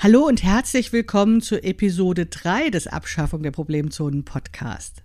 [0.00, 5.02] Hallo und herzlich willkommen zur Episode 3 des Abschaffung der Problemzonen Podcast.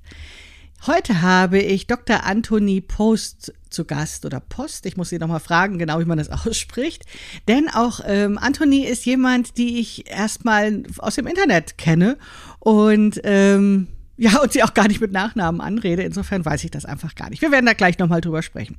[0.85, 2.23] Heute habe ich Dr.
[2.23, 4.85] Anthony Post zu Gast oder Post.
[4.85, 7.05] Ich muss Sie nochmal fragen, genau wie man das ausspricht.
[7.47, 12.19] Denn auch ähm, Anthony ist jemand, die ich erstmal aus dem Internet kenne
[12.59, 16.03] und ähm, ja, und sie auch gar nicht mit Nachnamen anrede.
[16.03, 17.41] Insofern weiß ich das einfach gar nicht.
[17.41, 18.77] Wir werden da gleich nochmal drüber sprechen.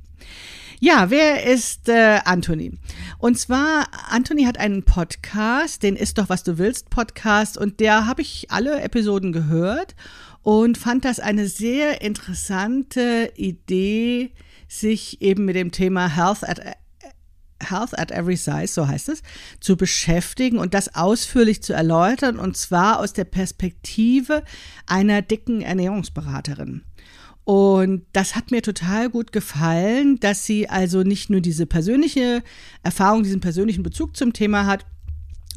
[0.79, 2.73] Ja, wer ist äh, Anthony?
[3.17, 8.07] Und zwar, Anthony hat einen Podcast, den Ist doch, was du willst Podcast, und der
[8.07, 9.95] habe ich alle Episoden gehört
[10.41, 14.31] und fand das eine sehr interessante Idee,
[14.67, 16.59] sich eben mit dem Thema Health at
[17.63, 19.23] Health at Every Size, so heißt es,
[19.61, 24.43] zu beschäftigen und das ausführlich zu erläutern und zwar aus der Perspektive
[24.85, 26.83] einer dicken Ernährungsberaterin.
[27.45, 32.41] Und das hat mir total gut gefallen, dass sie also nicht nur diese persönliche
[32.81, 34.85] Erfahrung, diesen persönlichen Bezug zum Thema hat,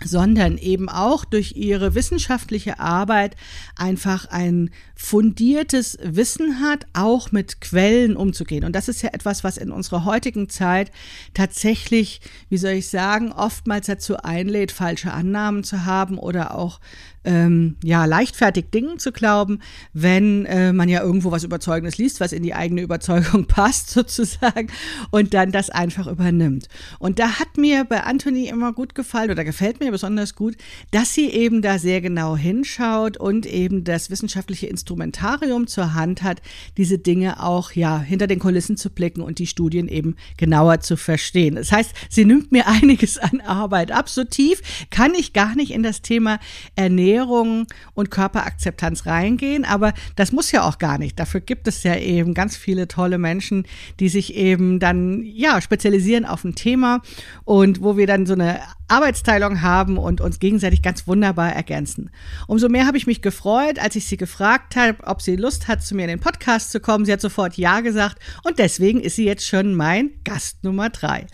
[0.05, 3.37] sondern eben auch durch ihre wissenschaftliche Arbeit
[3.75, 8.65] einfach ein fundiertes Wissen hat, auch mit Quellen umzugehen.
[8.65, 10.93] Und das ist ja etwas, was in unserer heutigen Zeit
[11.35, 16.81] tatsächlich, wie soll ich sagen, oftmals dazu einlädt, falsche Annahmen zu haben oder auch
[17.29, 19.61] ähm, ja, leichtfertig Dingen zu glauben,
[19.93, 24.69] wenn äh, man ja irgendwo was Überzeugendes liest, was in die eigene Überzeugung passt, sozusagen,
[25.11, 26.69] und dann das einfach übernimmt.
[26.99, 30.57] Und da hat mir bei Anthony immer gut gefallen oder gefällt mir besonders gut,
[30.91, 36.41] dass sie eben da sehr genau hinschaut und eben das wissenschaftliche Instrumentarium zur Hand hat,
[36.79, 40.97] diese Dinge auch ja hinter den Kulissen zu blicken und die Studien eben genauer zu
[40.97, 41.57] verstehen.
[41.57, 44.09] Das heißt, sie nimmt mir einiges an Arbeit ab.
[44.09, 46.39] So tief kann ich gar nicht in das Thema
[46.75, 51.19] Ernährung Ernährung und Körperakzeptanz reingehen, aber das muss ja auch gar nicht.
[51.19, 53.67] Dafür gibt es ja eben ganz viele tolle Menschen,
[53.99, 57.03] die sich eben dann ja spezialisieren auf ein Thema
[57.45, 62.11] und wo wir dann so eine Arbeitsteilung haben und uns gegenseitig ganz wunderbar ergänzen.
[62.47, 65.83] Umso mehr habe ich mich gefreut, als ich sie gefragt habe, ob sie Lust hat,
[65.83, 67.05] zu mir in den Podcast zu kommen.
[67.05, 71.27] Sie hat sofort Ja gesagt und deswegen ist sie jetzt schon mein Gast Nummer drei.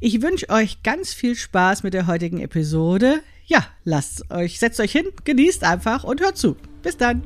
[0.00, 4.92] Ich wünsche euch ganz viel Spaß mit der heutigen Episode ja, lasst euch, setzt euch
[4.92, 6.56] hin, genießt einfach und hört zu.
[6.82, 7.22] Bis dann.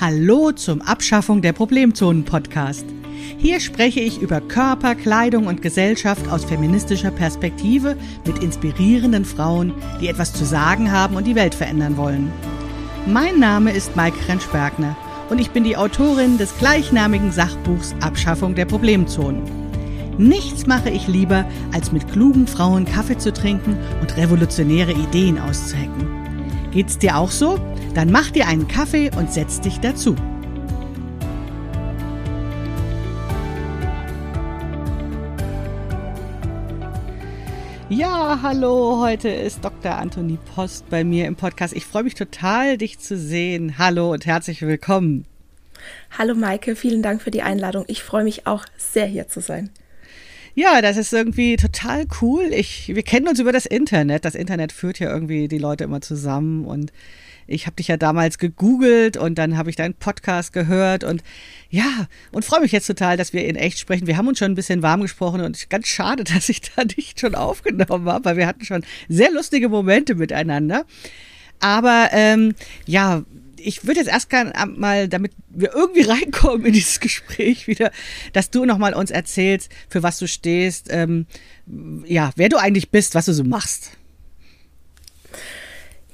[0.00, 2.86] Hallo zum Abschaffung der Problemzonen Podcast.
[3.36, 10.08] Hier spreche ich über Körper, Kleidung und Gesellschaft aus feministischer Perspektive mit inspirierenden Frauen, die
[10.08, 12.32] etwas zu sagen haben und die Welt verändern wollen.
[13.06, 14.96] Mein Name ist Maike Rentschbergner
[15.28, 19.61] und ich bin die Autorin des gleichnamigen Sachbuchs Abschaffung der Problemzonen.
[20.18, 26.70] Nichts mache ich lieber, als mit klugen Frauen Kaffee zu trinken und revolutionäre Ideen auszuhacken.
[26.70, 27.58] Geht's dir auch so?
[27.94, 30.14] Dann mach dir einen Kaffee und setz dich dazu.
[37.88, 39.96] Ja, hallo, heute ist Dr.
[39.96, 41.74] Anthony Post bei mir im Podcast.
[41.74, 43.76] Ich freue mich total, dich zu sehen.
[43.78, 45.26] Hallo und herzlich willkommen.
[46.16, 47.84] Hallo Maike, vielen Dank für die Einladung.
[47.88, 49.70] Ich freue mich auch sehr hier zu sein.
[50.54, 52.50] Ja, das ist irgendwie total cool.
[52.52, 54.24] Ich, wir kennen uns über das Internet.
[54.24, 56.92] Das Internet führt ja irgendwie die Leute immer zusammen und
[57.46, 61.22] ich habe dich ja damals gegoogelt und dann habe ich deinen Podcast gehört und
[61.70, 64.06] ja, und freue mich jetzt total, dass wir in echt sprechen.
[64.06, 67.20] Wir haben uns schon ein bisschen warm gesprochen und ganz schade, dass ich da nicht
[67.20, 70.84] schon aufgenommen habe, weil wir hatten schon sehr lustige Momente miteinander.
[71.60, 72.54] Aber ähm,
[72.86, 73.22] ja,
[73.64, 77.90] ich würde jetzt erst gerne mal, damit wir irgendwie reinkommen in dieses Gespräch wieder,
[78.32, 81.26] dass du nochmal uns erzählst, für was du stehst, ähm,
[82.06, 83.92] ja, wer du eigentlich bist, was du so machst.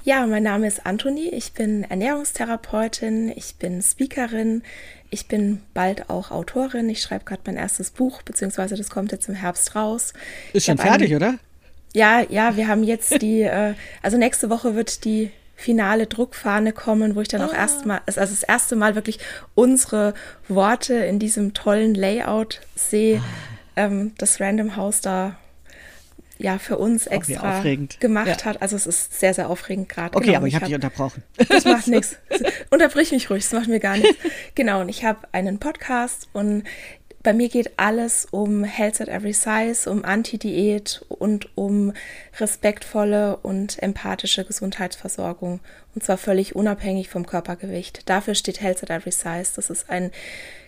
[0.05, 4.63] Ja, mein Name ist Antoni, ich bin Ernährungstherapeutin, ich bin Speakerin,
[5.11, 9.29] ich bin bald auch Autorin, ich schreibe gerade mein erstes Buch, beziehungsweise das kommt jetzt
[9.29, 10.15] im Herbst raus.
[10.55, 11.39] Ist schon fertig, einen, oder?
[11.95, 17.17] Ja, ja, wir haben jetzt die, äh, also nächste Woche wird die finale Druckfahne kommen,
[17.17, 17.47] wo ich dann oh.
[17.47, 17.57] auch ah.
[17.57, 19.19] erstmal, also das erste Mal wirklich
[19.57, 20.15] unsere
[20.47, 23.23] Worte in diesem tollen Layout sehe, ah.
[23.75, 25.37] ähm, das Random House da
[26.39, 27.61] ja für uns extra
[27.99, 28.45] gemacht ja.
[28.45, 28.63] hat.
[28.63, 30.17] Also es ist sehr, sehr aufregend gerade.
[30.17, 31.25] Okay, genau, aber ich habe hab, dich unterbrochen.
[31.49, 32.17] Das macht nichts.
[32.71, 34.17] Unterbrich mich ruhig, das macht mir gar nichts.
[34.55, 36.63] Genau, und ich habe einen Podcast und
[37.23, 41.93] bei mir geht alles um Health at Every Size, um Anti-Diät und um
[42.39, 45.61] respektvolle und empathische Gesundheitsversorgung.
[45.95, 48.09] Und zwar völlig unabhängig vom Körpergewicht.
[48.09, 49.51] Dafür steht Health at Every Size.
[49.57, 50.13] Das ist ein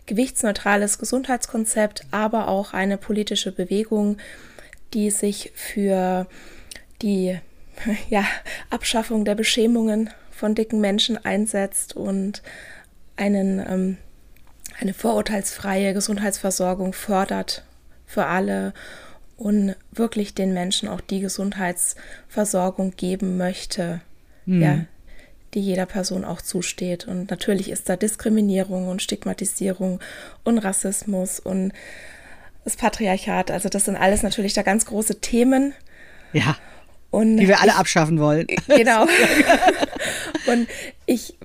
[0.06, 4.17] gewichtsneutrales Gesundheitskonzept, aber auch eine politische Bewegung,
[4.93, 6.26] die sich für
[7.00, 7.38] die
[8.08, 8.25] ja,
[8.70, 12.43] Abschaffung der Beschämungen von dicken Menschen einsetzt und
[13.17, 13.97] einen ähm,
[14.79, 17.65] eine vorurteilsfreie Gesundheitsversorgung fördert
[18.07, 18.73] für alle
[19.37, 24.03] und wirklich den Menschen auch die Gesundheitsversorgung geben möchte,
[24.45, 24.63] mhm.
[24.63, 24.85] ja,
[25.55, 27.09] die jeder Person auch zusteht.
[27.09, 30.01] Und natürlich ist da Diskriminierung und Stigmatisierung
[30.45, 31.73] und Rassismus und
[32.65, 33.51] das Patriarchat.
[33.51, 35.73] Also das sind alles natürlich da ganz große Themen.
[36.33, 36.57] Ja.
[37.11, 38.47] Und die wir alle ich, abschaffen wollen.
[38.69, 39.05] Genau.
[40.47, 40.69] und
[41.07, 41.37] ich,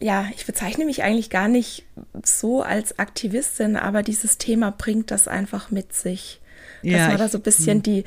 [0.00, 1.84] ja, ich bezeichne mich eigentlich gar nicht
[2.22, 6.40] so als Aktivistin, aber dieses Thema bringt das einfach mit sich.
[6.82, 7.82] Dass ja, man da so ein bisschen hm.
[7.82, 8.04] die,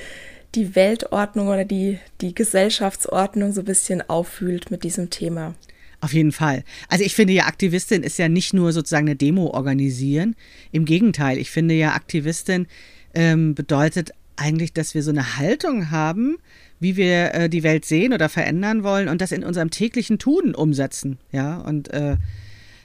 [0.56, 5.56] die Weltordnung oder die, die Gesellschaftsordnung so ein bisschen auffühlt mit diesem Thema.
[6.01, 6.63] Auf jeden Fall.
[6.88, 10.35] Also ich finde ja, Aktivistin ist ja nicht nur sozusagen eine Demo organisieren.
[10.71, 12.68] Im Gegenteil, ich finde ja, Aktivistin
[13.13, 16.38] ähm, bedeutet eigentlich, dass wir so eine Haltung haben,
[16.79, 20.55] wie wir äh, die Welt sehen oder verändern wollen und das in unserem täglichen Tun
[20.55, 21.17] umsetzen.
[21.31, 22.17] Ja, und äh,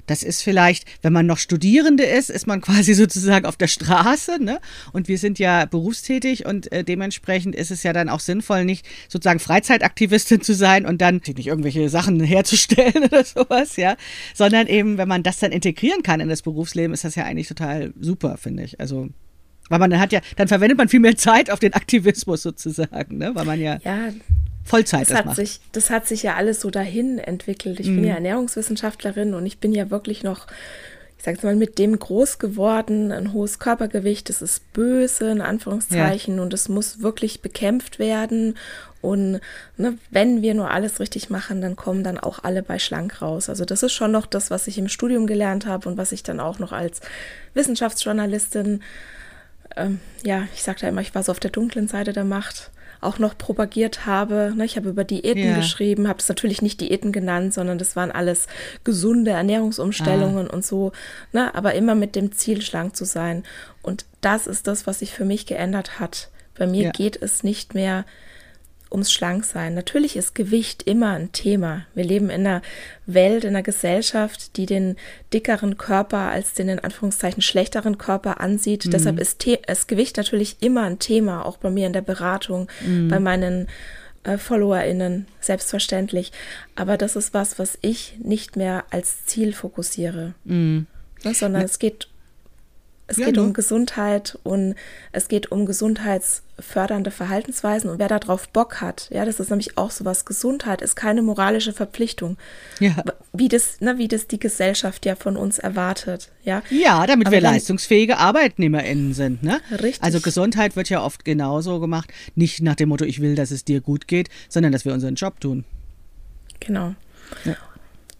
[0.06, 4.42] das ist vielleicht, wenn man noch Studierende ist, ist man quasi sozusagen auf der Straße.
[4.42, 4.60] Ne?
[4.92, 8.86] Und wir sind ja berufstätig und äh, dementsprechend ist es ja dann auch sinnvoll, nicht
[9.08, 13.96] sozusagen Freizeitaktivistin zu sein und dann nicht irgendwelche Sachen herzustellen oder sowas, ja,
[14.34, 17.48] sondern eben, wenn man das dann integrieren kann in das Berufsleben, ist das ja eigentlich
[17.48, 18.80] total super, finde ich.
[18.80, 19.08] Also
[19.68, 23.18] weil man dann hat ja, dann verwendet man viel mehr Zeit auf den Aktivismus sozusagen,
[23.18, 23.30] ne?
[23.34, 24.10] Weil man ja, ja
[24.64, 25.36] Vollzeit das, das hat macht.
[25.36, 27.80] Sich, das hat sich ja alles so dahin entwickelt.
[27.80, 27.96] Ich mhm.
[27.96, 30.46] bin ja Ernährungswissenschaftlerin und ich bin ja wirklich noch,
[31.18, 36.36] ich sag's mal, mit dem groß geworden, ein hohes Körpergewicht, das ist böse, in Anführungszeichen,
[36.36, 36.42] ja.
[36.42, 38.56] und es muss wirklich bekämpft werden.
[39.02, 39.40] Und
[39.76, 43.50] ne, wenn wir nur alles richtig machen, dann kommen dann auch alle bei schlank raus.
[43.50, 46.22] Also das ist schon noch das, was ich im Studium gelernt habe und was ich
[46.22, 47.02] dann auch noch als
[47.52, 48.80] Wissenschaftsjournalistin,
[49.76, 52.70] ähm, ja, ich sage da immer, ich war so auf der dunklen Seite der Macht
[53.00, 54.52] auch noch propagiert habe.
[54.56, 55.56] Ne, ich habe über Diäten ja.
[55.56, 58.46] geschrieben, habe es natürlich nicht Diäten genannt, sondern das waren alles
[58.82, 60.52] gesunde Ernährungsumstellungen ah.
[60.52, 60.92] und so,
[61.32, 63.44] ne, aber immer mit dem Ziel, schlank zu sein.
[63.82, 66.30] Und das ist das, was sich für mich geändert hat.
[66.56, 66.90] Bei mir ja.
[66.90, 68.04] geht es nicht mehr
[68.94, 69.74] ums Schlanksein.
[69.74, 71.84] Natürlich ist Gewicht immer ein Thema.
[71.94, 72.62] Wir leben in einer
[73.04, 74.96] Welt, in einer Gesellschaft, die den
[75.32, 78.86] dickeren Körper als den in Anführungszeichen schlechteren Körper ansieht.
[78.86, 78.90] Mhm.
[78.92, 83.08] Deshalb ist das Gewicht natürlich immer ein Thema, auch bei mir in der Beratung, mhm.
[83.08, 83.68] bei meinen
[84.22, 86.32] äh, FollowerInnen, selbstverständlich.
[86.76, 90.34] Aber das ist was, was ich nicht mehr als Ziel fokussiere.
[90.44, 90.86] Mhm.
[91.24, 92.08] Ne, sondern es geht
[93.06, 94.74] es ja, geht um Gesundheit und
[95.12, 99.90] es geht um gesundheitsfördernde Verhaltensweisen und wer darauf Bock hat, ja, das ist nämlich auch
[99.90, 100.24] sowas.
[100.24, 102.38] Gesundheit ist keine moralische Verpflichtung,
[102.80, 102.96] ja.
[103.34, 106.62] wie das, ne, wie das die Gesellschaft ja von uns erwartet, ja.
[106.70, 109.60] Ja, damit Aber wir leistungsfähige ArbeitnehmerInnen sind, ne?
[109.70, 110.02] Richtig.
[110.02, 113.64] Also Gesundheit wird ja oft genauso gemacht, nicht nach dem Motto, ich will, dass es
[113.64, 115.64] dir gut geht, sondern dass wir unseren Job tun.
[116.60, 116.94] Genau.
[117.44, 117.56] Ja.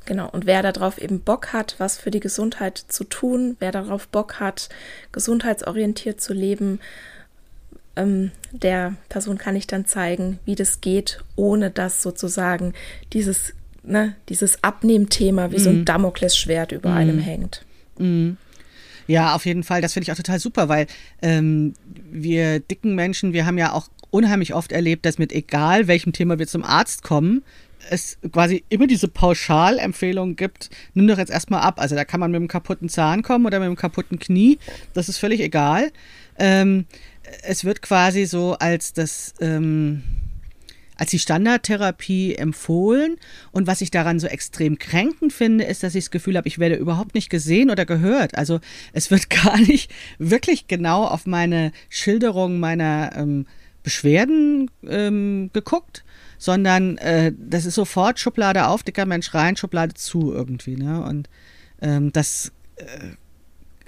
[0.07, 4.07] Genau, und wer darauf eben Bock hat, was für die Gesundheit zu tun, wer darauf
[4.09, 4.69] Bock hat,
[5.13, 6.79] gesundheitsorientiert zu leben,
[7.97, 12.75] ähm, der Person kann ich dann zeigen, wie das geht, ohne dass sozusagen
[13.13, 15.61] dieses, ne, dieses Abnehmthema wie mm.
[15.61, 15.85] so ein mhm.
[15.85, 16.97] Damoklesschwert über mm.
[16.97, 17.65] einem hängt.
[17.99, 18.33] Mm.
[19.07, 19.81] Ja, auf jeden Fall.
[19.81, 20.87] Das finde ich auch total super, weil
[21.23, 21.75] ähm,
[22.11, 26.39] wir dicken Menschen, wir haben ja auch unheimlich oft erlebt, dass mit egal welchem Thema
[26.39, 27.43] wir zum Arzt kommen,
[27.91, 31.81] es quasi immer diese Pauschalempfehlung gibt, nimm doch jetzt erstmal ab.
[31.81, 34.59] Also da kann man mit einem kaputten Zahn kommen oder mit einem kaputten Knie,
[34.93, 35.93] das ist völlig egal.
[36.39, 36.87] Ähm,
[37.43, 40.03] es wird quasi so als das, ähm,
[40.97, 43.17] als die Standardtherapie empfohlen.
[43.51, 46.59] Und was ich daran so extrem kränkend finde, ist, dass ich das Gefühl habe, ich
[46.59, 48.37] werde überhaupt nicht gesehen oder gehört.
[48.37, 48.61] Also
[48.93, 53.47] es wird gar nicht wirklich genau auf meine Schilderung meiner ähm,
[53.83, 56.05] Beschwerden ähm, geguckt,
[56.45, 60.77] sondern äh, das ist sofort Schublade auf, dicker Mensch rein, Schublade zu irgendwie.
[60.77, 61.03] Ne?
[61.03, 61.31] Und
[61.81, 62.85] ähm, das, äh,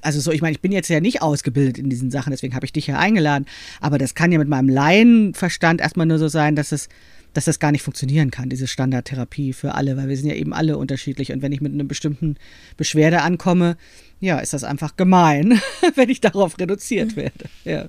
[0.00, 2.64] also so, ich meine, ich bin jetzt ja nicht ausgebildet in diesen Sachen, deswegen habe
[2.64, 3.44] ich dich ja eingeladen,
[3.82, 6.88] aber das kann ja mit meinem Laienverstand erstmal nur so sein, dass es
[7.34, 10.54] dass das gar nicht funktionieren kann, diese Standardtherapie für alle, weil wir sind ja eben
[10.54, 11.32] alle unterschiedlich.
[11.32, 12.36] Und wenn ich mit einer bestimmten
[12.78, 13.76] Beschwerde ankomme,
[14.20, 15.60] ja, ist das einfach gemein,
[15.96, 17.16] wenn ich darauf reduziert mhm.
[17.16, 17.44] werde.
[17.64, 17.88] Ja.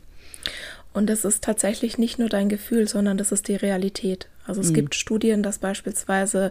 [0.98, 4.28] Und das ist tatsächlich nicht nur dein Gefühl, sondern das ist die Realität.
[4.48, 4.74] Also es mhm.
[4.74, 6.50] gibt Studien, dass beispielsweise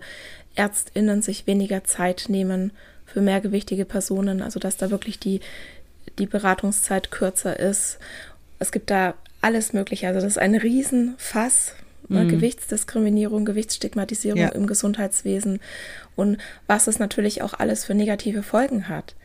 [0.54, 2.70] Ärztinnen sich weniger Zeit nehmen
[3.06, 5.40] für mehrgewichtige Personen, also dass da wirklich die,
[6.20, 7.98] die Beratungszeit kürzer ist.
[8.60, 10.06] Es gibt da alles Mögliche.
[10.06, 11.72] Also das ist ein Riesenfass.
[12.06, 12.22] Ne?
[12.22, 12.28] Mhm.
[12.28, 14.48] Gewichtsdiskriminierung, Gewichtsstigmatisierung ja.
[14.50, 15.58] im Gesundheitswesen
[16.14, 16.38] und
[16.68, 19.16] was es natürlich auch alles für negative Folgen hat.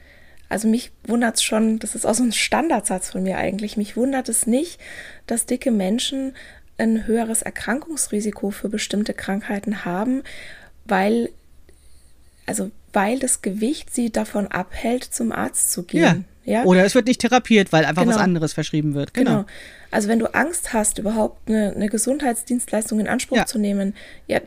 [0.52, 3.96] Also mich wundert es schon, das ist auch so ein Standardsatz von mir eigentlich, mich
[3.96, 4.82] wundert es nicht,
[5.26, 6.34] dass dicke Menschen
[6.78, 10.24] ein höheres Erkrankungsrisiko für bestimmte Krankheiten haben,
[10.84, 11.30] weil,
[12.46, 16.26] also weil das Gewicht sie davon abhält, zum Arzt zu gehen.
[16.44, 16.66] Ja?
[16.66, 18.16] Oder es wird nicht therapiert, weil einfach genau.
[18.16, 19.14] was anderes verschrieben wird.
[19.14, 19.32] Genau.
[19.32, 19.46] genau.
[19.90, 23.46] Also wenn du Angst hast, überhaupt eine, eine Gesundheitsdienstleistung in Anspruch ja.
[23.46, 23.96] zu nehmen,
[24.28, 24.42] ja,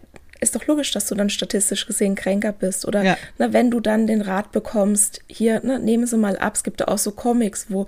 [0.44, 2.86] ist doch logisch, dass du dann statistisch gesehen kränker bist.
[2.86, 3.16] Oder ja.
[3.38, 6.80] na, wenn du dann den Rat bekommst, hier, ne, nehmen Sie mal ab, es gibt
[6.80, 7.86] da auch so Comics, wo,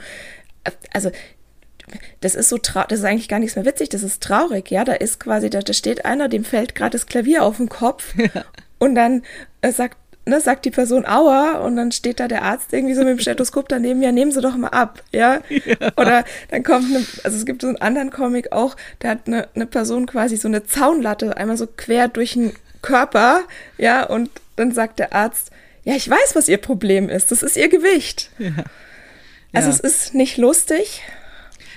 [0.92, 1.10] also
[2.20, 4.84] das ist so das ist eigentlich gar nichts mehr witzig, das ist traurig, ja.
[4.84, 8.14] Da ist quasi, da, da steht einer, dem fällt gerade das Klavier auf den Kopf
[8.34, 8.44] ja.
[8.78, 9.22] und dann
[9.60, 13.00] äh, sagt ne, sagt die Person Aua und dann steht da der Arzt irgendwie so
[13.00, 15.40] mit dem Stethoskop daneben, ja, nehmen Sie doch mal ab, ja.
[15.48, 15.92] ja.
[15.96, 19.48] Oder dann kommt eine, also es gibt so einen anderen Comic auch, da hat eine,
[19.54, 22.52] eine Person quasi so eine Zaunlatte einmal so quer durch den
[22.82, 23.42] Körper,
[23.78, 25.50] ja, und dann sagt der Arzt,
[25.84, 28.30] ja, ich weiß, was Ihr Problem ist, das ist Ihr Gewicht.
[28.38, 28.50] Ja.
[29.52, 31.02] Also es ist nicht lustig,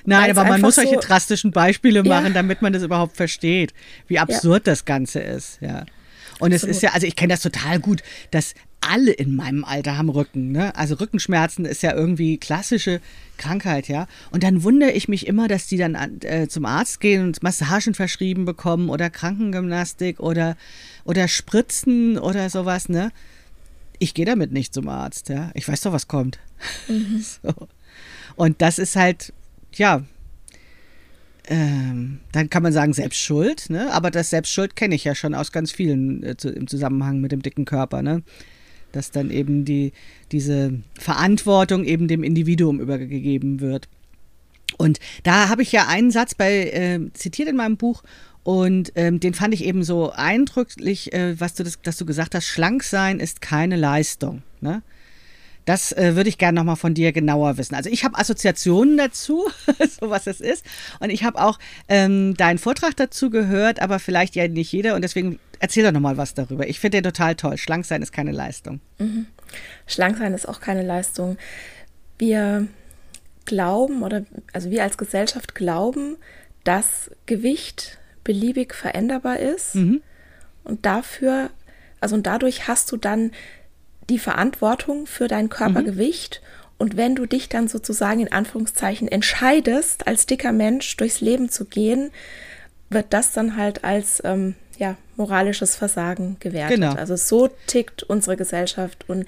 [0.04, 2.34] Nein, aber man muss solche so, drastischen Beispiele machen, ja.
[2.34, 3.74] damit man das überhaupt versteht,
[4.08, 4.72] wie absurd ja.
[4.72, 5.86] das Ganze ist, ja.
[6.40, 9.98] Und es ist ja, also ich kenne das total gut, dass alle in meinem Alter
[9.98, 10.52] haben Rücken.
[10.52, 10.76] Ne?
[10.76, 13.02] Also Rückenschmerzen ist ja irgendwie klassische
[13.38, 14.08] Krankheit, ja.
[14.32, 17.94] Und dann wundere ich mich immer, dass die dann äh, zum Arzt gehen und Massagen
[17.94, 20.56] verschrieben bekommen oder Krankengymnastik oder,
[21.04, 23.12] oder Spritzen oder sowas, ne?
[24.02, 25.52] Ich gehe damit nicht zum Arzt, ja.
[25.54, 26.40] Ich weiß doch, was kommt.
[26.88, 27.24] Mhm.
[27.44, 27.68] So.
[28.36, 29.34] Und das ist halt,
[29.74, 30.04] ja,
[31.50, 33.92] ähm, dann kann man sagen Selbstschuld, ne?
[33.92, 37.32] aber das Selbstschuld kenne ich ja schon aus ganz vielen äh, zu, im Zusammenhang mit
[37.32, 38.22] dem dicken Körper, ne?
[38.92, 39.92] dass dann eben die,
[40.32, 43.90] diese Verantwortung eben dem Individuum übergegeben wird.
[44.78, 48.04] Und da habe ich ja einen Satz bei äh, zitiert in meinem Buch
[48.44, 52.36] und ähm, den fand ich eben so eindrücklich, äh, was du das, dass du gesagt
[52.36, 54.44] hast, schlank sein ist keine Leistung.
[54.62, 54.84] Ne?
[55.70, 57.76] Das äh, würde ich gerne nochmal von dir genauer wissen.
[57.76, 59.48] Also ich habe Assoziationen dazu,
[60.02, 60.66] so was es ist.
[61.00, 64.96] Und ich habe auch ähm, deinen Vortrag dazu gehört, aber vielleicht ja nicht jeder.
[64.96, 66.68] Und deswegen erzähl doch nochmal was darüber.
[66.68, 67.56] Ich finde den total toll.
[67.60, 68.80] Schlank sein ist keine Leistung.
[68.98, 69.28] Mhm.
[69.86, 71.38] Schlank sein ist auch keine Leistung.
[72.18, 72.68] Wir
[73.46, 76.18] glauben oder also wir als Gesellschaft glauben,
[76.64, 79.76] dass Gewicht beliebig veränderbar ist.
[79.76, 80.02] Mhm.
[80.64, 81.52] Und dafür,
[82.00, 83.30] also und dadurch hast du dann
[84.10, 86.42] die Verantwortung für dein Körpergewicht.
[86.42, 86.76] Mhm.
[86.80, 91.66] Und wenn du dich dann sozusagen in Anführungszeichen entscheidest, als dicker Mensch durchs Leben zu
[91.66, 92.12] gehen,
[92.90, 96.78] wird das dann halt als ähm, ja, moralisches Versagen gewertet.
[96.78, 96.94] Genau.
[96.94, 99.26] Also so tickt unsere Gesellschaft und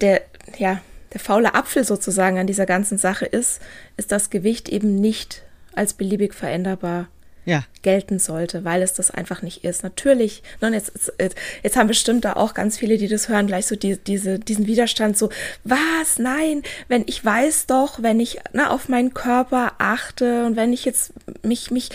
[0.00, 0.22] der,
[0.58, 0.80] ja,
[1.12, 3.60] der faule Apfel sozusagen an dieser ganzen Sache ist,
[3.96, 5.42] ist das Gewicht eben nicht
[5.74, 7.08] als beliebig veränderbar
[7.44, 7.64] ja.
[7.82, 9.82] gelten sollte, weil es das einfach nicht ist.
[9.82, 13.66] Natürlich, ne, jetzt, jetzt, jetzt, haben bestimmt da auch ganz viele, die das hören, gleich
[13.66, 15.30] so die, diese, diesen Widerstand, so,
[15.64, 20.72] was, nein, wenn ich weiß doch, wenn ich ne, auf meinen Körper achte und wenn
[20.72, 21.90] ich jetzt mich, mich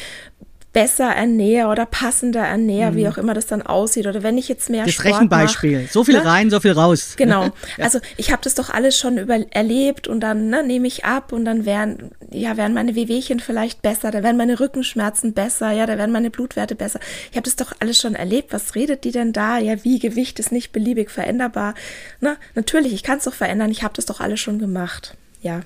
[0.76, 2.96] besser ernähre oder passender ernähre, mhm.
[2.98, 4.08] wie auch immer das dann aussieht.
[4.08, 5.84] Oder wenn ich jetzt mehr das Sport Rechenbeispiel.
[5.84, 6.26] Mach, so viel ne?
[6.26, 7.14] rein, so viel raus.
[7.16, 7.46] Genau.
[7.78, 7.86] ja.
[7.86, 11.32] Also ich habe das doch alles schon über erlebt und dann ne, nehme ich ab
[11.32, 15.86] und dann werden, ja, werden meine Wehwehchen vielleicht besser, da werden meine Rückenschmerzen besser, ja,
[15.86, 17.00] da werden meine Blutwerte besser.
[17.32, 18.52] Ich habe das doch alles schon erlebt.
[18.52, 19.58] Was redet die denn da?
[19.60, 21.74] Ja, wie Gewicht ist nicht beliebig veränderbar.
[22.20, 22.36] Ne?
[22.54, 23.72] Natürlich, ich kann es doch verändern.
[23.72, 25.16] Ich habe das doch alles schon gemacht.
[25.42, 25.62] Ja.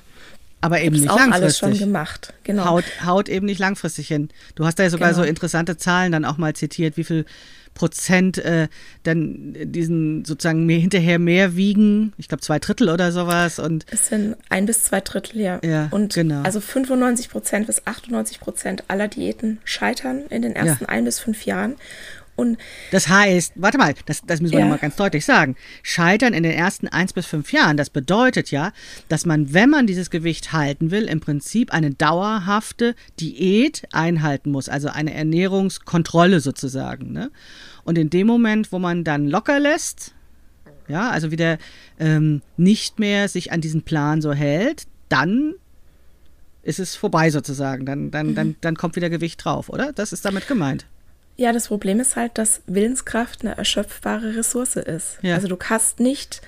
[0.62, 1.44] Aber eben nicht auch langfristig.
[1.44, 2.66] alles schon gemacht, genau.
[2.66, 4.30] Haut, haut eben nicht langfristig hin.
[4.56, 5.24] Du hast da ja sogar genau.
[5.24, 7.26] so interessante Zahlen dann auch mal zitiert, wie viel
[7.74, 8.68] Prozent äh,
[9.04, 12.14] dann diesen sozusagen mehr, hinterher mehr wiegen.
[12.18, 13.58] Ich glaube zwei Drittel oder sowas.
[13.58, 15.60] Und es sind ein bis zwei Drittel, ja.
[15.64, 16.42] ja und genau.
[16.42, 20.90] also 95 Prozent bis 98 Prozent aller Diäten scheitern in den ersten ja.
[20.90, 21.76] ein bis fünf Jahren.
[22.40, 22.58] Und
[22.92, 24.66] das heißt, warte mal, das, das müssen wir ja.
[24.66, 25.58] mal ganz deutlich sagen.
[25.84, 28.72] Scheitern in den ersten eins bis fünf Jahren, das bedeutet ja,
[29.10, 34.70] dass man, wenn man dieses Gewicht halten will, im Prinzip eine dauerhafte Diät einhalten muss,
[34.70, 37.12] also eine Ernährungskontrolle sozusagen.
[37.12, 37.30] Ne?
[37.84, 40.14] Und in dem Moment, wo man dann locker lässt,
[40.88, 41.58] ja, also wieder
[42.00, 45.56] ähm, nicht mehr sich an diesen Plan so hält, dann
[46.64, 47.86] ist es vorbei sozusagen.
[47.86, 48.36] Dann, dann, mhm.
[48.36, 49.92] dann, dann kommt wieder Gewicht drauf, oder?
[49.94, 50.86] Das ist damit gemeint.
[51.40, 55.20] Ja, das Problem ist halt, dass Willenskraft eine erschöpfbare Ressource ist.
[55.22, 55.36] Ja.
[55.36, 56.42] Also du hast nicht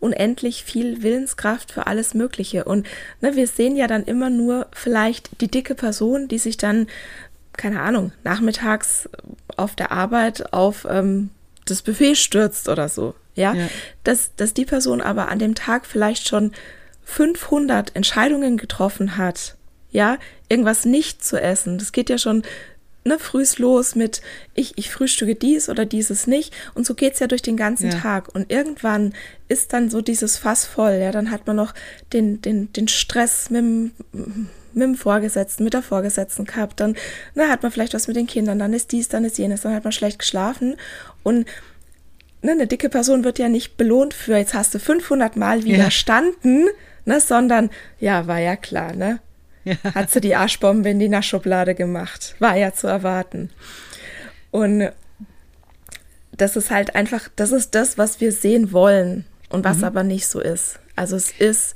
[0.00, 2.64] unendlich viel Willenskraft für alles Mögliche.
[2.64, 2.88] Und
[3.20, 6.88] ne, wir sehen ja dann immer nur vielleicht die dicke Person, die sich dann,
[7.52, 9.08] keine Ahnung, nachmittags
[9.56, 11.30] auf der Arbeit auf ähm,
[11.66, 13.14] das Buffet stürzt oder so.
[13.36, 13.68] Ja, ja.
[14.02, 16.50] Dass, dass die Person aber an dem Tag vielleicht schon
[17.04, 19.54] 500 Entscheidungen getroffen hat,
[19.92, 21.78] ja, irgendwas nicht zu essen.
[21.78, 22.42] Das geht ja schon
[23.10, 24.22] ne, frühs los mit
[24.54, 26.54] ich, ich frühstücke dies oder dieses nicht.
[26.74, 27.98] Und so geht es ja durch den ganzen ja.
[27.98, 28.34] Tag.
[28.34, 29.12] Und irgendwann
[29.48, 30.94] ist dann so dieses Fass voll.
[30.94, 31.74] Ja, dann hat man noch
[32.12, 33.90] den, den, den Stress mit dem,
[34.72, 36.80] mit dem Vorgesetzten, mit der Vorgesetzten gehabt.
[36.80, 36.96] Dann
[37.34, 39.74] na, hat man vielleicht was mit den Kindern, dann ist dies, dann ist jenes, dann
[39.74, 40.76] hat man schlecht geschlafen.
[41.22, 41.46] Und
[42.42, 46.66] ne, eine dicke Person wird ja nicht belohnt für, jetzt hast du 500 Mal widerstanden,
[46.66, 47.14] ja.
[47.14, 49.20] ne, sondern, ja, war ja klar, ne?
[49.64, 49.76] Ja.
[49.94, 52.34] Hat sie die Arschbombe in die Naschschublade gemacht.
[52.38, 53.50] War ja zu erwarten.
[54.50, 54.90] Und
[56.32, 59.84] das ist halt einfach, das ist das, was wir sehen wollen und was mhm.
[59.84, 60.80] aber nicht so ist.
[60.96, 61.74] Also es ist,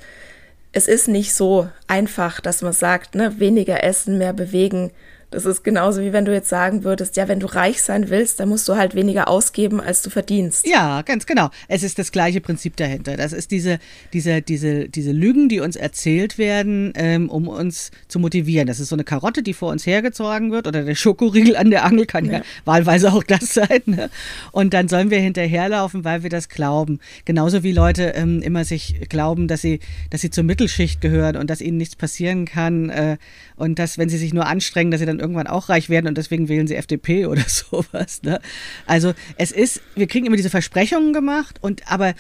[0.73, 4.91] es ist nicht so einfach, dass man sagt, ne, weniger essen, mehr bewegen,
[5.35, 8.38] das ist genauso wie wenn du jetzt sagen würdest, ja, wenn du reich sein willst,
[8.38, 10.67] dann musst du halt weniger ausgeben, als du verdienst.
[10.67, 11.50] Ja, ganz genau.
[11.67, 13.17] Es ist das gleiche Prinzip dahinter.
[13.17, 13.81] Das ist diese,
[14.12, 18.69] diese, diese, diese Lügen, die uns erzählt werden, ähm, um uns zu motivieren.
[18.69, 21.85] Das ist so eine Karotte, die vor uns hergezogen wird oder der Schokoriegel an der
[21.85, 23.83] Angel kann ja, ja wahlweise auch das sein.
[23.87, 24.11] Ne?
[24.53, 27.00] Und dann sollen wir hinterherlaufen, weil wir das glauben.
[27.25, 31.50] Genauso wie Leute ähm, immer sich glauben, dass sie, dass sie zur Mittelschicht gehören und
[31.50, 33.17] dass ihnen nichts passieren kann äh,
[33.57, 36.19] und dass, wenn sie sich nur anstrengen, dass sie dann irgendwann auch reich werden und
[36.19, 38.23] deswegen wählen sie FDP oder sowas.
[38.23, 38.40] Ne?
[38.87, 42.14] Also es ist, wir kriegen immer diese Versprechungen gemacht und aber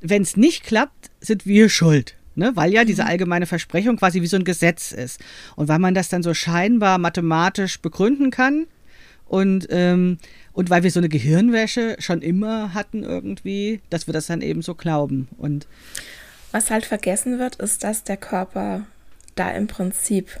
[0.00, 2.16] wenn es nicht klappt, sind wir schuld.
[2.36, 3.08] Ne, weil ja diese mhm.
[3.08, 5.20] allgemeine Versprechung quasi wie so ein Gesetz ist.
[5.56, 8.66] Und weil man das dann so scheinbar mathematisch begründen kann
[9.30, 10.18] und, ähm,
[10.52, 14.60] und weil wir so eine Gehirnwäsche schon immer hatten irgendwie, dass wir das dann eben
[14.60, 15.28] so glauben.
[15.38, 15.68] Und
[16.50, 18.86] was halt vergessen wird, ist, dass der Körper
[19.36, 20.40] da im Prinzip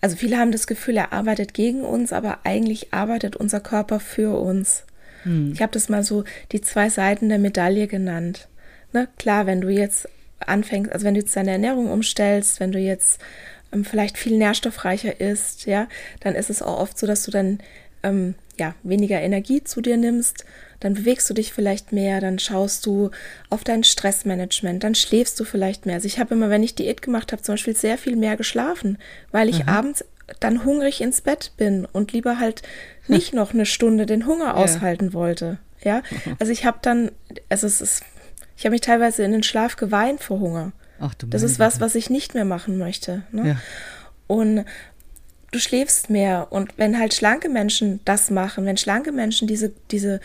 [0.00, 4.38] also viele haben das Gefühl, er arbeitet gegen uns, aber eigentlich arbeitet unser Körper für
[4.38, 4.84] uns.
[5.22, 5.52] Hm.
[5.52, 8.48] Ich habe das mal so die zwei Seiten der Medaille genannt.
[8.92, 9.08] Ne?
[9.18, 10.08] Klar, wenn du jetzt
[10.40, 13.20] anfängst, also wenn du jetzt deine Ernährung umstellst, wenn du jetzt
[13.72, 15.88] ähm, vielleicht viel nährstoffreicher isst, ja,
[16.20, 17.58] dann ist es auch oft so, dass du dann
[18.02, 20.44] ähm, ja weniger Energie zu dir nimmst
[20.80, 23.10] dann bewegst du dich vielleicht mehr, dann schaust du
[23.50, 25.96] auf dein Stressmanagement, dann schläfst du vielleicht mehr.
[25.96, 28.98] Also ich habe immer, wenn ich Diät gemacht habe, zum Beispiel sehr viel mehr geschlafen,
[29.32, 29.68] weil ich mhm.
[29.68, 30.04] abends
[30.40, 32.62] dann hungrig ins Bett bin und lieber halt
[33.06, 34.54] nicht noch eine Stunde den Hunger ja.
[34.54, 35.58] aushalten wollte.
[35.82, 36.02] Ja,
[36.40, 37.12] also ich habe dann,
[37.48, 38.02] also es ist,
[38.56, 40.72] ich habe mich teilweise in den Schlaf geweint vor Hunger.
[40.98, 43.22] Ach, du das ist was, was ich nicht mehr machen möchte.
[43.30, 43.48] Ne?
[43.48, 43.56] Ja.
[44.26, 44.64] Und
[45.52, 46.48] du schläfst mehr.
[46.50, 50.20] Und wenn halt schlanke Menschen das machen, wenn schlanke Menschen diese, diese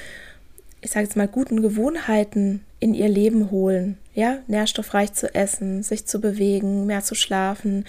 [0.82, 3.98] ich sage jetzt mal, guten Gewohnheiten in ihr Leben holen.
[4.14, 7.86] Ja, nährstoffreich zu essen, sich zu bewegen, mehr zu schlafen,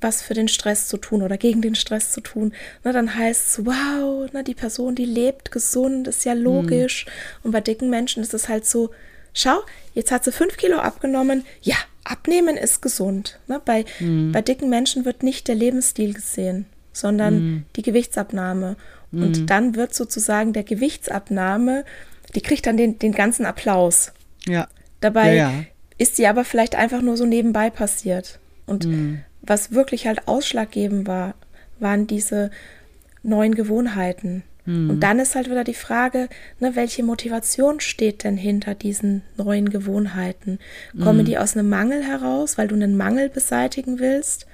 [0.00, 2.52] was für den Stress zu tun oder gegen den Stress zu tun.
[2.84, 7.06] Na, dann heißt es, wow, na, die Person, die lebt gesund, ist ja logisch.
[7.06, 7.10] Mhm.
[7.44, 8.90] Und bei dicken Menschen ist es halt so,
[9.32, 9.60] schau,
[9.94, 11.44] jetzt hat sie fünf Kilo abgenommen.
[11.62, 13.38] Ja, abnehmen ist gesund.
[13.46, 13.60] Ne?
[13.64, 14.32] Bei, mhm.
[14.32, 17.64] bei dicken Menschen wird nicht der Lebensstil gesehen, sondern mhm.
[17.76, 18.76] die Gewichtsabnahme.
[19.12, 19.46] Und mhm.
[19.46, 21.84] dann wird sozusagen der Gewichtsabnahme
[22.34, 24.12] die kriegt dann den, den ganzen Applaus.
[24.46, 24.68] Ja.
[25.00, 25.64] Dabei ja, ja.
[25.98, 28.38] ist sie aber vielleicht einfach nur so nebenbei passiert.
[28.66, 29.20] Und mhm.
[29.42, 31.34] was wirklich halt ausschlaggebend war,
[31.78, 32.50] waren diese
[33.22, 34.42] neuen Gewohnheiten.
[34.66, 34.90] Mhm.
[34.90, 39.70] Und dann ist halt wieder die Frage, ne, welche Motivation steht denn hinter diesen neuen
[39.70, 40.58] Gewohnheiten?
[41.02, 41.24] Kommen mhm.
[41.24, 44.46] die aus einem Mangel heraus, weil du einen Mangel beseitigen willst?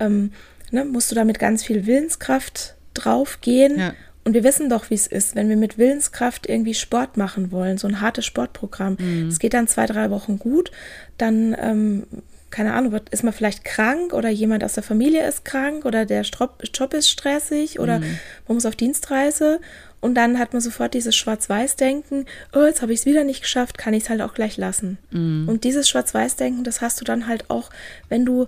[0.00, 0.32] Ähm,
[0.70, 3.78] ne, musst du damit ganz viel Willenskraft draufgehen?
[3.78, 3.94] Ja.
[4.24, 7.78] Und wir wissen doch, wie es ist, wenn wir mit Willenskraft irgendwie Sport machen wollen,
[7.78, 8.96] so ein hartes Sportprogramm.
[8.98, 9.28] Mhm.
[9.28, 10.72] Es geht dann zwei, drei Wochen gut,
[11.16, 12.06] dann, ähm,
[12.50, 16.22] keine Ahnung, ist man vielleicht krank oder jemand aus der Familie ist krank oder der
[16.22, 18.18] Job ist stressig oder mhm.
[18.48, 19.60] man muss auf Dienstreise
[20.00, 23.78] und dann hat man sofort dieses Schwarz-Weiß-Denken, oh, jetzt habe ich es wieder nicht geschafft,
[23.78, 24.98] kann ich es halt auch gleich lassen.
[25.10, 25.48] Mhm.
[25.48, 27.70] Und dieses Schwarz-Weiß-Denken, das hast du dann halt auch,
[28.08, 28.46] wenn du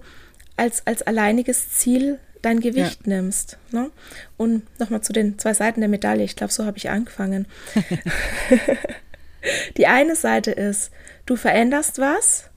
[0.56, 3.16] als, als alleiniges Ziel dein Gewicht ja.
[3.16, 3.58] nimmst.
[3.70, 3.90] Ne?
[4.36, 6.24] Und nochmal zu den zwei Seiten der Medaille.
[6.24, 7.46] Ich glaube, so habe ich angefangen.
[9.76, 10.90] die eine Seite ist,
[11.26, 12.50] du veränderst was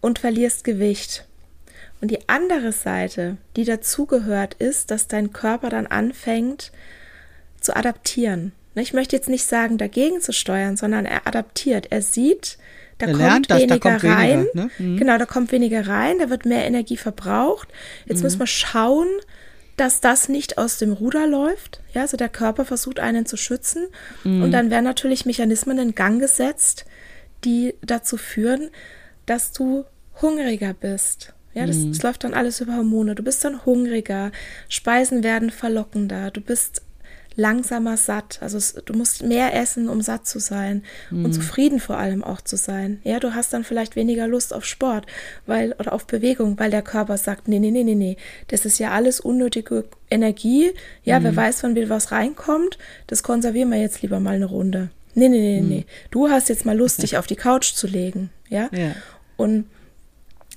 [0.00, 1.26] und verlierst Gewicht.
[2.00, 6.72] Und die andere Seite, die dazugehört, ist, dass dein Körper dann anfängt
[7.60, 8.52] zu adaptieren.
[8.74, 11.88] Ich möchte jetzt nicht sagen, dagegen zu steuern, sondern er adaptiert.
[11.90, 12.56] Er sieht,
[13.00, 14.30] da kommt lernt das, weniger da kommt rein.
[14.38, 14.70] Weniger, ne?
[14.78, 14.96] mhm.
[14.96, 17.68] Genau, da kommt weniger rein, da wird mehr Energie verbraucht.
[18.06, 18.24] Jetzt mhm.
[18.24, 19.08] müssen wir schauen,
[19.76, 21.80] dass das nicht aus dem Ruder läuft.
[21.94, 23.88] Ja, also der Körper versucht einen zu schützen.
[24.24, 24.42] Mhm.
[24.42, 26.84] Und dann werden natürlich Mechanismen in Gang gesetzt,
[27.44, 28.70] die dazu führen,
[29.26, 29.84] dass du
[30.20, 31.32] hungriger bist.
[31.54, 31.92] Ja, das, mhm.
[31.92, 33.14] das läuft dann alles über Hormone.
[33.14, 34.32] Du bist dann hungriger,
[34.68, 36.82] Speisen werden verlockender, du bist
[37.40, 38.38] langsamer satt.
[38.42, 41.24] Also es, du musst mehr essen, um satt zu sein mhm.
[41.24, 43.00] und zufrieden vor allem auch zu sein.
[43.02, 45.06] Ja, du hast dann vielleicht weniger Lust auf Sport,
[45.46, 48.16] weil oder auf Bewegung, weil der Körper sagt, nee, nee, nee, nee, nee,
[48.48, 50.70] das ist ja alles unnötige Energie.
[51.02, 51.24] Ja, mhm.
[51.24, 54.90] wer weiß, wann wieder was reinkommt, das konservieren wir jetzt lieber mal eine Runde.
[55.14, 55.68] Nee, nee, nee, mhm.
[55.68, 55.86] nee.
[56.10, 58.30] Du hast jetzt mal Lust, dich auf die Couch zu legen.
[58.48, 58.68] Ja.
[58.72, 58.94] ja.
[59.36, 59.64] Und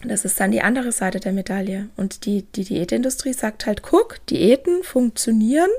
[0.06, 1.90] das ist dann die andere Seite der Medaille.
[1.96, 5.70] Und die, die Diätindustrie sagt halt, guck, Diäten funktionieren,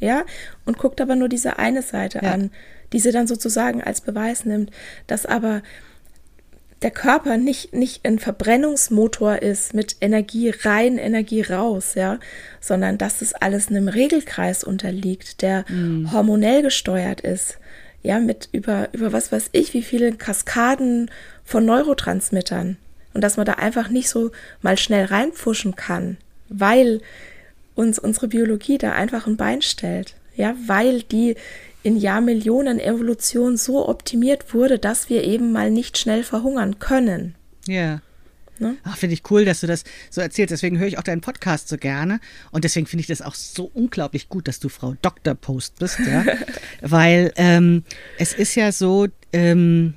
[0.00, 0.24] ja,
[0.64, 2.32] und guckt aber nur diese eine Seite ja.
[2.32, 2.50] an,
[2.92, 4.70] die sie dann sozusagen als Beweis nimmt,
[5.06, 5.62] dass aber
[6.82, 12.18] der Körper nicht, nicht ein Verbrennungsmotor ist mit Energie rein, Energie raus, ja,
[12.58, 16.10] sondern dass es alles einem Regelkreis unterliegt, der mm.
[16.12, 17.58] hormonell gesteuert ist,
[18.02, 21.10] ja, mit über, über was weiß ich, wie viele Kaskaden
[21.44, 22.78] von Neurotransmittern.
[23.12, 24.30] Und dass man da einfach nicht so
[24.62, 26.16] mal schnell reinpfuschen kann,
[26.48, 27.00] weil
[27.74, 31.36] uns unsere Biologie da einfach ein Bein stellt, ja, weil die
[31.82, 37.34] in Jahrmillionen Evolution so optimiert wurde, dass wir eben mal nicht schnell verhungern können.
[37.66, 38.02] Ja.
[38.58, 38.76] Ne?
[38.84, 40.50] Ach, finde ich cool, dass du das so erzählst.
[40.50, 42.20] Deswegen höre ich auch deinen Podcast so gerne.
[42.50, 45.34] Und deswegen finde ich das auch so unglaublich gut, dass du Frau Dr.
[45.34, 46.26] Post bist, ja.
[46.82, 47.84] Weil ähm,
[48.18, 49.94] es ist ja so, ähm,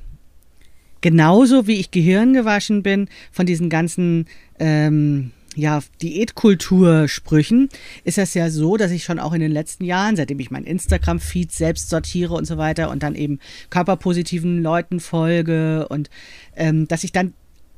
[1.01, 4.27] genauso wie ich Gehirn gewaschen bin von diesen ganzen
[4.59, 7.69] ähm, ja, Diätkultursprüchen
[8.03, 10.63] ist das ja so, dass ich schon auch in den letzten Jahren, seitdem ich mein
[10.63, 13.39] Instagram-Feed selbst sortiere und so weiter und dann eben
[13.69, 16.09] körperpositiven Leuten folge und
[16.55, 17.33] ähm, dass ich dann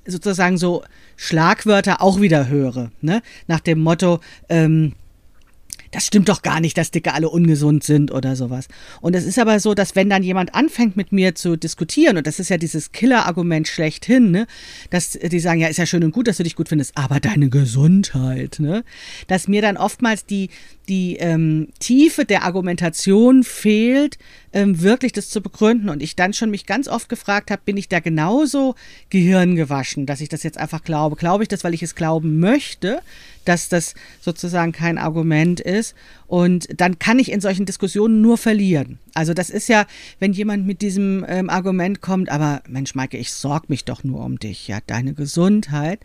[0.08, 0.84] sozusagen so
[1.16, 3.22] Schlagwörter auch wieder höre, ne?
[3.48, 4.94] Nach dem Motto, ähm,
[5.96, 8.68] das stimmt doch gar nicht, dass Dicke alle ungesund sind oder sowas.
[9.00, 12.28] Und es ist aber so, dass wenn dann jemand anfängt mit mir zu diskutieren, und
[12.28, 14.46] das ist ja dieses Killer-Argument schlechthin, ne,
[14.90, 17.22] dass die sagen, ja, ist ja schön und gut, dass du dich gut findest, aber
[17.22, 18.84] deine Gesundheit, ne,
[19.28, 20.50] dass mir dann oftmals die,
[20.86, 24.18] die ähm, Tiefe der Argumentation fehlt,
[24.54, 25.90] ähm, wirklich das zu begründen.
[25.90, 28.76] Und ich dann schon mich ganz oft gefragt habe, bin ich da genauso
[29.10, 31.16] gehirngewaschen, dass ich das jetzt einfach glaube?
[31.16, 33.02] Glaube ich das, weil ich es glauben möchte,
[33.44, 35.96] dass das sozusagen kein Argument ist?
[36.28, 39.00] Und dann kann ich in solchen Diskussionen nur verlieren.
[39.14, 39.86] Also das ist ja,
[40.20, 44.24] wenn jemand mit diesem ähm, Argument kommt, aber Mensch, Maike, ich sorge mich doch nur
[44.24, 46.00] um dich, ja, deine Gesundheit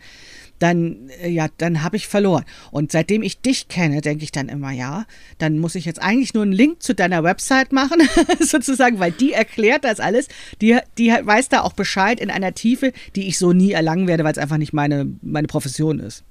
[0.61, 2.45] dann, äh, ja, dann habe ich verloren.
[2.71, 5.05] Und seitdem ich dich kenne, denke ich dann immer, ja,
[5.37, 8.01] dann muss ich jetzt eigentlich nur einen Link zu deiner Website machen,
[8.39, 10.27] sozusagen, weil die erklärt das alles.
[10.61, 14.23] Die, die weiß da auch Bescheid in einer Tiefe, die ich so nie erlangen werde,
[14.23, 16.23] weil es einfach nicht meine, meine Profession ist.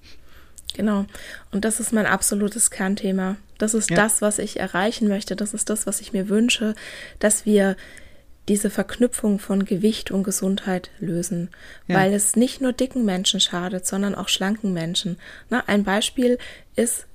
[0.75, 1.07] Genau.
[1.51, 3.37] Und das ist mein absolutes Kernthema.
[3.59, 3.97] Das ist ja.
[3.97, 5.37] das, was ich erreichen möchte.
[5.37, 6.75] Das ist das, was ich mir wünsche,
[7.19, 7.77] dass wir
[8.51, 11.51] diese Verknüpfung von Gewicht und Gesundheit lösen,
[11.87, 11.97] ja.
[11.97, 15.19] weil es nicht nur dicken Menschen schadet, sondern auch schlanken Menschen.
[15.51, 16.37] Na, ein Beispiel
[16.75, 17.07] ist,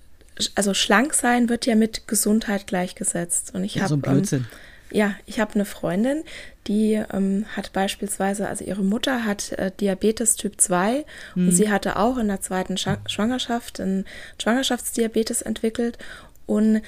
[0.56, 3.54] also schlank sein wird ja mit Gesundheit gleichgesetzt.
[3.54, 4.46] Und ich ja, habe so ähm,
[4.92, 6.24] ja, ich habe eine Freundin,
[6.68, 11.04] die ähm, hat beispielsweise, also ihre Mutter hat äh, Diabetes Typ 2
[11.36, 11.50] mhm.
[11.50, 14.06] und sie hatte auch in der zweiten Sch Schwangerschaft einen
[14.42, 15.98] Schwangerschaftsdiabetes entwickelt
[16.46, 16.82] und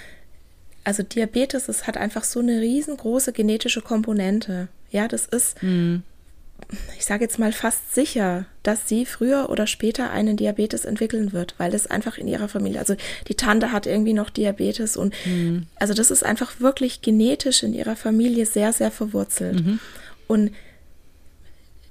[0.87, 4.69] also Diabetes, es hat einfach so eine riesengroße genetische Komponente.
[4.89, 6.03] Ja, das ist, mhm.
[6.97, 11.55] ich sage jetzt mal fast sicher, dass sie früher oder später einen Diabetes entwickeln wird,
[11.57, 12.95] weil das einfach in ihrer Familie, also
[13.27, 15.67] die Tante hat irgendwie noch Diabetes und mhm.
[15.75, 19.65] also das ist einfach wirklich genetisch in ihrer Familie sehr, sehr verwurzelt.
[19.65, 19.81] Mhm.
[20.27, 20.51] Und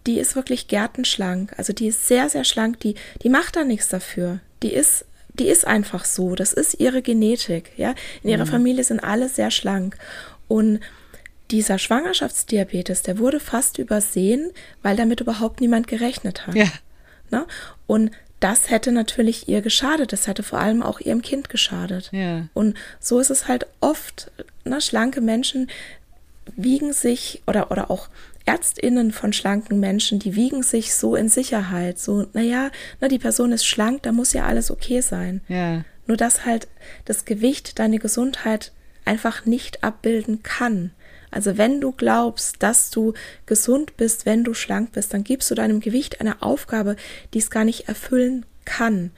[0.06, 1.52] die ist wirklich gärtenschlank.
[1.58, 2.80] Also die ist sehr, sehr schlank.
[2.80, 4.40] Die, die macht da nichts dafür.
[4.62, 5.04] Die ist
[5.38, 6.34] die ist einfach so.
[6.34, 7.72] Das ist ihre Genetik.
[7.76, 8.50] Ja, in ihrer mhm.
[8.50, 9.96] Familie sind alle sehr schlank
[10.48, 10.80] und
[11.50, 14.50] dieser Schwangerschaftsdiabetes, der wurde fast übersehen,
[14.82, 16.54] weil damit überhaupt niemand gerechnet hat.
[16.54, 16.66] Ja.
[17.30, 17.40] Na?
[17.40, 17.46] Ne?
[17.86, 20.12] Und das hätte natürlich ihr geschadet.
[20.12, 22.10] Das hätte vor allem auch ihrem Kind geschadet.
[22.12, 22.48] Ja.
[22.52, 24.30] Und so ist es halt oft.
[24.64, 24.80] Na, ne?
[24.80, 25.70] schlanke Menschen
[26.56, 28.08] wiegen sich oder, oder auch
[28.46, 31.98] Ärztinnen von schlanken Menschen, die wiegen sich so in Sicherheit.
[31.98, 35.42] So, naja, na, die Person ist schlank, da muss ja alles okay sein.
[35.48, 35.84] Ja.
[36.06, 36.68] Nur dass halt
[37.04, 38.72] das Gewicht deine Gesundheit
[39.04, 40.92] einfach nicht abbilden kann.
[41.30, 43.12] Also wenn du glaubst, dass du
[43.46, 46.96] gesund bist, wenn du schlank bist, dann gibst du deinem Gewicht eine Aufgabe,
[47.34, 49.10] die es gar nicht erfüllen kann.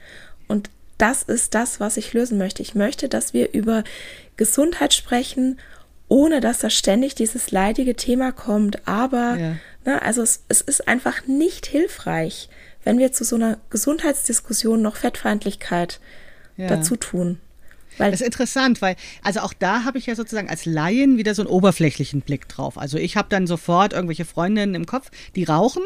[0.47, 2.61] Und das ist das, was ich lösen möchte.
[2.61, 3.83] Ich möchte, dass wir über
[4.37, 5.59] Gesundheit sprechen
[6.09, 8.87] ohne dass da ständig dieses leidige Thema kommt.
[8.87, 9.55] Aber, ja.
[9.85, 12.49] ne, also es, es ist einfach nicht hilfreich,
[12.83, 16.01] wenn wir zu so einer Gesundheitsdiskussion noch Fettfeindlichkeit
[16.57, 16.67] ja.
[16.67, 17.39] dazu tun.
[17.97, 21.35] Weil das ist interessant, weil, also auch da habe ich ja sozusagen als Laien wieder
[21.35, 22.77] so einen oberflächlichen Blick drauf.
[22.77, 25.83] Also ich habe dann sofort irgendwelche Freundinnen im Kopf, die rauchen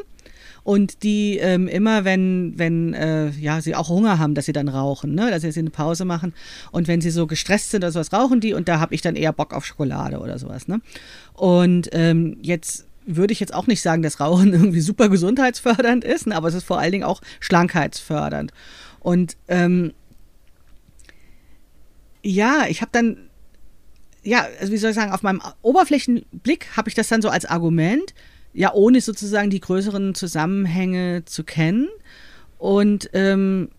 [0.64, 4.70] und die ähm, immer, wenn, wenn äh, ja, sie auch Hunger haben, dass sie dann
[4.70, 5.30] rauchen, ne?
[5.30, 6.34] dass sie eine Pause machen.
[6.72, 9.16] Und wenn sie so gestresst sind oder sowas, rauchen die und da habe ich dann
[9.16, 10.68] eher Bock auf Schokolade oder sowas.
[10.70, 10.82] Ne?
[11.34, 16.28] Und ähm, jetzt würde ich jetzt auch nicht sagen, dass Rauchen irgendwie super gesundheitsfördernd ist,
[16.28, 16.36] ne?
[16.36, 18.54] aber es ist vor allen Dingen auch schlankheitsfördernd.
[19.02, 19.92] Und ähm,
[22.24, 23.18] ja, ich habe dann,
[24.24, 27.44] ja, also wie soll ich sagen, auf meinem Oberflächenblick habe ich das dann so als
[27.44, 28.14] Argument
[28.54, 31.90] ja, ohne sozusagen die größeren Zusammenhänge zu kennen.
[32.58, 33.70] Und ähm,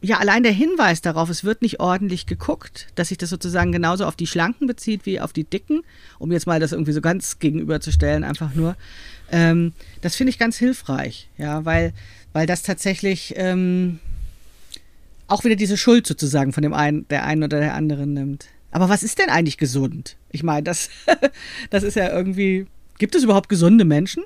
[0.00, 4.06] ja, allein der Hinweis darauf, es wird nicht ordentlich geguckt, dass sich das sozusagen genauso
[4.06, 5.82] auf die Schlanken bezieht wie auf die Dicken,
[6.18, 8.76] um jetzt mal das irgendwie so ganz gegenüberzustellen, einfach nur.
[9.30, 11.92] Ähm, das finde ich ganz hilfreich, ja, weil,
[12.32, 13.98] weil das tatsächlich ähm,
[15.26, 18.46] auch wieder diese Schuld sozusagen von dem einen, der einen oder der anderen nimmt.
[18.70, 20.16] Aber was ist denn eigentlich gesund?
[20.30, 20.90] Ich meine, das,
[21.70, 22.66] das ist ja irgendwie.
[22.98, 24.24] Gibt es überhaupt gesunde Menschen?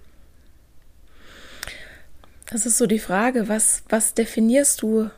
[2.51, 5.11] Das ist so die Frage, was, was definierst du?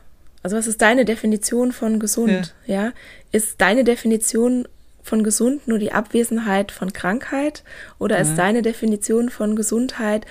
[0.43, 2.53] Also, was ist deine Definition von gesund?
[2.65, 2.85] Ja.
[2.85, 2.93] ja?
[3.31, 4.67] Ist deine Definition
[5.01, 7.63] von gesund nur die Abwesenheit von Krankheit
[7.99, 8.21] oder ja.
[8.21, 10.25] ist deine Definition von Gesundheit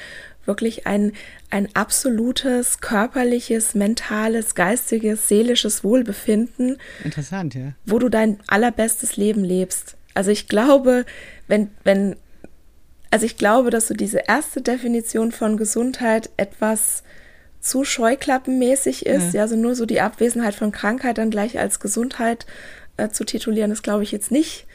[0.47, 1.13] wirklich ein,
[1.51, 6.79] ein absolutes körperliches, mentales, geistiges, seelisches Wohlbefinden.
[7.03, 7.73] Interessant, ja.
[7.87, 9.97] Wo du dein allerbestes Leben lebst.
[10.13, 11.07] Also ich glaube,
[11.49, 12.17] wenn, wenn,
[13.15, 17.03] also ich glaube, dass so diese erste Definition von Gesundheit etwas
[17.61, 21.81] zu scheuklappenmäßig ist, ja, ja so nur so die Abwesenheit von Krankheit dann gleich als
[21.81, 22.45] Gesundheit
[22.97, 24.67] äh, zu titulieren, ist glaube ich jetzt nicht,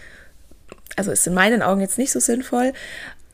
[0.96, 2.74] also ist in meinen Augen jetzt nicht so sinnvoll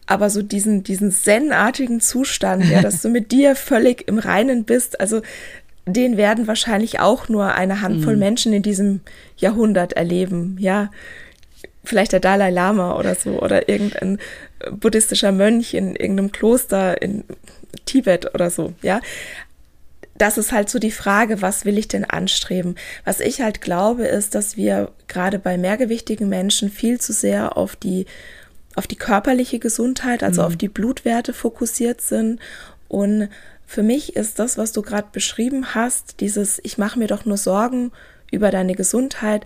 [0.07, 4.99] aber so diesen, diesen zen-artigen Zustand, ja, dass du mit dir völlig im Reinen bist,
[4.99, 5.21] also
[5.87, 8.19] den werden wahrscheinlich auch nur eine Handvoll mm.
[8.19, 9.01] Menschen in diesem
[9.37, 10.89] Jahrhundert erleben, ja.
[11.83, 14.17] Vielleicht der Dalai Lama oder so oder irgendein
[14.71, 17.23] buddhistischer Mönch in irgendeinem Kloster in
[17.85, 19.01] Tibet oder so, ja.
[20.17, 22.75] Das ist halt so die Frage, was will ich denn anstreben?
[23.03, 27.75] Was ich halt glaube, ist, dass wir gerade bei mehrgewichtigen Menschen viel zu sehr auf
[27.75, 28.05] die
[28.75, 30.47] auf die körperliche Gesundheit, also mhm.
[30.47, 32.39] auf die Blutwerte fokussiert sind.
[32.87, 33.29] Und
[33.65, 37.37] für mich ist das, was du gerade beschrieben hast, dieses Ich mache mir doch nur
[37.37, 37.91] Sorgen
[38.31, 39.45] über deine Gesundheit,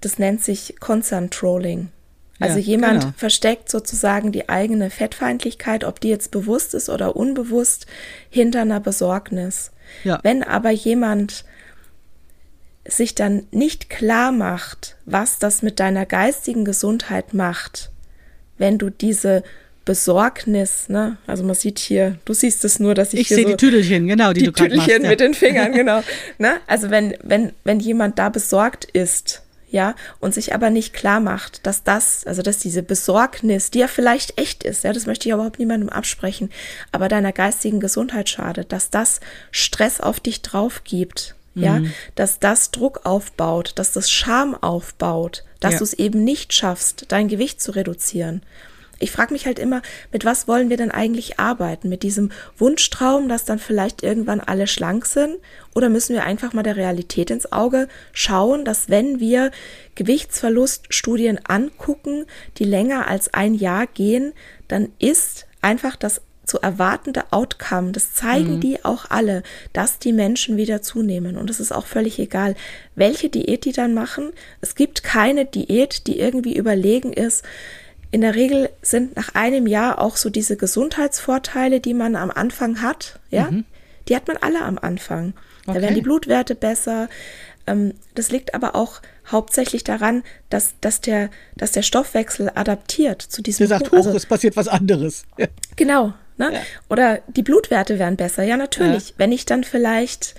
[0.00, 1.88] das nennt sich Concern Trolling.
[2.38, 3.14] Also ja, jemand genau.
[3.16, 7.86] versteckt sozusagen die eigene Fettfeindlichkeit, ob die jetzt bewusst ist oder unbewusst,
[8.28, 9.70] hinter einer Besorgnis.
[10.04, 10.20] Ja.
[10.22, 11.44] Wenn aber jemand
[12.86, 17.90] sich dann nicht klar macht, was das mit deiner geistigen Gesundheit macht,
[18.58, 19.42] wenn du diese
[19.84, 21.16] Besorgnis, ne?
[21.26, 23.56] Also man sieht hier, du siehst es nur, dass ich, ich hier sehe so die
[23.56, 25.08] Tüdelchen, genau, die, die du Tüdelchen machst, ja.
[25.08, 26.02] mit den Fingern, genau.
[26.38, 26.56] ne?
[26.66, 29.42] Also wenn wenn wenn jemand da besorgt ist,
[29.76, 33.88] ja, und sich aber nicht klar macht, dass das, also dass diese Besorgnis, die ja
[33.88, 36.50] vielleicht echt ist, ja, das möchte ich überhaupt niemandem absprechen,
[36.92, 41.92] aber deiner geistigen Gesundheit schadet, dass das Stress auf dich drauf gibt, ja, mhm.
[42.14, 45.78] dass das Druck aufbaut, dass das Scham aufbaut, dass ja.
[45.78, 48.40] du es eben nicht schaffst, dein Gewicht zu reduzieren.
[48.98, 49.82] Ich frage mich halt immer,
[50.12, 51.88] mit was wollen wir denn eigentlich arbeiten?
[51.88, 55.36] Mit diesem Wunschtraum, dass dann vielleicht irgendwann alle schlank sind?
[55.74, 59.50] Oder müssen wir einfach mal der Realität ins Auge schauen, dass wenn wir
[59.94, 62.24] Gewichtsverluststudien angucken,
[62.58, 64.32] die länger als ein Jahr gehen,
[64.68, 68.60] dann ist einfach das zu erwartende Outcome, das zeigen mhm.
[68.60, 71.36] die auch alle, dass die Menschen wieder zunehmen.
[71.36, 72.54] Und es ist auch völlig egal,
[72.94, 74.32] welche Diät die dann machen.
[74.60, 77.44] Es gibt keine Diät, die irgendwie überlegen ist.
[78.10, 82.82] In der Regel sind nach einem Jahr auch so diese Gesundheitsvorteile, die man am Anfang
[82.82, 83.64] hat, ja, mhm.
[84.08, 85.34] die hat man alle am Anfang.
[85.66, 85.78] Okay.
[85.78, 87.08] Da werden die Blutwerte besser.
[87.66, 93.42] Ähm, das liegt aber auch hauptsächlich daran, dass, dass, der, dass der Stoffwechsel adaptiert zu
[93.42, 93.68] diesem.
[93.68, 95.24] Der sagt, hoch, also, es passiert was anderes.
[95.76, 96.52] Genau, Ne?
[96.52, 96.60] Ja.
[96.88, 98.42] Oder die Blutwerte werden besser.
[98.42, 99.10] Ja, natürlich.
[99.10, 99.14] Ja.
[99.18, 100.34] Wenn ich dann vielleicht,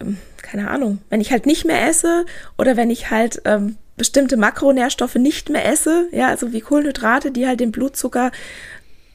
[0.00, 2.26] ähm, keine Ahnung, wenn ich halt nicht mehr esse
[2.58, 7.46] oder wenn ich halt ähm, bestimmte Makronährstoffe nicht mehr esse, ja, also wie Kohlenhydrate, die
[7.46, 8.32] halt den Blutzucker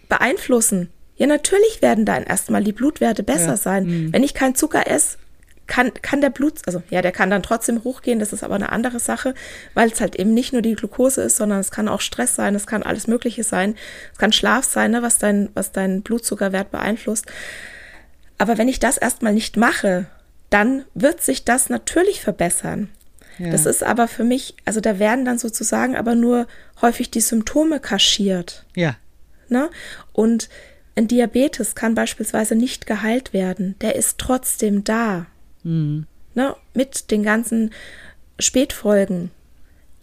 [0.09, 0.89] beeinflussen.
[1.15, 3.57] Ja, natürlich werden dann erstmal die Blutwerte besser ja.
[3.57, 3.85] sein.
[3.85, 4.13] Mhm.
[4.13, 5.17] Wenn ich keinen Zucker esse,
[5.65, 8.71] kann, kann der Blut, also ja, der kann dann trotzdem hochgehen, das ist aber eine
[8.71, 9.33] andere Sache,
[9.73, 12.55] weil es halt eben nicht nur die Glucose ist, sondern es kann auch Stress sein,
[12.55, 13.75] es kann alles Mögliche sein,
[14.13, 17.25] es kann Schlaf sein, ne, was dein, was deinen Blutzuckerwert beeinflusst.
[18.37, 20.05] Aber wenn ich das erstmal nicht mache,
[20.49, 22.89] dann wird sich das natürlich verbessern.
[23.39, 23.51] Ja.
[23.51, 26.47] Das ist aber für mich, also da werden dann sozusagen aber nur
[26.81, 28.65] häufig die Symptome kaschiert.
[28.75, 28.95] Ja.
[29.49, 29.69] Ne?
[30.13, 30.49] Und
[30.95, 33.75] ein Diabetes kann beispielsweise nicht geheilt werden.
[33.81, 35.27] Der ist trotzdem da.
[35.63, 36.07] Mhm.
[36.33, 37.71] Ne, mit den ganzen
[38.39, 39.31] Spätfolgen,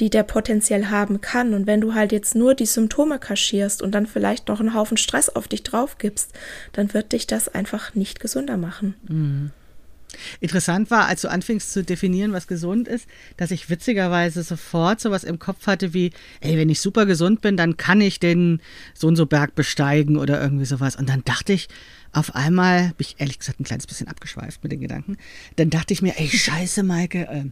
[0.00, 1.54] die der potenziell haben kann.
[1.54, 4.96] Und wenn du halt jetzt nur die Symptome kaschierst und dann vielleicht noch einen Haufen
[4.96, 6.32] Stress auf dich drauf gibst,
[6.72, 8.94] dann wird dich das einfach nicht gesünder machen.
[9.08, 9.50] Mhm.
[10.40, 15.24] Interessant war, als du anfingst zu definieren, was gesund ist, dass ich witzigerweise sofort sowas
[15.24, 18.60] im Kopf hatte wie, ey, wenn ich super gesund bin, dann kann ich den
[18.94, 20.96] so und so Berg besteigen oder irgendwie sowas.
[20.96, 21.68] Und dann dachte ich,
[22.14, 25.16] auf einmal bin ich ehrlich gesagt ein kleines bisschen abgeschweift mit den Gedanken.
[25.56, 27.44] Dann dachte ich mir, ey, scheiße, Maike, äh,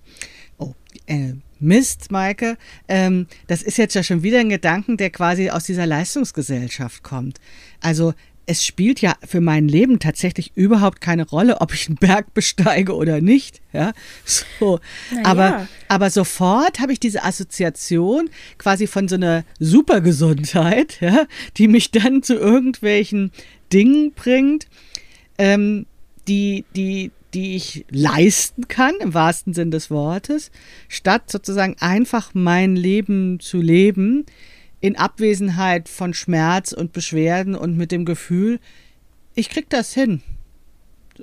[0.58, 0.74] oh,
[1.06, 2.56] äh, Mist, Maike,
[2.88, 7.38] ähm, das ist jetzt ja schon wieder ein Gedanken, der quasi aus dieser Leistungsgesellschaft kommt.
[7.80, 8.14] Also
[8.46, 12.94] es spielt ja für mein Leben tatsächlich überhaupt keine Rolle, ob ich einen Berg besteige
[12.94, 13.60] oder nicht.
[13.72, 13.92] Ja,
[14.24, 14.80] so.
[15.12, 18.28] Na aber, aber sofort habe ich diese Assoziation
[18.58, 21.26] quasi von so einer Supergesundheit, ja,
[21.56, 23.30] die mich dann zu irgendwelchen
[23.72, 24.66] Dingen bringt,
[25.38, 25.86] ähm,
[26.28, 30.50] die, die, die ich leisten kann, im wahrsten Sinn des Wortes,
[30.88, 34.26] statt sozusagen einfach mein Leben zu leben,
[34.82, 38.58] in Abwesenheit von Schmerz und Beschwerden und mit dem Gefühl,
[39.34, 40.22] ich krieg das hin.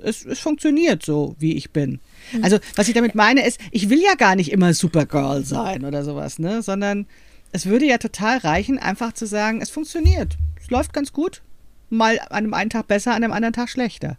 [0.02, 2.00] Es, es funktioniert so, wie ich bin.
[2.40, 6.04] Also, was ich damit meine, ist, ich will ja gar nicht immer Supergirl sein oder
[6.04, 6.62] sowas, ne?
[6.62, 7.06] Sondern
[7.52, 10.38] es würde ja total reichen, einfach zu sagen, es funktioniert.
[10.58, 11.42] Es läuft ganz gut.
[11.90, 14.16] Mal an einem einen Tag besser, an einem anderen Tag schlechter.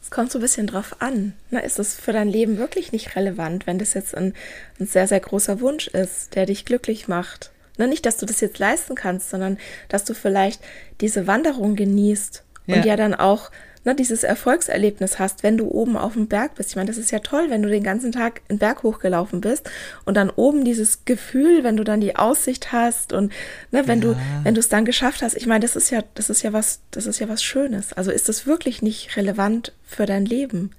[0.00, 1.32] Es kommt so ein bisschen drauf an.
[1.50, 4.34] Na, ist das für dein Leben wirklich nicht relevant, wenn das jetzt ein,
[4.78, 7.50] ein sehr, sehr großer Wunsch ist, der dich glücklich macht?
[7.80, 9.56] Na, nicht, dass du das jetzt leisten kannst, sondern
[9.88, 10.60] dass du vielleicht
[11.00, 12.76] diese Wanderung genießt Ja.
[12.76, 13.50] und ja dann auch
[13.84, 16.68] ne, dieses Erfolgserlebnis hast, wenn du oben auf dem Berg bist.
[16.68, 19.70] Ich meine, das ist ja toll, wenn du den ganzen Tag einen Berg hochgelaufen bist
[20.04, 23.32] und dann oben dieses Gefühl, wenn du dann die Aussicht hast und
[23.70, 24.14] ne, wenn du,
[24.44, 25.34] wenn du es dann geschafft hast.
[25.34, 27.94] Ich meine, das ist ja, das ist ja was, das ist ja was Schönes.
[27.94, 30.72] Also ist das wirklich nicht relevant für dein Leben?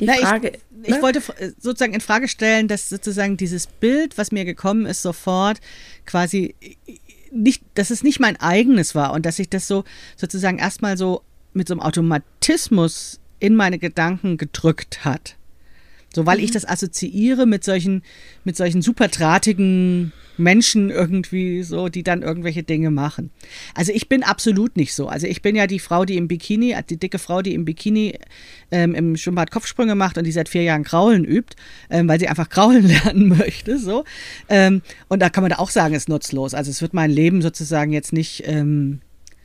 [0.00, 0.48] Die Na, Frage.
[0.48, 1.02] ich, ich ne?
[1.02, 5.60] wollte äh, sozusagen in Frage stellen, dass sozusagen dieses Bild, was mir gekommen ist, sofort
[6.06, 6.76] quasi äh,
[7.32, 9.84] nicht, dass es nicht mein eigenes war und dass ich das so
[10.16, 15.36] sozusagen erstmal so mit so einem Automatismus in meine Gedanken gedrückt hat.
[16.14, 18.02] So, weil ich das assoziiere mit solchen,
[18.44, 23.30] mit solchen super drahtigen Menschen irgendwie so, die dann irgendwelche Dinge machen.
[23.74, 25.06] Also ich bin absolut nicht so.
[25.08, 28.18] Also ich bin ja die Frau, die im Bikini, die dicke Frau, die im Bikini
[28.70, 31.56] ähm, im Schwimmbad Kopfsprünge macht und die seit vier Jahren Kraulen übt,
[31.90, 33.78] ähm, weil sie einfach Kraulen lernen möchte.
[33.78, 34.04] So.
[34.48, 36.54] Ähm, und da kann man da auch sagen, ist nutzlos.
[36.54, 39.00] Also es wird mein Leben sozusagen jetzt nicht ähm,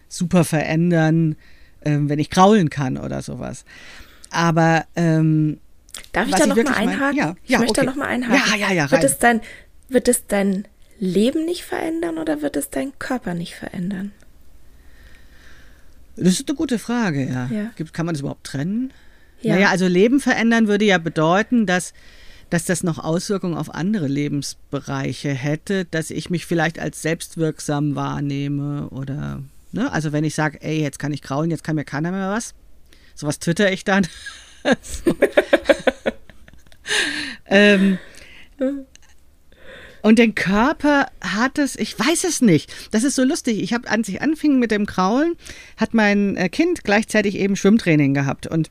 [0.07, 1.35] super verändern,
[1.83, 3.65] ähm, wenn ich kraulen kann oder sowas.
[4.31, 5.59] Aber ähm,
[6.11, 7.17] Darf ich da ich noch mal wirklich meine- einhaken?
[7.17, 7.85] Ja, ich ja, möchte okay.
[7.85, 8.59] da noch mal einhaken.
[8.59, 9.09] Ja, ja, ja, Wird rein.
[9.11, 9.41] es dein,
[9.89, 10.67] wird es dein
[10.99, 14.11] Leben nicht verändern oder wird es dein Körper nicht verändern?
[16.15, 17.47] Das ist eine gute Frage, ja.
[17.47, 17.71] Ja.
[17.91, 18.93] Kann man das überhaupt trennen?
[19.41, 19.55] Ja.
[19.55, 21.93] Naja, also Leben verändern würde ja bedeuten, dass,
[22.49, 28.87] dass das noch Auswirkungen auf andere Lebensbereiche hätte, dass ich mich vielleicht als selbstwirksam wahrnehme
[28.91, 29.91] oder, ne?
[29.91, 32.53] Also wenn ich sage, ey, jetzt kann ich kraulen, jetzt kann mir keiner mehr was.
[33.13, 34.07] Sowas twitter ich dann.
[37.47, 37.97] ähm,
[40.01, 42.71] und den Körper hat es, ich weiß es nicht.
[42.91, 43.61] Das ist so lustig.
[43.61, 45.35] Ich habe, als ich anfing mit dem Kraulen,
[45.77, 48.45] hat mein äh, Kind gleichzeitig eben Schwimmtraining gehabt.
[48.45, 48.69] Und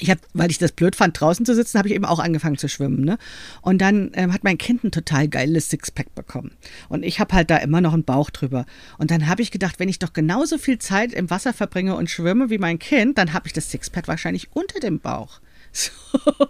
[0.00, 2.58] ich habe, weil ich das blöd fand, draußen zu sitzen, habe ich eben auch angefangen
[2.58, 3.04] zu schwimmen.
[3.04, 3.18] Ne?
[3.62, 6.52] Und dann ähm, hat mein Kind ein total geiles Sixpack bekommen.
[6.88, 8.66] Und ich habe halt da immer noch einen Bauch drüber.
[8.98, 12.10] Und dann habe ich gedacht, wenn ich doch genauso viel Zeit im Wasser verbringe und
[12.10, 15.40] schwimme wie mein Kind, dann habe ich das Sixpack wahrscheinlich unter dem Bauch.
[15.76, 15.90] So,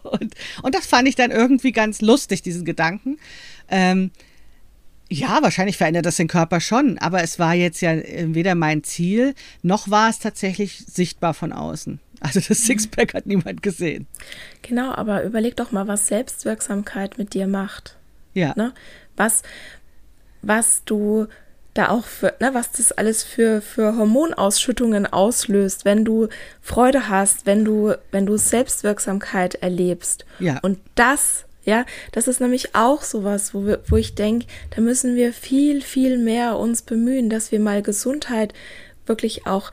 [0.02, 3.16] und, und das fand ich dann irgendwie ganz lustig, diesen Gedanken.
[3.70, 4.10] Ähm,
[5.08, 8.84] ja, wahrscheinlich verändert das den Körper schon, aber es war jetzt ja äh, weder mein
[8.84, 12.00] Ziel, noch war es tatsächlich sichtbar von außen.
[12.24, 14.06] Also das Sixpack hat niemand gesehen.
[14.62, 17.98] Genau, aber überleg doch mal, was Selbstwirksamkeit mit dir macht.
[18.32, 18.54] Ja.
[18.56, 18.72] Ne?
[19.14, 19.42] Was,
[20.40, 21.26] was du
[21.74, 26.28] da auch für, ne, was das alles für, für Hormonausschüttungen auslöst, wenn du
[26.62, 30.24] Freude hast, wenn du, wenn du Selbstwirksamkeit erlebst.
[30.38, 30.60] Ja.
[30.62, 35.14] Und das, ja, das ist nämlich auch sowas, wo wir, wo ich denke, da müssen
[35.14, 38.54] wir viel, viel mehr uns bemühen, dass wir mal Gesundheit
[39.04, 39.70] wirklich auch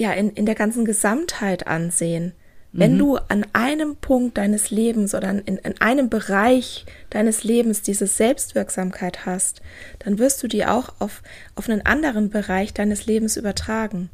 [0.00, 2.32] ja, in, in der ganzen Gesamtheit ansehen.
[2.72, 8.06] Wenn du an einem Punkt deines Lebens oder in, in einem Bereich deines Lebens diese
[8.06, 9.60] Selbstwirksamkeit hast,
[9.98, 11.22] dann wirst du die auch auf,
[11.56, 14.08] auf einen anderen Bereich deines Lebens übertragen.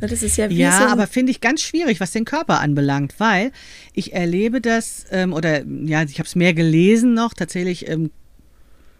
[0.00, 2.60] Ne, Das ist ja wie Ja, so aber finde ich ganz schwierig, was den Körper
[2.60, 3.52] anbelangt, weil
[3.92, 8.10] ich erlebe das, ähm, oder ja, ich habe es mehr gelesen noch, tatsächlich ähm,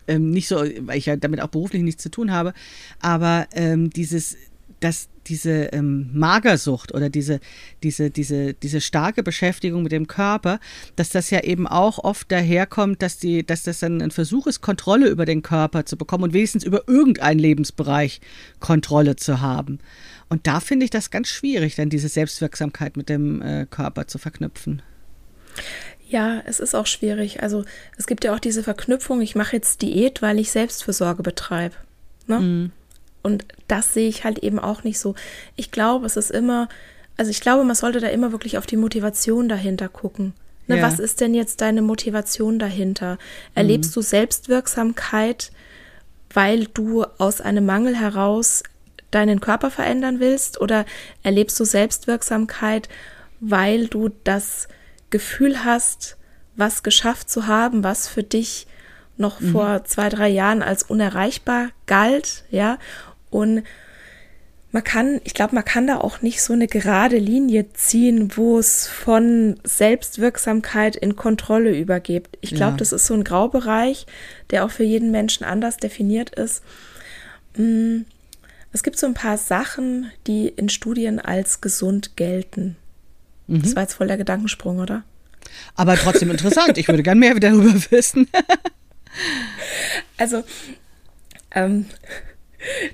[0.07, 2.53] ähm, nicht so, weil ich ja damit auch beruflich nichts zu tun habe,
[3.01, 4.37] aber ähm, dieses,
[4.81, 7.41] dass diese ähm, Magersucht oder diese,
[7.83, 10.61] diese, diese, diese starke Beschäftigung mit dem Körper,
[10.97, 14.61] dass das ja eben auch oft daherkommt, dass die, dass das dann ein Versuch ist,
[14.61, 18.21] Kontrolle über den Körper zu bekommen und wenigstens über irgendeinen Lebensbereich
[18.61, 19.79] Kontrolle zu haben.
[20.29, 24.19] Und da finde ich das ganz schwierig, dann diese Selbstwirksamkeit mit dem äh, Körper zu
[24.19, 24.83] verknüpfen.
[26.09, 27.43] ja, es ist auch schwierig.
[27.43, 27.64] Also
[27.97, 31.76] es gibt ja auch diese Verknüpfung, ich mache jetzt Diät, weil ich Selbstfürsorge betreibe.
[32.26, 32.70] Ne?
[33.23, 35.14] Und das sehe ich halt eben auch nicht so.
[35.57, 36.69] Ich glaube, es ist immer,
[37.16, 40.35] also ich glaube, man sollte da immer wirklich auf die Motivation dahinter gucken.
[40.66, 40.83] Ne, Ja.
[40.83, 43.19] Was ist denn jetzt deine Motivation dahinter?
[43.55, 45.51] Erlebst du Selbstwirksamkeit,
[46.33, 48.62] weil du aus einem Mangel heraus
[49.11, 50.85] deinen Körper verändern willst oder
[51.23, 52.89] erlebst du Selbstwirksamkeit,
[53.41, 54.69] weil du das
[55.11, 56.16] Gefühl hast,
[56.57, 58.66] was geschafft zu haben, was für dich
[59.16, 59.53] noch mhm.
[59.53, 62.79] vor zwei, drei Jahren als unerreichbar galt, ja,
[63.31, 63.62] und
[64.70, 68.59] man kann, ich glaube, man kann da auch nicht so eine gerade Linie ziehen, wo
[68.59, 72.29] es von Selbstwirksamkeit in Kontrolle übergeht.
[72.43, 72.76] Ich glaube, ja.
[72.76, 74.07] das ist so ein Graubereich,
[74.51, 76.62] der auch für jeden Menschen anders definiert ist.
[77.57, 78.01] Mm,
[78.72, 82.76] es gibt so ein paar Sachen, die in Studien als gesund gelten.
[83.47, 83.62] Mhm.
[83.62, 85.03] Das war jetzt voll der Gedankensprung, oder?
[85.76, 86.76] Aber trotzdem interessant.
[86.76, 88.29] Ich würde gern mehr darüber wissen.
[90.18, 90.45] also,
[91.53, 91.87] ähm,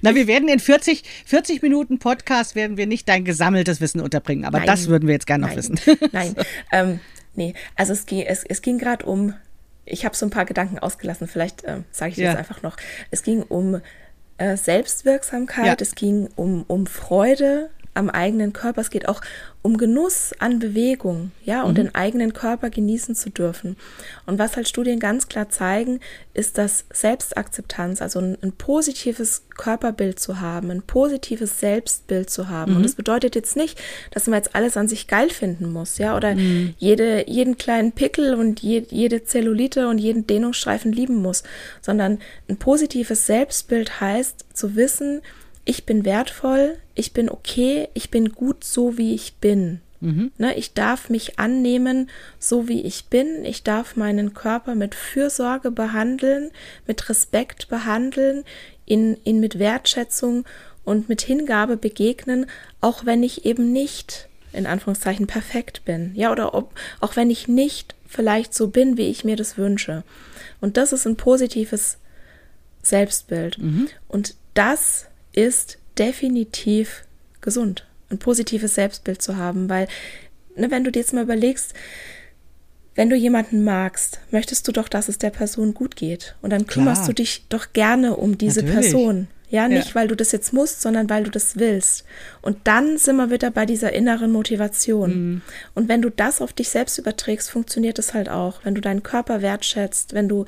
[0.02, 4.44] na, wir werden in 40, 40 Minuten Podcast werden wir nicht dein gesammeltes Wissen unterbringen,
[4.44, 5.78] aber nein, das würden wir jetzt gerne noch wissen.
[6.12, 6.34] Nein,
[6.72, 7.00] ähm,
[7.34, 9.34] nee, also es, es, es ging gerade um,
[9.84, 12.30] ich habe so ein paar Gedanken ausgelassen, vielleicht äh, sage ich ja.
[12.30, 12.76] das einfach noch.
[13.10, 13.80] Es ging um
[14.38, 15.76] äh, Selbstwirksamkeit, ja.
[15.78, 19.20] es ging um, um Freude am eigenen Körper, es geht auch
[19.62, 21.76] um Genuss an Bewegung, ja, und mhm.
[21.76, 23.76] den eigenen Körper genießen zu dürfen.
[24.26, 26.00] Und was halt Studien ganz klar zeigen,
[26.34, 32.72] ist, dass Selbstakzeptanz, also ein, ein positives Körperbild zu haben, ein positives Selbstbild zu haben.
[32.72, 32.76] Mhm.
[32.78, 33.80] Und das bedeutet jetzt nicht,
[34.10, 36.74] dass man jetzt alles an sich geil finden muss, ja, oder mhm.
[36.76, 41.42] jede, jeden kleinen Pickel und je, jede Zellulite und jeden Dehnungsstreifen lieben muss,
[41.80, 42.18] sondern
[42.48, 45.22] ein positives Selbstbild heißt zu wissen,
[45.64, 49.80] ich bin wertvoll, ich bin okay, ich bin gut so, wie ich bin.
[50.00, 50.32] Mhm.
[50.36, 53.44] Ne, ich darf mich annehmen, so wie ich bin.
[53.44, 56.50] Ich darf meinen Körper mit Fürsorge behandeln,
[56.86, 58.44] mit Respekt behandeln,
[58.84, 60.44] ihn, ihn mit Wertschätzung
[60.84, 62.46] und mit Hingabe begegnen,
[62.82, 66.12] auch wenn ich eben nicht in Anführungszeichen perfekt bin.
[66.14, 70.04] Ja, oder ob, auch wenn ich nicht vielleicht so bin, wie ich mir das wünsche.
[70.60, 71.98] Und das ist ein positives
[72.82, 73.58] Selbstbild.
[73.58, 73.88] Mhm.
[74.06, 77.04] Und das ist definitiv
[77.40, 79.88] gesund, ein positives Selbstbild zu haben, weil,
[80.56, 81.74] ne, wenn du dir jetzt mal überlegst,
[82.94, 86.36] wenn du jemanden magst, möchtest du doch, dass es der Person gut geht.
[86.42, 87.08] Und dann kümmerst Klar.
[87.08, 88.92] du dich doch gerne um diese Natürlich.
[88.92, 89.28] Person.
[89.50, 89.94] Ja, nicht ja.
[89.94, 92.04] weil du das jetzt musst, sondern weil du das willst.
[92.40, 95.10] Und dann sind wir wieder bei dieser inneren Motivation.
[95.10, 95.42] Mhm.
[95.74, 98.64] Und wenn du das auf dich selbst überträgst, funktioniert es halt auch.
[98.64, 100.46] Wenn du deinen Körper wertschätzt, wenn du,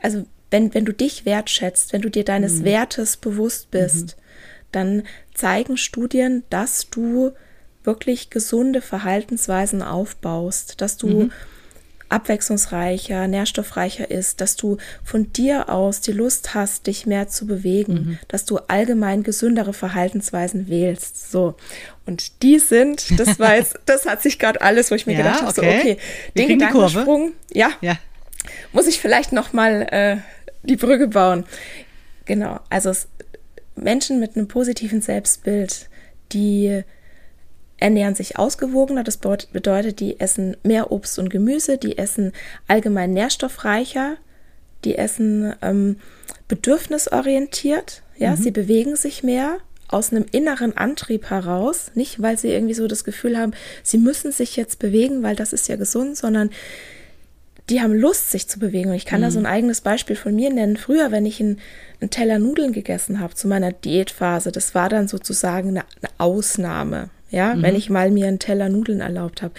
[0.00, 2.64] also wenn, wenn du dich wertschätzt, wenn du dir deines mhm.
[2.64, 4.22] Wertes bewusst bist, mhm.
[4.72, 5.02] dann
[5.34, 7.32] zeigen Studien, dass du
[7.84, 11.32] wirklich gesunde Verhaltensweisen aufbaust, dass du mhm.
[12.08, 17.92] abwechslungsreicher, nährstoffreicher ist, dass du von dir aus die Lust hast, dich mehr zu bewegen,
[17.92, 18.18] mhm.
[18.28, 21.30] dass du allgemein gesündere Verhaltensweisen wählst.
[21.30, 21.54] So.
[22.06, 25.18] Und die sind, das war jetzt, das hat sich gerade alles, wo ich mir ja,
[25.18, 25.98] gedacht habe, okay, so, okay
[26.36, 27.96] den Gedankensprung, ja, ja,
[28.72, 30.16] muss ich vielleicht noch mal äh,
[30.66, 31.44] die Brücke bauen.
[32.24, 33.08] Genau, also es,
[33.76, 35.88] Menschen mit einem positiven Selbstbild,
[36.32, 36.82] die
[37.78, 39.04] ernähren sich ausgewogener.
[39.04, 42.32] Das bedeutet, die essen mehr Obst und Gemüse, die essen
[42.66, 44.16] allgemein nährstoffreicher,
[44.84, 45.96] die essen ähm,
[46.48, 48.02] bedürfnisorientiert.
[48.16, 48.36] Ja, mhm.
[48.36, 49.58] sie bewegen sich mehr
[49.88, 53.52] aus einem inneren Antrieb heraus, nicht weil sie irgendwie so das Gefühl haben,
[53.82, 56.50] sie müssen sich jetzt bewegen, weil das ist ja gesund, sondern
[57.68, 58.90] die haben Lust, sich zu bewegen.
[58.90, 59.24] Und ich kann mhm.
[59.24, 60.76] da so ein eigenes Beispiel von mir nennen.
[60.76, 61.58] Früher, wenn ich einen,
[62.00, 67.10] einen Teller Nudeln gegessen habe zu meiner Diätphase, das war dann sozusagen eine, eine Ausnahme.
[67.30, 67.62] Ja, mhm.
[67.62, 69.54] wenn ich mal mir einen Teller Nudeln erlaubt habe.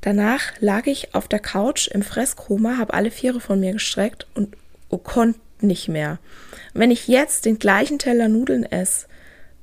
[0.00, 4.56] Danach lag ich auf der Couch im Fresskoma, habe alle Viere von mir gestreckt und
[5.02, 6.18] konnte nicht mehr.
[6.72, 9.06] wenn ich jetzt den gleichen Teller Nudeln esse,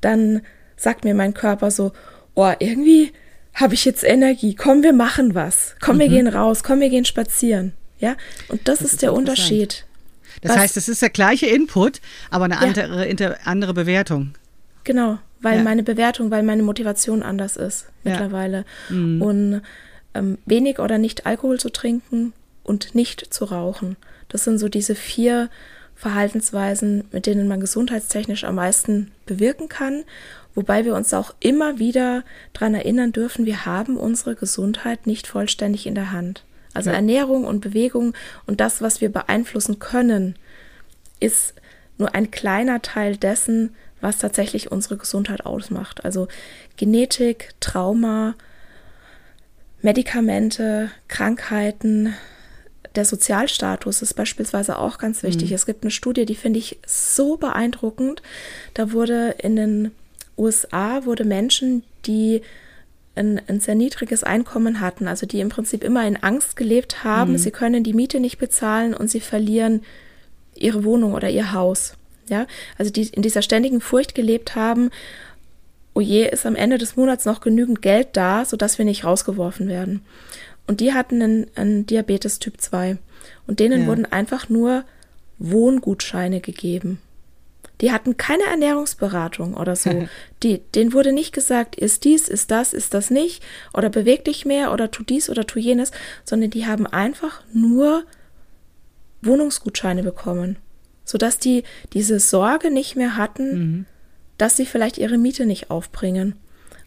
[0.01, 0.41] dann
[0.75, 1.93] sagt mir mein Körper so,
[2.33, 3.13] oh, irgendwie
[3.53, 6.11] habe ich jetzt Energie, komm, wir machen was, komm, wir mhm.
[6.11, 7.73] gehen raus, komm, wir gehen spazieren.
[7.99, 8.15] Ja,
[8.47, 9.85] und das, das ist, ist, der Unterschied.
[10.41, 14.33] Das was, heißt, es ist der gleiche Input, aber eine andere, inter, andere Bewertung.
[14.83, 15.63] Genau, weil ja.
[15.63, 18.65] meine Bewertung, weil meine Motivation anders ist mittlerweile.
[18.89, 18.95] Ja.
[18.95, 19.21] Mhm.
[19.21, 19.61] Und
[20.13, 22.33] ähm, wenig oder nicht Alkohol zu trinken
[22.63, 23.97] und nicht zu rauchen.
[24.29, 25.49] Das sind so diese vier
[25.95, 30.03] Verhaltensweisen, mit denen man gesundheitstechnisch am meisten bewirken kann.
[30.53, 32.23] Wobei wir uns auch immer wieder
[32.53, 36.43] daran erinnern dürfen, wir haben unsere Gesundheit nicht vollständig in der Hand.
[36.73, 36.97] Also ja.
[36.97, 38.13] Ernährung und Bewegung
[38.45, 40.35] und das, was wir beeinflussen können,
[41.19, 41.53] ist
[41.97, 46.03] nur ein kleiner Teil dessen, was tatsächlich unsere Gesundheit ausmacht.
[46.03, 46.27] Also
[46.75, 48.35] Genetik, Trauma,
[49.81, 52.13] Medikamente, Krankheiten,
[52.95, 55.49] der Sozialstatus ist beispielsweise auch ganz wichtig.
[55.49, 55.55] Mhm.
[55.55, 58.21] Es gibt eine Studie, die finde ich so beeindruckend.
[58.73, 59.91] Da wurde in den
[60.37, 62.41] USA wurde Menschen, die
[63.15, 67.33] ein, ein, sehr niedriges Einkommen hatten, also die im Prinzip immer in Angst gelebt haben,
[67.33, 67.37] mhm.
[67.37, 69.83] sie können die Miete nicht bezahlen und sie verlieren
[70.55, 71.95] ihre Wohnung oder ihr Haus.
[72.29, 74.89] Ja, also die in dieser ständigen Furcht gelebt haben,
[75.93, 79.67] oh je, ist am Ende des Monats noch genügend Geld da, sodass wir nicht rausgeworfen
[79.67, 80.01] werden.
[80.67, 82.97] Und die hatten einen, einen Diabetes Typ 2.
[83.47, 83.87] Und denen ja.
[83.87, 84.85] wurden einfach nur
[85.39, 87.01] Wohngutscheine gegeben.
[87.81, 90.07] Die hatten keine Ernährungsberatung oder so.
[90.43, 94.45] Die, denen wurde nicht gesagt, ist dies, ist das, ist das nicht, oder beweg dich
[94.45, 95.91] mehr oder tu dies oder tu jenes,
[96.23, 98.05] sondern die haben einfach nur
[99.21, 100.57] Wohnungsgutscheine bekommen,
[101.05, 101.63] sodass die
[101.93, 103.85] diese Sorge nicht mehr hatten, mhm.
[104.37, 106.35] dass sie vielleicht ihre Miete nicht aufbringen.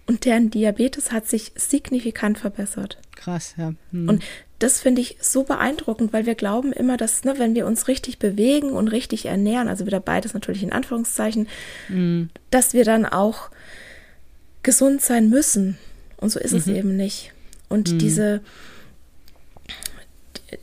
[0.07, 2.99] Und deren Diabetes hat sich signifikant verbessert.
[3.17, 3.75] Krass, ja.
[3.91, 4.09] Mhm.
[4.09, 4.25] Und
[4.59, 8.19] das finde ich so beeindruckend, weil wir glauben immer, dass, ne, wenn wir uns richtig
[8.19, 11.49] bewegen und richtig ernähren, also wieder beides natürlich in Anführungszeichen,
[11.89, 12.31] mhm.
[12.51, 13.51] dass wir dann auch
[14.63, 15.79] gesund sein müssen.
[16.19, 16.59] Und so ist mhm.
[16.59, 17.33] es eben nicht.
[17.69, 17.99] Und mhm.
[17.99, 18.41] diese,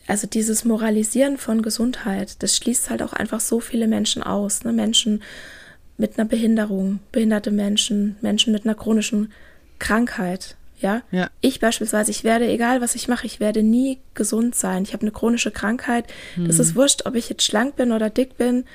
[0.08, 4.64] also dieses Moralisieren von Gesundheit, das schließt halt auch einfach so viele Menschen aus.
[4.64, 4.72] Ne?
[4.72, 5.22] Menschen
[6.02, 9.32] mit einer Behinderung, behinderte Menschen, Menschen mit einer chronischen
[9.78, 10.58] Krankheit.
[10.80, 11.04] Ja?
[11.12, 11.30] ja?
[11.42, 14.82] Ich beispielsweise, ich werde, egal was ich mache, ich werde nie gesund sein.
[14.84, 16.06] Ich habe eine chronische Krankheit.
[16.36, 16.48] Hm.
[16.48, 18.66] Das ist wurscht, ob ich jetzt schlank bin oder dick bin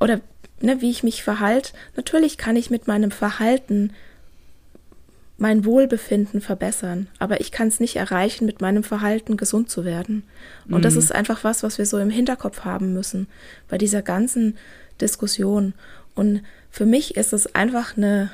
[0.00, 0.20] oder
[0.60, 1.72] ne, wie ich mich verhalte.
[1.94, 3.92] Natürlich kann ich mit meinem Verhalten
[5.38, 10.24] mein Wohlbefinden verbessern, aber ich kann es nicht erreichen, mit meinem Verhalten gesund zu werden.
[10.66, 10.82] Und mhm.
[10.82, 13.28] das ist einfach was, was wir so im Hinterkopf haben müssen
[13.68, 14.56] bei dieser ganzen
[15.00, 15.74] Diskussion.
[16.16, 18.30] Und für mich ist es einfach eine,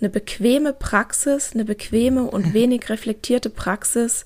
[0.00, 4.24] eine bequeme Praxis, eine bequeme und wenig reflektierte Praxis,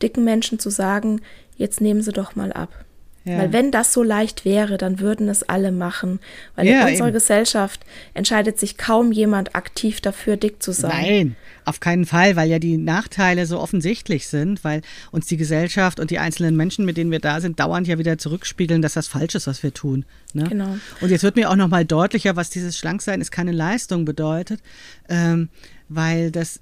[0.00, 1.20] dicken Menschen zu sagen,
[1.56, 2.83] jetzt nehmen Sie doch mal ab.
[3.24, 3.38] Ja.
[3.38, 6.20] Weil wenn das so leicht wäre, dann würden es alle machen.
[6.56, 7.14] Weil ja, in unserer eben.
[7.14, 7.80] Gesellschaft
[8.12, 10.90] entscheidet sich kaum jemand aktiv dafür, dick zu sein.
[10.90, 16.00] Nein, auf keinen Fall, weil ja die Nachteile so offensichtlich sind, weil uns die Gesellschaft
[16.00, 19.08] und die einzelnen Menschen, mit denen wir da sind, dauernd ja wieder zurückspiegeln, dass das
[19.08, 20.04] falsch ist, was wir tun.
[20.34, 20.44] Ne?
[20.44, 20.76] Genau.
[21.00, 24.60] Und jetzt wird mir auch noch mal deutlicher, was dieses Schlanksein ist keine Leistung bedeutet,
[25.08, 25.48] ähm,
[25.88, 26.60] weil das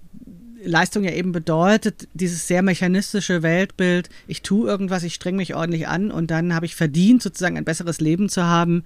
[0.65, 5.89] Leistung ja eben bedeutet, dieses sehr mechanistische Weltbild, ich tue irgendwas, ich streng mich ordentlich
[5.89, 8.85] an und dann habe ich verdient, sozusagen ein besseres Leben zu haben,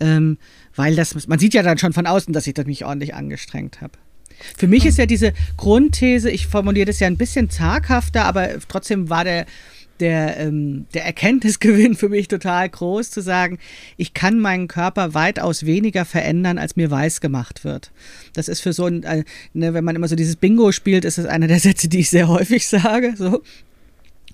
[0.00, 0.38] ähm,
[0.74, 3.92] weil das, man sieht ja dann schon von außen, dass ich mich ordentlich angestrengt habe.
[4.56, 9.08] Für mich ist ja diese Grundthese, ich formuliere das ja ein bisschen zaghafter, aber trotzdem
[9.08, 9.46] war der,
[10.00, 13.58] der, ähm, der Erkenntnisgewinn für mich total groß, zu sagen,
[13.96, 17.90] ich kann meinen Körper weitaus weniger verändern, als mir weiß gemacht wird.
[18.32, 21.18] Das ist für so ein, äh, ne, wenn man immer so dieses Bingo spielt, ist
[21.18, 23.14] das einer der Sätze, die ich sehr häufig sage.
[23.16, 23.42] So.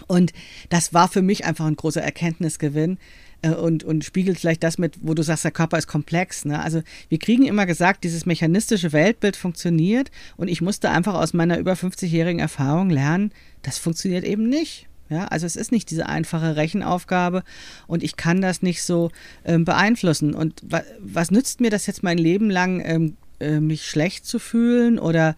[0.07, 0.33] Und
[0.71, 2.99] das war für mich einfach ein großer Erkenntnisgewinn,
[3.43, 6.45] äh, und, und spiegelt vielleicht das mit, wo du sagst, der Körper ist komplex.
[6.45, 6.63] Ne?
[6.63, 11.59] Also wir kriegen immer gesagt, dieses mechanistische Weltbild funktioniert und ich musste einfach aus meiner
[11.59, 13.33] über 50-jährigen Erfahrung lernen,
[13.63, 14.87] das funktioniert eben nicht.
[15.11, 17.43] Ja, also es ist nicht diese einfache Rechenaufgabe
[17.89, 19.11] und ich kann das nicht so
[19.45, 20.35] ähm, beeinflussen.
[20.35, 24.39] Und wa was nützt mir das jetzt mein Leben lang, ähm, äh, mich schlecht zu
[24.39, 25.35] fühlen oder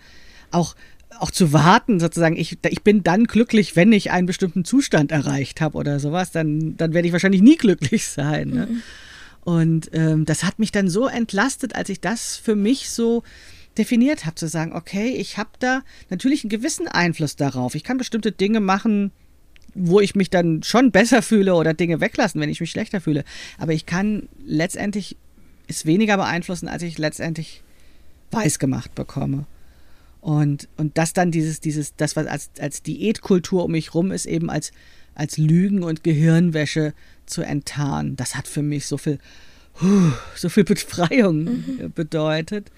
[0.50, 0.76] auch,
[1.18, 5.62] auch zu warten, sozusagen, ich, ich bin dann glücklich, wenn ich einen bestimmten Zustand erreicht
[5.62, 8.50] habe oder sowas, dann, dann werde ich wahrscheinlich nie glücklich sein.
[8.50, 8.66] Ne?
[8.66, 8.82] Mhm.
[9.44, 13.22] Und ähm, das hat mich dann so entlastet, als ich das für mich so
[13.78, 17.74] definiert habe, zu sagen, okay, ich habe da natürlich einen gewissen Einfluss darauf.
[17.74, 19.12] Ich kann bestimmte Dinge machen,
[19.74, 23.24] wo ich mich dann schon besser fühle oder Dinge weglassen, wenn ich mich schlechter fühle.
[23.58, 25.16] Aber ich kann letztendlich
[25.68, 27.62] es weniger beeinflussen, als ich letztendlich
[28.30, 29.46] weiß gemacht bekomme.
[30.20, 34.26] Und, und das dann dieses, dieses, das, was als, als Diätkultur um mich rum ist,
[34.26, 34.72] eben als,
[35.14, 36.94] als Lügen und Gehirnwäsche
[37.26, 38.16] zu enttarnen.
[38.16, 39.18] Das hat für mich so viel,
[40.36, 41.92] so viel Befreiung mhm.
[41.94, 42.70] bedeutet.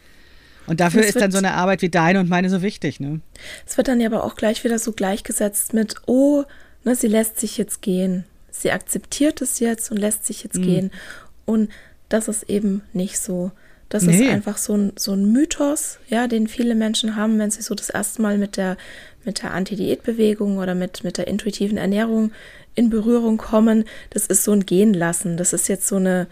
[0.67, 3.21] Und dafür ist dann so eine Arbeit wie deine und meine so wichtig, ne?
[3.67, 6.45] Es wird dann ja aber auch gleich wieder so gleichgesetzt mit, oh,
[6.85, 8.25] Ne, sie lässt sich jetzt gehen.
[8.51, 10.63] Sie akzeptiert es jetzt und lässt sich jetzt mhm.
[10.63, 10.91] gehen.
[11.45, 11.71] Und
[12.09, 13.51] das ist eben nicht so.
[13.89, 14.15] Das nee.
[14.15, 17.75] ist einfach so ein, so ein Mythos, ja, den viele Menschen haben, wenn sie so
[17.75, 18.77] das erste Mal mit der,
[19.25, 22.33] mit der Anti-Diät-Bewegung oder mit, mit der intuitiven Ernährung
[22.75, 23.85] in Berührung kommen.
[24.11, 25.37] Das ist so ein Gehen lassen.
[25.37, 26.27] Das ist jetzt so eine,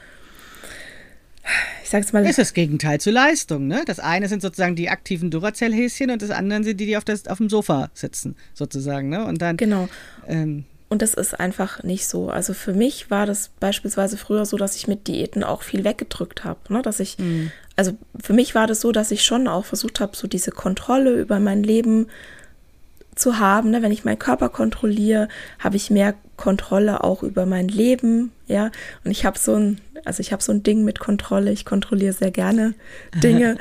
[1.83, 2.25] ich sag's mal.
[2.25, 3.83] Ist das Gegenteil zur Leistung, ne?
[3.87, 7.27] Das eine sind sozusagen die aktiven Duracell-Häschen und das andere sind die, die auf, das,
[7.27, 9.25] auf dem Sofa sitzen, sozusagen, ne?
[9.25, 9.57] Und dann.
[9.57, 9.89] Genau.
[10.27, 12.29] Ähm, und das ist einfach nicht so.
[12.29, 16.45] Also für mich war das beispielsweise früher so, dass ich mit Diäten auch viel weggedrückt
[16.45, 16.61] habe.
[16.69, 16.83] Ne?
[16.83, 17.51] Dass ich, mhm.
[17.77, 21.19] also für mich war das so, dass ich schon auch versucht habe, so diese Kontrolle
[21.19, 22.09] über mein Leben
[23.23, 23.71] zu haben.
[23.71, 23.83] Ne?
[23.83, 28.33] Wenn ich meinen Körper kontrolliere, habe ich mehr Kontrolle auch über mein Leben.
[28.47, 28.71] Ja,
[29.05, 31.53] und ich habe so ein, also ich habe so ein Ding mit Kontrolle.
[31.53, 32.75] Ich kontrolliere sehr gerne
[33.15, 33.57] Dinge.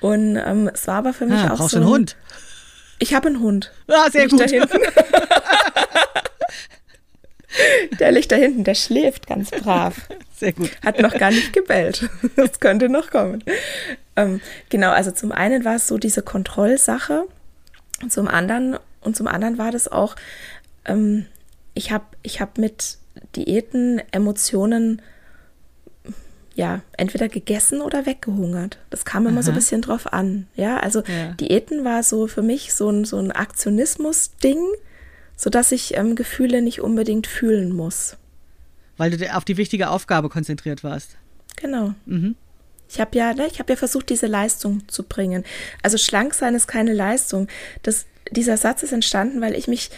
[0.00, 1.78] und ähm, es war aber für mich ah, auch brauchst so.
[1.78, 2.16] Ein, einen Hund?
[2.98, 3.72] Ich habe einen Hund.
[3.88, 4.40] Ah, sehr gut.
[8.00, 10.08] Der liegt da hinten, der schläft ganz brav.
[10.36, 10.70] Sehr gut.
[10.82, 12.08] Hat noch gar nicht gebellt.
[12.34, 13.44] Das könnte noch kommen.
[14.16, 14.40] Ähm,
[14.70, 17.24] genau, also zum einen war es so diese Kontrollsache.
[18.02, 20.16] Und zum anderen, und zum anderen war das auch,
[20.84, 21.26] ähm,
[21.74, 22.98] ich habe ich hab mit
[23.36, 25.02] Diäten Emotionen
[26.54, 28.78] ja, entweder gegessen oder weggehungert.
[28.90, 29.42] Das kam immer Aha.
[29.42, 30.46] so ein bisschen drauf an.
[30.54, 31.32] Ja, also ja.
[31.32, 34.58] Diäten war so für mich so ein, so ein Aktionismus-Ding,
[35.36, 38.16] sodass ich ähm, Gefühle nicht unbedingt fühlen muss.
[38.98, 41.16] Weil du auf die wichtige Aufgabe konzentriert warst.
[41.56, 41.94] Genau.
[42.04, 42.36] Mhm.
[42.88, 45.44] Ich habe ja, ne, ich habe ja versucht, diese Leistung zu bringen.
[45.82, 47.48] Also schlank sein ist keine Leistung.
[47.82, 49.90] Das, dieser Satz ist entstanden, weil ich mich,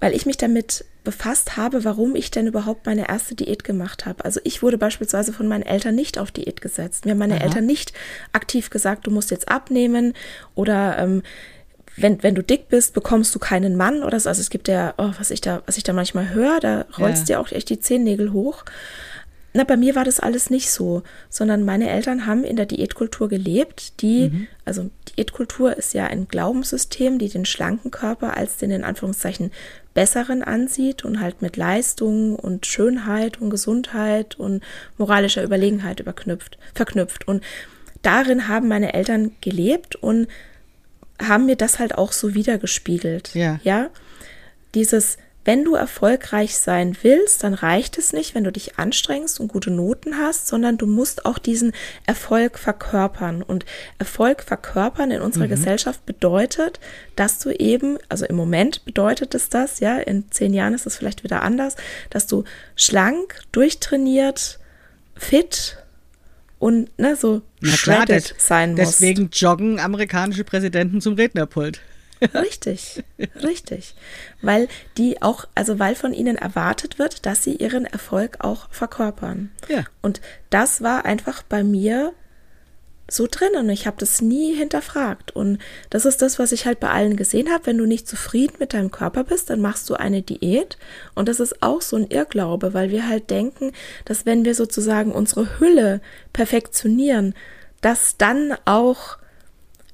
[0.00, 4.24] weil ich mich damit befasst habe, warum ich denn überhaupt meine erste Diät gemacht habe.
[4.24, 7.04] Also ich wurde beispielsweise von meinen Eltern nicht auf Diät gesetzt.
[7.04, 7.44] Mir haben meine Aha.
[7.44, 7.92] Eltern nicht
[8.32, 10.12] aktiv gesagt, du musst jetzt abnehmen
[10.54, 11.22] oder ähm,
[11.96, 14.28] wenn, wenn du dick bist, bekommst du keinen Mann oder so.
[14.28, 17.28] Also es gibt ja, oh, was ich da, was ich da manchmal höre, da rollst
[17.28, 17.36] ja.
[17.36, 18.64] dir auch echt die Zehennägel hoch.
[19.54, 23.28] Na, bei mir war das alles nicht so, sondern meine Eltern haben in der Diätkultur
[23.28, 24.46] gelebt, die, mhm.
[24.64, 29.50] also Diätkultur ist ja ein Glaubenssystem, die den schlanken Körper als den in Anführungszeichen
[29.94, 34.62] besseren ansieht und halt mit Leistung und Schönheit und Gesundheit und
[34.98, 37.26] moralischer Überlegenheit überknüpft, verknüpft.
[37.26, 37.42] Und
[38.02, 40.28] darin haben meine Eltern gelebt und
[41.20, 43.34] haben mir das halt auch so wiedergespiegelt.
[43.34, 43.58] Ja.
[43.64, 43.90] Ja.
[44.74, 45.16] Dieses,
[45.48, 49.70] wenn du erfolgreich sein willst, dann reicht es nicht, wenn du dich anstrengst und gute
[49.70, 51.72] Noten hast, sondern du musst auch diesen
[52.04, 53.42] Erfolg verkörpern.
[53.42, 53.64] Und
[53.98, 55.52] Erfolg verkörpern in unserer mhm.
[55.52, 56.80] Gesellschaft bedeutet,
[57.16, 60.98] dass du eben, also im Moment bedeutet es das, ja, in zehn Jahren ist es
[60.98, 61.76] vielleicht wieder anders,
[62.10, 62.44] dass du
[62.76, 64.58] schlank, durchtrainiert,
[65.16, 65.78] fit
[66.58, 67.40] und ne, so
[68.10, 69.00] des, sein musst.
[69.00, 71.80] Deswegen joggen amerikanische Präsidenten zum Rednerpult.
[72.34, 73.04] Richtig,
[73.42, 73.94] richtig.
[74.42, 79.50] Weil die auch, also weil von ihnen erwartet wird, dass sie ihren Erfolg auch verkörpern.
[79.68, 79.84] Ja.
[80.02, 82.12] Und das war einfach bei mir
[83.10, 85.34] so drin und ich habe das nie hinterfragt.
[85.34, 85.58] Und
[85.88, 87.66] das ist das, was ich halt bei allen gesehen habe.
[87.66, 90.76] Wenn du nicht zufrieden mit deinem Körper bist, dann machst du eine Diät.
[91.14, 93.72] Und das ist auch so ein Irrglaube, weil wir halt denken,
[94.04, 96.02] dass wenn wir sozusagen unsere Hülle
[96.34, 97.34] perfektionieren,
[97.80, 99.16] dass dann auch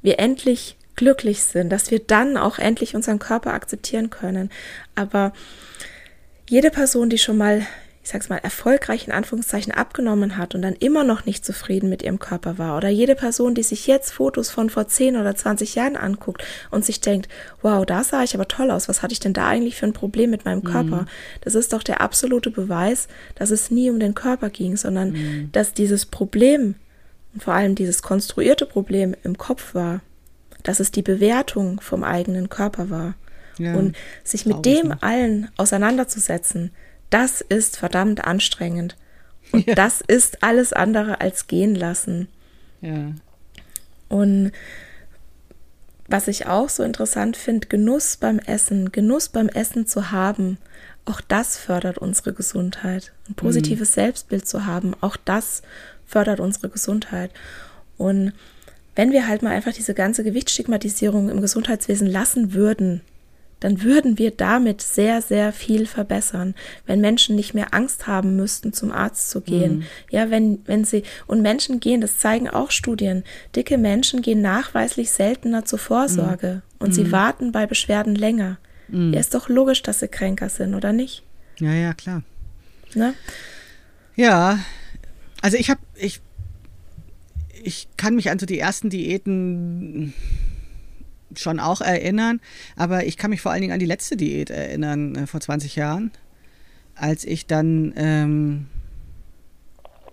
[0.02, 4.50] wir endlich glücklich sind, dass wir dann auch endlich unseren Körper akzeptieren können.
[4.94, 5.32] Aber
[6.48, 7.66] jede Person, die schon mal,
[8.02, 12.02] ich sag's mal, erfolgreich in Anführungszeichen abgenommen hat und dann immer noch nicht zufrieden mit
[12.02, 15.74] ihrem Körper war, oder jede Person, die sich jetzt Fotos von vor 10 oder 20
[15.74, 17.28] Jahren anguckt und sich denkt,
[17.62, 19.94] wow, da sah ich aber toll aus, was hatte ich denn da eigentlich für ein
[19.94, 21.02] Problem mit meinem Körper?
[21.02, 21.08] Mhm.
[21.40, 25.48] Das ist doch der absolute Beweis, dass es nie um den Körper ging, sondern mhm.
[25.52, 26.74] dass dieses Problem
[27.32, 30.00] und vor allem dieses konstruierte Problem im Kopf war
[30.64, 33.14] dass es die Bewertung vom eigenen Körper war.
[33.56, 35.02] Ja, und sich mit dem nicht.
[35.04, 36.72] allen auseinanderzusetzen,
[37.10, 38.96] das ist verdammt anstrengend.
[39.52, 39.74] Und ja.
[39.76, 42.26] das ist alles andere als gehen lassen.
[42.80, 43.12] Ja.
[44.08, 44.50] Und
[46.08, 50.58] was ich auch so interessant finde, Genuss beim Essen, Genuss beim Essen zu haben,
[51.04, 53.12] auch das fördert unsere Gesundheit.
[53.28, 53.94] Ein positives mhm.
[53.94, 55.62] Selbstbild zu haben, auch das
[56.06, 57.30] fördert unsere Gesundheit.
[57.96, 58.32] Und
[58.96, 63.00] wenn wir halt mal einfach diese ganze Gewichtsstigmatisierung im Gesundheitswesen lassen würden,
[63.60, 66.54] dann würden wir damit sehr, sehr viel verbessern,
[66.86, 69.76] wenn Menschen nicht mehr Angst haben müssten, zum Arzt zu gehen.
[69.76, 69.84] Mhm.
[70.10, 73.24] Ja, wenn, wenn sie, und Menschen gehen, das zeigen auch Studien,
[73.56, 76.62] dicke Menschen gehen nachweislich seltener zur Vorsorge mhm.
[76.78, 76.92] und mhm.
[76.92, 78.58] sie warten bei Beschwerden länger.
[78.88, 79.14] Mhm.
[79.14, 81.22] Ja, ist doch logisch, dass sie kränker sind, oder nicht?
[81.58, 82.22] Ja, ja, klar.
[82.94, 83.14] Ne?
[84.14, 84.58] Ja,
[85.40, 86.20] also ich habe, ich
[87.64, 90.12] ich kann mich an so die ersten Diäten
[91.36, 92.40] schon auch erinnern,
[92.76, 95.74] aber ich kann mich vor allen Dingen an die letzte Diät erinnern, äh, vor 20
[95.76, 96.12] Jahren,
[96.94, 98.66] als ich dann ähm,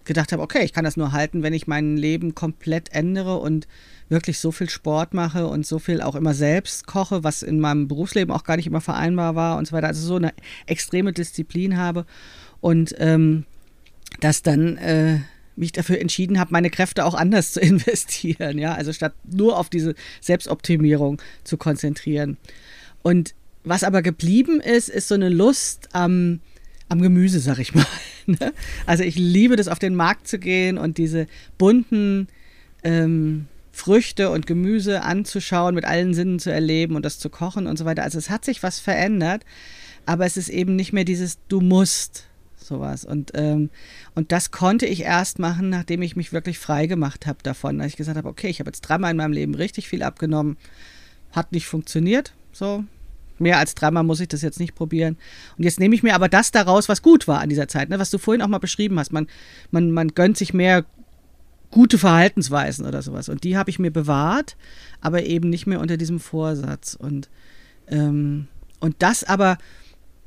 [0.05, 3.67] gedacht habe, okay, ich kann das nur halten, wenn ich mein Leben komplett ändere und
[4.09, 7.87] wirklich so viel Sport mache und so viel auch immer selbst koche, was in meinem
[7.87, 9.87] Berufsleben auch gar nicht immer vereinbar war und so weiter.
[9.87, 10.33] Also so eine
[10.65, 12.05] extreme Disziplin habe
[12.61, 13.45] und ähm,
[14.19, 15.19] das dann äh,
[15.61, 19.69] mich dafür entschieden habe, meine Kräfte auch anders zu investieren, ja, also statt nur auf
[19.69, 22.37] diese Selbstoptimierung zu konzentrieren.
[23.01, 23.33] Und
[23.63, 26.41] was aber geblieben ist, ist so eine Lust am,
[26.89, 27.85] am Gemüse, sag ich mal.
[28.27, 28.53] Ne?
[28.85, 31.25] Also ich liebe das, auf den Markt zu gehen und diese
[31.57, 32.27] bunten
[32.83, 37.77] ähm, Früchte und Gemüse anzuschauen, mit allen Sinnen zu erleben und das zu kochen und
[37.77, 38.03] so weiter.
[38.03, 39.43] Also es hat sich was verändert,
[40.05, 42.27] aber es ist eben nicht mehr dieses Du musst,
[42.71, 43.05] sowas.
[43.05, 43.69] Und, ähm,
[44.15, 47.77] und das konnte ich erst machen, nachdem ich mich wirklich frei gemacht habe davon.
[47.77, 50.57] Dass ich gesagt habe, okay, ich habe jetzt dreimal in meinem Leben richtig viel abgenommen,
[51.31, 52.83] hat nicht funktioniert, so,
[53.37, 55.17] mehr als dreimal muss ich das jetzt nicht probieren.
[55.57, 57.99] Und jetzt nehme ich mir aber das daraus, was gut war an dieser Zeit, ne?
[57.99, 59.11] was du vorhin auch mal beschrieben hast.
[59.11, 59.27] Man,
[59.71, 60.85] man, man gönnt sich mehr
[61.71, 63.29] gute Verhaltensweisen oder sowas.
[63.29, 64.55] Und die habe ich mir bewahrt,
[64.99, 66.95] aber eben nicht mehr unter diesem Vorsatz.
[66.95, 67.29] Und,
[67.87, 68.47] ähm,
[68.79, 69.57] und das aber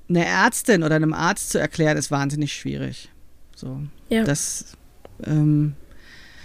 [0.08, 3.10] einer Ärztin oder einem Arzt zu erklären, ist wahnsinnig schwierig.
[3.56, 4.24] So, ja.
[4.24, 4.76] das,
[5.24, 5.74] ähm,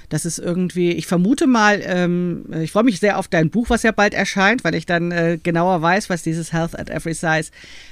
[0.10, 3.84] das ist irgendwie, ich vermute mal, ähm, ich freue mich sehr auf dein Buch, was
[3.84, 7.52] ja bald erscheint, weil ich dann äh, genauer weiß, was dieses Health at Every Size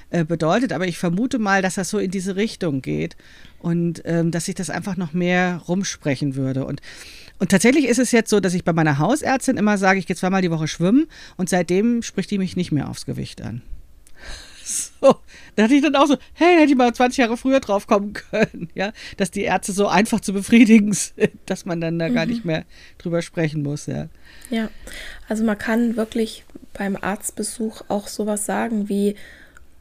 [0.09, 0.74] äh, bedeutet.
[0.74, 3.15] Aber ich vermute mal, dass das so in diese Richtung geht
[3.59, 6.65] und ähm, dass ich das einfach noch mehr rumsprechen würde.
[6.65, 6.82] Und
[7.39, 10.15] und tatsächlich ist es jetzt so, dass ich bei meiner Hausärztin immer sage, ich gehe
[10.15, 13.61] zweimal die Woche schwimmen und seitdem spricht die mich nicht mehr aufs Gewicht an.
[15.01, 15.15] So,
[15.55, 18.13] da hatte ich dann auch so, hey, hätte ich mal 20 Jahre früher drauf kommen
[18.13, 22.13] können, ja, dass die Ärzte so einfach zu befriedigen sind, dass man dann da mhm.
[22.13, 22.65] gar nicht mehr
[22.97, 24.07] drüber sprechen muss, ja.
[24.49, 24.70] Ja,
[25.28, 29.15] also man kann wirklich beim Arztbesuch auch sowas sagen wie,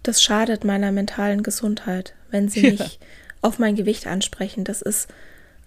[0.02, 2.88] das schadet meiner mentalen Gesundheit, wenn sie mich ja.
[3.42, 4.64] auf mein Gewicht ansprechen.
[4.64, 5.08] Das ist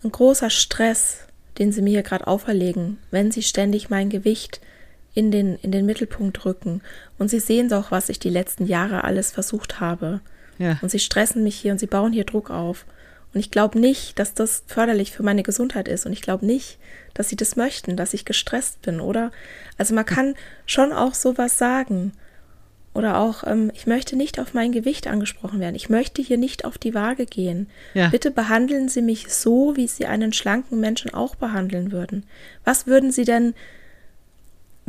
[0.04, 1.20] ein großer Stress,
[1.58, 4.62] den sie mir hier gerade auferlegen, wenn sie ständig mein Gewicht
[5.20, 6.82] in den, in den Mittelpunkt rücken.
[7.18, 10.22] Und sie sehen doch, was ich die letzten Jahre alles versucht habe.
[10.58, 10.80] Ja.
[10.82, 12.86] Und sie stressen mich hier und sie bauen hier Druck auf.
[13.34, 16.06] Und ich glaube nicht, dass das förderlich für meine Gesundheit ist.
[16.06, 16.80] Und ich glaube nicht,
[17.14, 19.32] dass sie das möchten, dass ich gestresst bin, oder?
[19.78, 22.14] Also man kann schon auch sowas sagen.
[22.94, 25.76] Oder auch, ähm, ich möchte nicht auf mein Gewicht angesprochen werden.
[25.76, 27.68] Ich möchte hier nicht auf die Waage gehen.
[27.94, 28.08] Ja.
[28.08, 32.26] Bitte behandeln Sie mich so, wie Sie einen schlanken Menschen auch behandeln würden.
[32.64, 33.54] Was würden Sie denn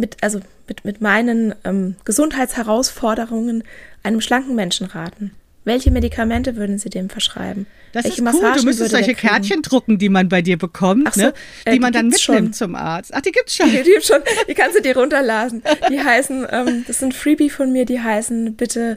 [0.01, 3.65] mit, also mit, mit meinen ähm, Gesundheitsherausforderungen
[4.03, 5.33] einem schlanken Menschen raten?
[5.65, 7.67] Welche Medikamente würden Sie dem verschreiben?
[7.93, 8.33] Das Welche ist cool.
[8.33, 11.35] Massagen du müsstest solche Kärtchen drucken, die man bei dir bekommt, so, ne?
[11.67, 12.53] die äh, man dann mitnimmt schon.
[12.53, 13.13] zum Arzt.
[13.13, 13.71] Ach, die gibt's schon.
[13.71, 14.23] Die, die gibt's schon.
[14.49, 15.63] Die kannst du dir runterladen.
[15.91, 18.97] Die heißen, ähm, das sind Freebie von mir, die heißen bitte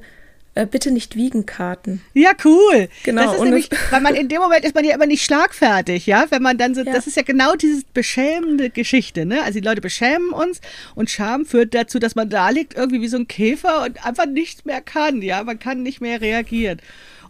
[0.56, 2.02] äh, bitte nicht wiegen Karten.
[2.14, 2.90] Ja, cool.
[3.04, 3.24] Genau.
[3.24, 6.26] Das ist nämlich, weil man in dem Moment ist man ja immer nicht schlagfertig, ja,
[6.30, 6.92] wenn man dann so, ja.
[6.92, 9.44] das ist ja genau diese beschämende Geschichte, ne?
[9.44, 10.62] Also die Leute beschämen uns
[10.96, 14.26] und Scham führt dazu, dass man da liegt irgendwie wie so ein Käfer und einfach
[14.26, 16.80] nichts mehr kann, ja, man kann nicht mehr reagieren.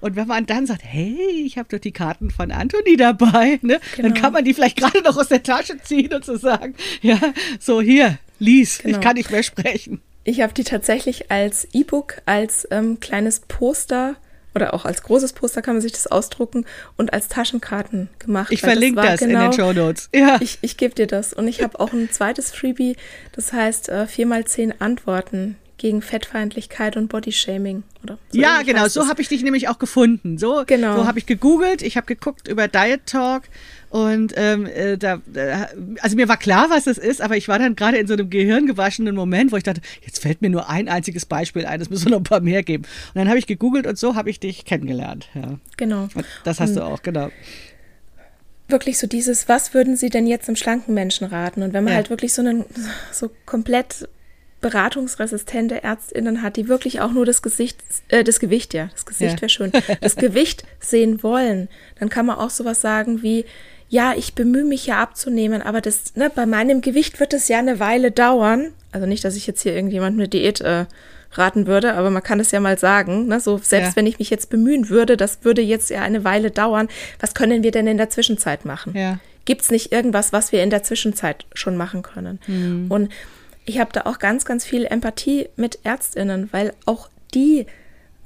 [0.01, 3.79] Und wenn man dann sagt, hey, ich habe doch die Karten von Anthony dabei, ne,
[3.95, 4.09] genau.
[4.09, 7.17] dann kann man die vielleicht gerade noch aus der Tasche ziehen und so sagen, ja,
[7.57, 8.97] so hier, lies, genau.
[8.97, 10.01] ich kann nicht mehr sprechen.
[10.23, 14.15] Ich habe die tatsächlich als E-Book, als ähm, kleines Poster
[14.55, 16.65] oder auch als großes Poster kann man sich das ausdrucken
[16.95, 18.51] und als Taschenkarten gemacht.
[18.51, 20.09] Ich verlinke das, das genau, in den genau Show Notes.
[20.13, 20.37] Ja.
[20.41, 21.33] Ich, ich gebe dir das.
[21.33, 22.95] Und ich habe auch ein zweites Freebie,
[23.31, 27.83] das heißt äh, 4x10 Antworten gegen Fettfeindlichkeit und Bodyshaming.
[28.03, 30.37] Oder so ja, genau, so habe ich dich nämlich auch gefunden.
[30.37, 30.95] So, genau.
[30.97, 33.43] so habe ich gegoogelt, ich habe geguckt über Diet Talk
[33.93, 35.21] und ähm, äh, da,
[36.01, 38.27] also mir war klar, was es ist, aber ich war dann gerade in so einem
[38.27, 42.09] gehirngewaschenen Moment, wo ich dachte, jetzt fällt mir nur ein einziges Beispiel ein, es müssen
[42.09, 42.85] noch ein paar mehr geben.
[42.85, 45.29] Und dann habe ich gegoogelt und so habe ich dich kennengelernt.
[45.35, 45.59] Ja.
[45.77, 46.09] Genau.
[46.15, 47.29] Und das hast und du auch, genau
[48.69, 51.61] wirklich so dieses, was würden Sie denn jetzt einem schlanken Menschen raten?
[51.61, 51.97] Und wenn man ja.
[51.97, 52.65] halt wirklich so einen
[53.11, 54.07] so komplett
[54.61, 57.77] beratungsresistente Ärztinnen hat, die wirklich auch nur das Gesicht,
[58.07, 59.41] äh, das Gewicht, ja, das Gesicht ja.
[59.41, 59.71] wäre schön,
[60.01, 61.67] das Gewicht sehen wollen,
[61.99, 63.45] dann kann man auch sowas sagen wie,
[63.89, 67.59] ja, ich bemühe mich ja abzunehmen, aber das, ne, bei meinem Gewicht wird es ja
[67.59, 68.73] eine Weile dauern.
[68.91, 70.85] Also nicht, dass ich jetzt hier irgendjemand eine Diät äh,
[71.31, 73.27] raten würde, aber man kann es ja mal sagen.
[73.27, 73.39] Ne?
[73.39, 73.95] So, selbst ja.
[73.95, 76.87] wenn ich mich jetzt bemühen würde, das würde jetzt ja eine Weile dauern.
[77.19, 78.95] Was können wir denn in der Zwischenzeit machen?
[78.95, 79.19] Ja.
[79.45, 82.39] Gibt es nicht irgendwas, was wir in der Zwischenzeit schon machen können?
[82.47, 82.85] Mhm.
[82.89, 83.11] Und
[83.65, 87.65] ich habe da auch ganz, ganz viel Empathie mit Ärztinnen, weil auch die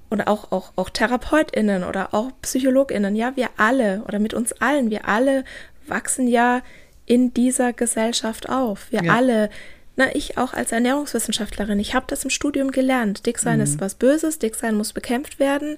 [0.09, 4.89] oder auch, auch, auch TherapeutInnen oder auch PsychologInnen, ja, wir alle oder mit uns allen,
[4.89, 5.43] wir alle
[5.87, 6.61] wachsen ja
[7.05, 8.91] in dieser Gesellschaft auf.
[8.91, 9.13] Wir ja.
[9.13, 9.49] alle,
[9.95, 13.25] na, ich auch als Ernährungswissenschaftlerin, ich habe das im Studium gelernt.
[13.25, 13.63] Dick sein mhm.
[13.63, 15.77] ist was Böses, dick sein muss bekämpft werden.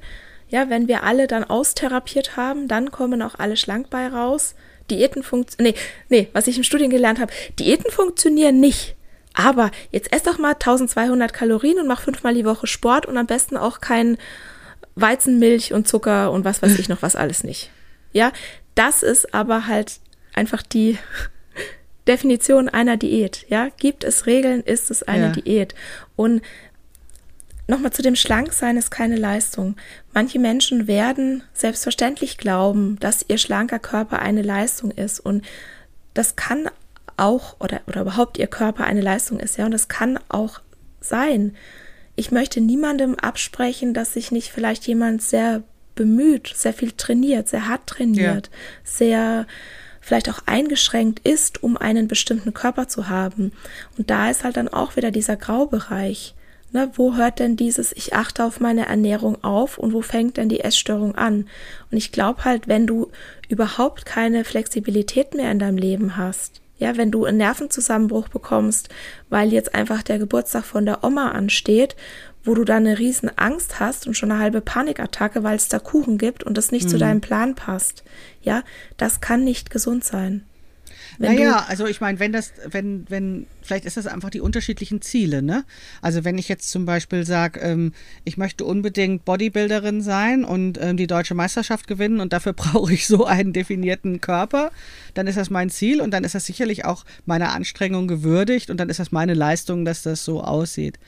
[0.50, 4.56] Ja, wenn wir alle dann austherapiert haben, dann kommen auch alle schlank bei raus.
[4.90, 5.76] Diäten funktionieren,
[6.10, 8.96] nee, nee, was ich im Studium gelernt habe, Diäten funktionieren nicht.
[9.34, 13.28] Aber jetzt ess doch mal 1200 Kalorien und mach fünfmal die Woche Sport und am
[13.28, 14.18] besten auch kein
[14.96, 17.72] Weizenmilch und Zucker und was weiß ich noch was alles nicht.
[18.12, 18.32] Ja,
[18.76, 20.00] das ist aber halt
[20.34, 20.98] einfach die
[22.08, 23.46] Definition einer Diät.
[23.50, 25.32] Ja, gibt es Regeln, ist es eine ja.
[25.32, 25.76] Diät.
[26.16, 26.42] Und
[27.68, 29.76] nochmal zu dem Schlanksein ist keine Leistung.
[30.14, 35.20] Manche Menschen werden selbstverständlich glauben, dass ihr schlanker Körper eine Leistung ist.
[35.20, 35.46] Und
[36.14, 36.70] das kann
[37.20, 40.62] auch oder, oder überhaupt ihr Körper eine Leistung ist, ja, und das kann auch
[41.02, 41.56] sein.
[42.16, 45.64] Ich möchte niemandem absprechen, dass sich nicht vielleicht jemand sehr
[45.96, 48.58] bemüht, sehr viel trainiert, sehr hart trainiert, ja.
[48.84, 49.48] sehr
[50.02, 53.52] vielleicht auch eingeschränkt ist, um einen bestimmten Körper zu haben.
[53.98, 56.36] Und da ist halt dann auch wieder dieser Graubereich.
[56.72, 60.50] Ne, wo hört denn dieses, ich achte auf meine Ernährung auf und wo fängt denn
[60.50, 61.48] die Essstörung an?
[61.90, 63.12] Und ich glaube halt, wenn du
[63.48, 68.90] überhaupt keine Flexibilität mehr in deinem Leben hast, ja, wenn du einen Nervenzusammenbruch bekommst,
[69.30, 71.96] weil jetzt einfach der Geburtstag von der Oma ansteht,
[72.44, 75.78] wo du dann eine riesen Angst hast und schon eine halbe Panikattacke, weil es da
[75.78, 76.90] Kuchen gibt und das nicht mhm.
[76.90, 78.04] zu deinem Plan passt.
[78.42, 78.64] Ja,
[78.98, 80.46] das kann nicht gesund sein.
[81.18, 85.02] Wenn naja, also ich meine, wenn das, wenn, wenn, vielleicht ist das einfach die unterschiedlichen
[85.02, 85.66] Ziele, ne?
[86.02, 87.94] Also wenn ich jetzt zum Beispiel sage, ähm,
[88.24, 93.08] ich möchte unbedingt Bodybuilderin sein und ähm, die deutsche Meisterschaft gewinnen und dafür brauche ich
[93.08, 94.72] so einen definierten Körper,
[95.14, 98.78] dann ist das mein Ziel und dann ist das sicherlich auch meiner Anstrengung gewürdigt und
[98.78, 101.00] dann ist das meine Leistung, dass das so aussieht.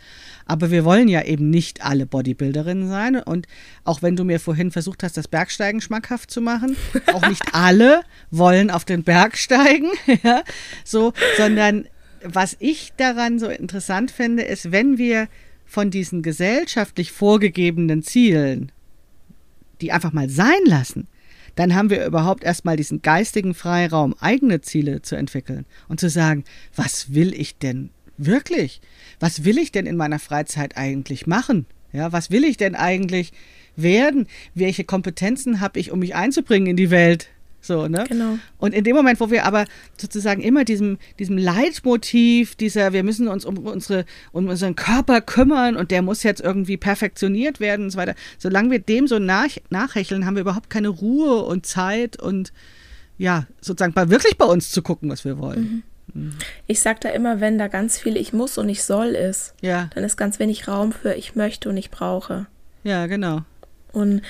[0.45, 3.15] Aber wir wollen ja eben nicht alle Bodybuilderinnen sein.
[3.17, 3.47] Und
[3.83, 6.75] auch wenn du mir vorhin versucht hast, das Bergsteigen schmackhaft zu machen,
[7.13, 9.89] auch nicht alle wollen auf den Berg steigen,
[10.23, 10.43] ja,
[10.83, 11.87] so, sondern
[12.23, 15.27] was ich daran so interessant finde, ist, wenn wir
[15.65, 18.71] von diesen gesellschaftlich vorgegebenen Zielen
[19.81, 21.07] die einfach mal sein lassen,
[21.55, 26.45] dann haben wir überhaupt erstmal diesen geistigen Freiraum, eigene Ziele zu entwickeln und zu sagen,
[26.75, 27.89] was will ich denn
[28.25, 28.81] wirklich?
[29.19, 31.65] Was will ich denn in meiner Freizeit eigentlich machen?
[31.93, 33.33] Ja, was will ich denn eigentlich
[33.75, 34.27] werden?
[34.53, 37.29] Welche Kompetenzen habe ich, um mich einzubringen in die Welt?
[37.61, 38.05] So, ne?
[38.07, 38.39] Genau.
[38.57, 39.65] Und in dem Moment, wo wir aber
[39.95, 45.75] sozusagen immer diesem, diesem Leitmotiv, dieser, wir müssen uns um, unsere, um unseren Körper kümmern
[45.75, 49.49] und der muss jetzt irgendwie perfektioniert werden und so weiter, solange wir dem so nach,
[49.69, 52.51] nachhecheln, haben wir überhaupt keine Ruhe und Zeit und
[53.19, 55.61] ja, sozusagen bei, wirklich bei uns zu gucken, was wir wollen.
[55.61, 55.83] Mhm.
[56.67, 59.89] Ich sage da immer, wenn da ganz viel ich muss und ich soll ist, ja.
[59.95, 62.47] dann ist ganz wenig Raum für ich möchte und ich brauche.
[62.83, 63.41] Ja, genau.
[63.91, 64.21] Und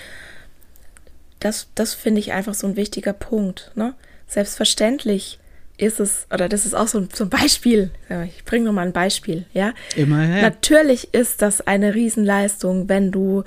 [1.39, 3.71] das, das finde ich einfach so ein wichtiger Punkt.
[3.75, 3.93] Ne?
[4.27, 5.39] Selbstverständlich
[5.77, 7.91] ist es, oder das ist auch so ein, so ein Beispiel,
[8.27, 9.73] ich bringe nochmal ein Beispiel, ja.
[9.95, 10.41] Immer, ja.
[10.41, 13.43] Natürlich ist das eine Riesenleistung, wenn du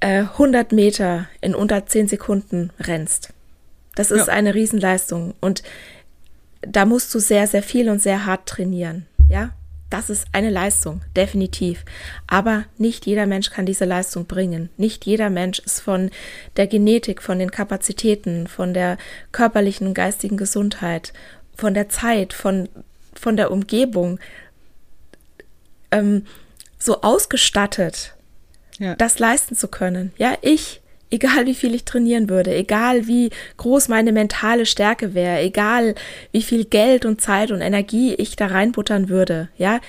[0.00, 3.30] äh, 100 Meter in unter 10 Sekunden rennst.
[3.96, 4.32] Das ist ja.
[4.32, 5.34] eine Riesenleistung.
[5.40, 5.62] Und
[6.66, 9.06] da musst du sehr, sehr viel und sehr hart trainieren.
[9.28, 9.52] Ja,
[9.90, 11.84] das ist eine Leistung, definitiv.
[12.26, 14.68] Aber nicht jeder Mensch kann diese Leistung bringen.
[14.76, 16.10] Nicht jeder Mensch ist von
[16.56, 18.98] der Genetik, von den Kapazitäten, von der
[19.32, 21.12] körperlichen und geistigen Gesundheit,
[21.56, 22.68] von der Zeit, von,
[23.14, 24.18] von der Umgebung
[25.92, 26.26] ähm,
[26.78, 28.14] so ausgestattet,
[28.78, 28.96] ja.
[28.96, 30.12] das leisten zu können.
[30.18, 30.80] Ja, ich
[31.10, 35.94] Egal wie viel ich trainieren würde, egal wie groß meine mentale Stärke wäre, egal
[36.32, 39.80] wie viel Geld und Zeit und Energie ich da reinbuttern würde, ja,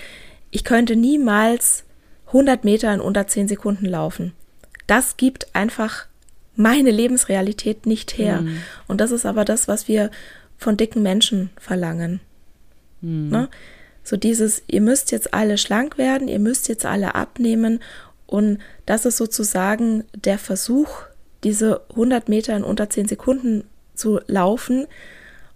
[0.51, 1.83] ich könnte niemals
[2.27, 4.33] 100 Meter in unter 10 Sekunden laufen.
[4.85, 6.05] Das gibt einfach
[6.55, 8.41] meine Lebensrealität nicht her.
[8.41, 8.61] Mhm.
[8.87, 10.11] Und das ist aber das, was wir
[10.57, 12.19] von dicken Menschen verlangen.
[13.01, 13.29] Mhm.
[13.29, 13.49] Ne?
[14.03, 17.79] So dieses, ihr müsst jetzt alle schlank werden, ihr müsst jetzt alle abnehmen
[18.27, 21.03] und das ist sozusagen der Versuch,
[21.43, 23.63] diese 100 Meter in unter 10 Sekunden
[23.95, 24.85] zu laufen.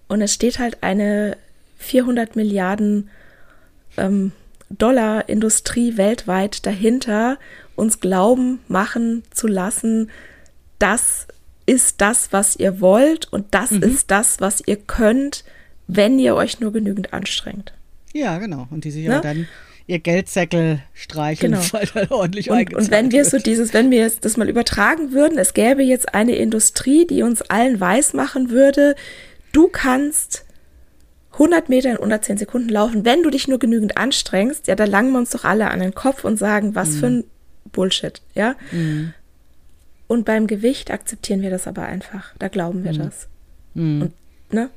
[0.08, 1.38] Und es steht halt eine
[1.78, 3.10] 400 Milliarden
[3.98, 4.32] ähm,
[4.70, 7.38] Dollar Industrie weltweit dahinter,
[7.76, 10.10] uns glauben machen zu lassen,
[10.80, 11.28] das
[11.66, 13.84] ist das, was ihr wollt und das mhm.
[13.84, 15.44] ist das, was ihr könnt,
[15.88, 17.74] wenn ihr euch nur genügend anstrengt.
[18.14, 18.68] Ja, genau.
[18.72, 19.20] Und die sich ne?
[19.22, 19.48] dann
[19.92, 21.64] ihr Geldsäckel streicheln, genau.
[21.72, 25.38] weil da ordentlich und, und wenn wir so dieses, wenn wir das mal übertragen würden,
[25.38, 28.96] es gäbe jetzt eine Industrie, die uns allen weismachen würde,
[29.52, 30.46] du kannst
[31.34, 34.86] 100 Meter in unter 10 Sekunden laufen, wenn du dich nur genügend anstrengst, ja, da
[34.86, 37.00] langen wir uns doch alle an den Kopf und sagen, was mhm.
[37.00, 37.24] für ein
[37.72, 38.56] Bullshit, ja.
[38.72, 39.14] Mhm.
[40.08, 42.34] Und beim Gewicht akzeptieren wir das aber einfach.
[42.38, 42.98] Da glauben wir mhm.
[42.98, 43.28] das.
[43.74, 44.02] Mhm.
[44.02, 44.14] Und
[44.54, 44.70] ne,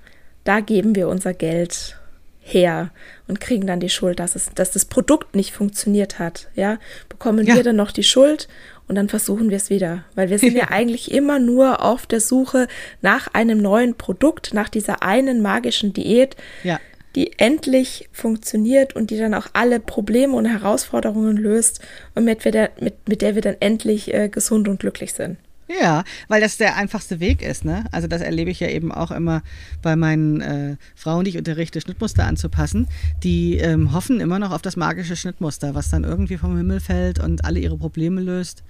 [0.45, 1.99] da geben wir unser Geld
[2.45, 2.91] her
[3.27, 6.49] und kriegen dann die Schuld, dass, es, dass das Produkt nicht funktioniert hat.
[6.55, 6.79] Ja,
[7.09, 7.57] bekommen ja.
[7.57, 8.49] wir dann noch die Schuld
[8.87, 12.21] und dann versuchen wir es wieder, weil wir sind ja eigentlich immer nur auf der
[12.21, 12.69] Suche
[13.01, 16.79] nach einem neuen Produkt, nach dieser einen magischen Diät, ja.
[17.17, 21.81] die endlich funktioniert und die dann auch alle Probleme und Herausforderungen löst
[22.15, 25.39] und mit, der, mit, mit der wir dann endlich äh, gesund und glücklich sind.
[25.67, 27.87] Ja, weil das der einfachste Weg ist, ne?
[27.91, 29.43] Also das erlebe ich ja eben auch immer
[29.81, 32.87] bei meinen äh, Frauen, die ich unterrichte, Schnittmuster anzupassen.
[33.23, 37.19] Die ähm, hoffen immer noch auf das magische Schnittmuster, was dann irgendwie vom Himmel fällt
[37.19, 38.63] und alle ihre Probleme löst.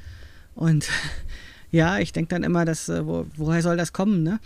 [0.54, 0.88] Und
[1.72, 4.38] ja, ich denke dann immer, dass, äh, wo, woher soll das kommen, ne?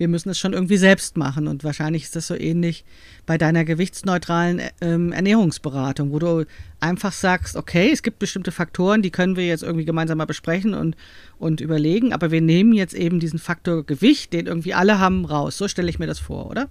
[0.00, 1.46] Wir müssen es schon irgendwie selbst machen.
[1.46, 2.86] Und wahrscheinlich ist das so ähnlich
[3.26, 6.46] bei deiner gewichtsneutralen ähm, Ernährungsberatung, wo du
[6.80, 10.72] einfach sagst, okay, es gibt bestimmte Faktoren, die können wir jetzt irgendwie gemeinsam mal besprechen
[10.72, 10.96] und,
[11.38, 15.58] und überlegen, aber wir nehmen jetzt eben diesen Faktor Gewicht, den irgendwie alle haben, raus.
[15.58, 16.70] So stelle ich mir das vor, oder?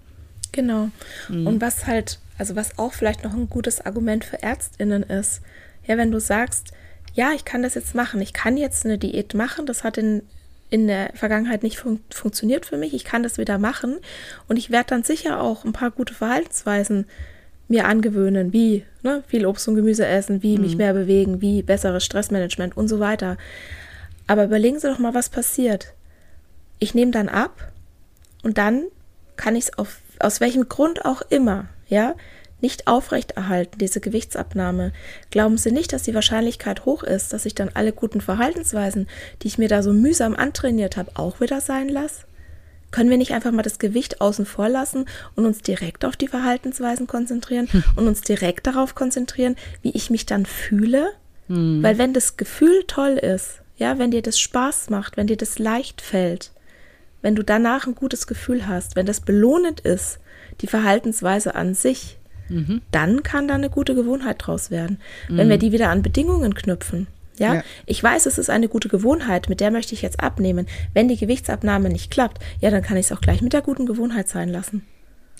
[0.51, 0.89] Genau.
[1.29, 1.45] Mhm.
[1.45, 5.41] Und was halt, also was auch vielleicht noch ein gutes Argument für ÄrztInnen ist,
[5.85, 6.71] Ja, wenn du sagst,
[7.13, 10.23] ja, ich kann das jetzt machen, ich kann jetzt eine Diät machen, das hat in,
[10.69, 13.97] in der Vergangenheit nicht fun funktioniert für mich, ich kann das wieder machen
[14.47, 17.05] und ich werde dann sicher auch ein paar gute Verhaltensweisen
[17.67, 20.63] mir angewöhnen, wie ne, viel Obst und Gemüse essen, wie mhm.
[20.63, 23.37] mich mehr bewegen, wie besseres Stressmanagement und so weiter.
[24.27, 25.93] Aber überlegen Sie doch mal, was passiert.
[26.79, 27.71] Ich nehme dann ab
[28.43, 28.83] und dann
[29.37, 29.71] kann ich es
[30.19, 32.15] aus welchem Grund auch immer, ja,
[32.61, 34.91] nicht aufrechterhalten, diese Gewichtsabnahme.
[35.31, 39.07] Glauben Sie nicht, dass die Wahrscheinlichkeit hoch ist, dass ich dann alle guten Verhaltensweisen,
[39.41, 42.25] die ich mir da so mühsam antrainiert habe, auch wieder sein lasse?
[42.91, 45.05] Können wir nicht einfach mal das Gewicht außen vor lassen
[45.35, 47.83] und uns direkt auf die Verhaltensweisen konzentrieren hm.
[47.95, 51.11] und uns direkt darauf konzentrieren, wie ich mich dann fühle?
[51.47, 51.83] Hm.
[51.83, 55.59] Weil wenn das Gefühl toll ist, ja, wenn dir das Spaß macht, wenn dir das
[55.59, 56.51] leicht fällt,
[57.21, 60.19] wenn du danach ein gutes Gefühl hast, wenn das belohnend ist,
[60.61, 62.18] die Verhaltensweise an sich,
[62.49, 62.81] mhm.
[62.91, 64.99] dann kann da eine gute Gewohnheit draus werden.
[65.29, 65.37] Mhm.
[65.37, 67.55] Wenn wir die wieder an Bedingungen knüpfen, ja?
[67.55, 67.63] ja?
[67.85, 70.67] ich weiß, es ist eine gute Gewohnheit, mit der möchte ich jetzt abnehmen.
[70.93, 73.85] Wenn die Gewichtsabnahme nicht klappt, ja, dann kann ich es auch gleich mit der guten
[73.85, 74.83] Gewohnheit sein lassen.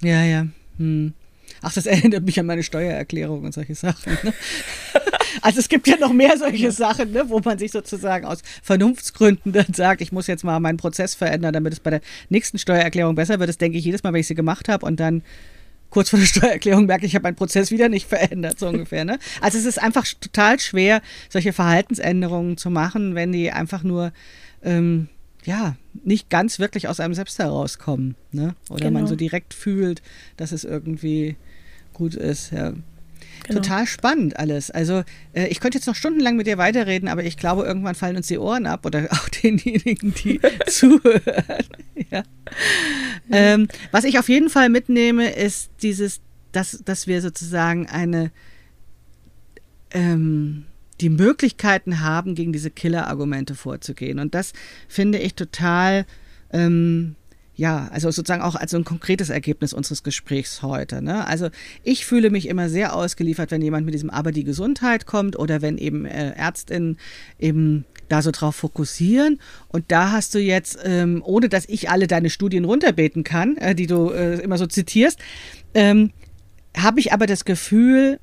[0.01, 0.47] Ja, ja.
[0.77, 1.13] Hm.
[1.61, 4.17] Ach, das erinnert mich an meine Steuererklärung und solche Sachen.
[4.23, 4.33] Ne?
[5.41, 6.71] Also es gibt ja noch mehr solche ja.
[6.71, 10.77] Sachen, ne, wo man sich sozusagen aus Vernunftsgründen dann sagt, ich muss jetzt mal meinen
[10.77, 13.47] Prozess verändern, damit es bei der nächsten Steuererklärung besser wird.
[13.47, 15.21] Das denke ich jedes Mal, wenn ich sie gemacht habe und dann
[15.89, 19.05] kurz vor der Steuererklärung merke ich, ich habe meinen Prozess wieder nicht verändert, so ungefähr.
[19.05, 19.19] Ne?
[19.41, 24.11] Also es ist einfach total schwer, solche Verhaltensänderungen zu machen, wenn die einfach nur
[24.63, 25.07] ähm,
[25.45, 28.15] ja nicht ganz wirklich aus einem selbst herauskommen.
[28.31, 28.55] Ne?
[28.69, 28.99] Oder genau.
[28.99, 30.01] man so direkt fühlt,
[30.37, 31.35] dass es irgendwie
[31.93, 32.51] gut ist.
[32.51, 32.73] Ja.
[33.49, 33.61] Genau.
[33.61, 34.69] Total spannend alles.
[34.69, 38.15] Also äh, ich könnte jetzt noch stundenlang mit dir weiterreden, aber ich glaube, irgendwann fallen
[38.15, 41.65] uns die Ohren ab oder auch denjenigen, die zuhören.
[42.11, 42.23] ja.
[43.31, 46.21] ähm, was ich auf jeden Fall mitnehme, ist dieses,
[46.51, 48.31] dass, dass wir sozusagen eine
[49.91, 50.65] ähm,
[51.01, 54.19] die Möglichkeiten haben, gegen diese Killer-Argumente vorzugehen.
[54.19, 54.53] Und das
[54.87, 56.05] finde ich total
[56.51, 57.15] ähm,
[57.59, 61.01] ja, also sozusagen auch als so ein konkretes Ergebnis unseres Gesprächs heute.
[61.01, 61.27] Ne?
[61.27, 61.49] Also
[61.83, 65.61] ich fühle mich immer sehr ausgeliefert, wenn jemand mit diesem Aber die Gesundheit kommt oder
[65.61, 66.97] wenn eben äh, Ärztinnen
[67.37, 69.41] eben da so drauf fokussieren.
[69.67, 73.75] Und da hast du jetzt, ähm, ohne dass ich alle deine Studien runterbeten kann, äh,
[73.75, 75.19] die du äh, immer so zitierst,
[75.73, 76.13] ähm,
[76.77, 78.21] habe ich aber das Gefühl,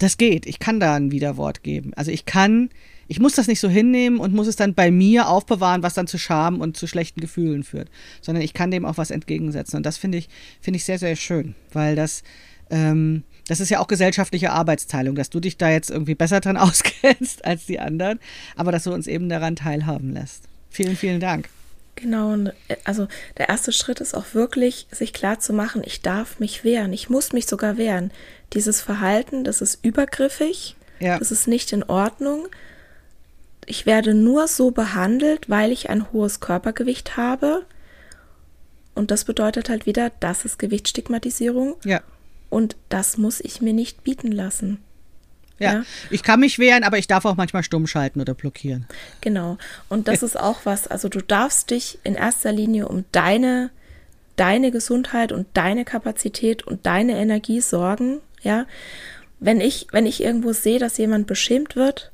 [0.00, 0.46] das geht.
[0.46, 1.92] Ich kann da ein Widerwort geben.
[1.94, 2.70] Also ich kann
[3.10, 6.06] ich muss das nicht so hinnehmen und muss es dann bei mir aufbewahren, was dann
[6.06, 7.90] zu Scham und zu schlechten Gefühlen führt,
[8.20, 9.78] sondern ich kann dem auch was entgegensetzen.
[9.78, 10.28] Und das finde ich,
[10.60, 12.22] finde ich sehr, sehr schön, weil das,
[12.70, 16.56] ähm, das ist ja auch gesellschaftliche Arbeitsteilung, dass du dich da jetzt irgendwie besser dran
[16.56, 18.20] auskennst als die anderen,
[18.54, 20.44] aber dass du uns eben daran teilhaben lässt.
[20.70, 21.48] Vielen, vielen Dank.
[21.96, 23.08] Genau, und äh, also
[23.38, 27.10] der erste Schritt ist auch wirklich, sich klar zu machen, ich darf mich wehren, ich
[27.10, 28.12] muss mich sogar wehren.
[28.52, 31.18] Dieses Verhalten, das ist übergriffig, ja.
[31.18, 32.46] das ist nicht in Ordnung
[33.70, 37.64] ich werde nur so behandelt, weil ich ein hohes Körpergewicht habe.
[38.96, 41.76] Und das bedeutet halt wieder, das ist Gewichtsstigmatisierung.
[41.84, 42.00] Ja.
[42.48, 44.82] Und das muss ich mir nicht bieten lassen.
[45.60, 48.86] Ja, ja, ich kann mich wehren, aber ich darf auch manchmal stumm schalten oder blockieren.
[49.20, 49.56] Genau.
[49.88, 53.70] Und das ist auch was, also du darfst dich in erster Linie um deine,
[54.34, 58.18] deine Gesundheit und deine Kapazität und deine Energie sorgen.
[58.42, 58.66] Ja.
[59.38, 62.10] Wenn ich, wenn ich irgendwo sehe, dass jemand beschämt wird,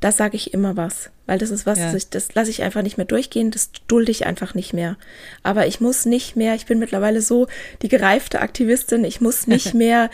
[0.00, 1.92] das sage ich immer was, weil das ist was, ja.
[1.92, 4.96] das, das lasse ich einfach nicht mehr durchgehen, das dulde ich einfach nicht mehr.
[5.42, 7.46] Aber ich muss nicht mehr, ich bin mittlerweile so
[7.82, 10.10] die gereifte Aktivistin, ich muss nicht mehr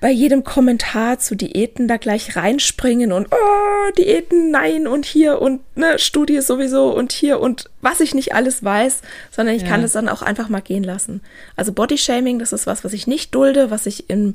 [0.00, 5.60] bei jedem Kommentar zu Diäten da gleich reinspringen und oh, Diäten, nein und hier und
[5.76, 9.68] ne, Studie sowieso und hier und was ich nicht alles weiß, sondern ich ja.
[9.68, 11.20] kann es dann auch einfach mal gehen lassen.
[11.54, 14.34] Also Bodyshaming, das ist was, was ich nicht dulde, was ich im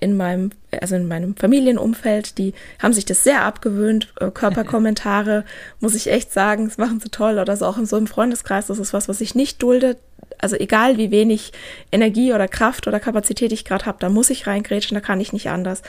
[0.00, 4.12] in meinem, also in meinem Familienumfeld, die haben sich das sehr abgewöhnt.
[4.20, 5.44] Äh, Körperkommentare,
[5.80, 7.38] muss ich echt sagen, das machen sie toll.
[7.38, 9.96] Oder so auch in so einem Freundeskreis, das ist was, was ich nicht dulde.
[10.38, 11.52] Also egal wie wenig
[11.90, 15.32] Energie oder Kraft oder Kapazität ich gerade habe, da muss ich reingrätschen, da kann ich
[15.32, 15.82] nicht anders.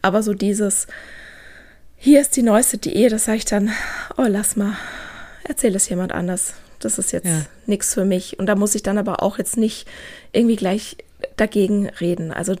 [0.00, 0.88] Aber so dieses,
[1.96, 3.70] hier ist die neueste Diät, das sage ich dann,
[4.16, 4.76] oh, lass mal,
[5.44, 6.54] erzähl es jemand anders.
[6.80, 7.42] Das ist jetzt ja.
[7.66, 8.40] nichts für mich.
[8.40, 9.86] Und da muss ich dann aber auch jetzt nicht
[10.32, 10.96] irgendwie gleich
[11.36, 12.32] dagegen reden.
[12.32, 12.56] Also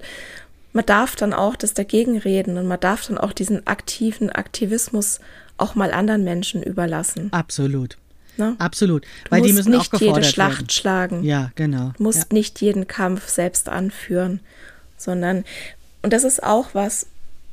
[0.72, 5.20] man darf dann auch das dagegen reden und man darf dann auch diesen aktiven Aktivismus
[5.58, 7.32] auch mal anderen Menschen überlassen.
[7.32, 7.98] Absolut.
[8.38, 8.56] Ne?
[8.58, 9.04] Absolut.
[9.24, 10.70] Du Weil die müssen nicht auch jede Schlacht werden.
[10.70, 11.24] schlagen.
[11.24, 11.92] Ja, genau.
[11.96, 12.26] Du musst ja.
[12.32, 14.40] nicht jeden Kampf selbst anführen,
[14.96, 15.44] sondern,
[16.00, 17.06] und das ist auch was,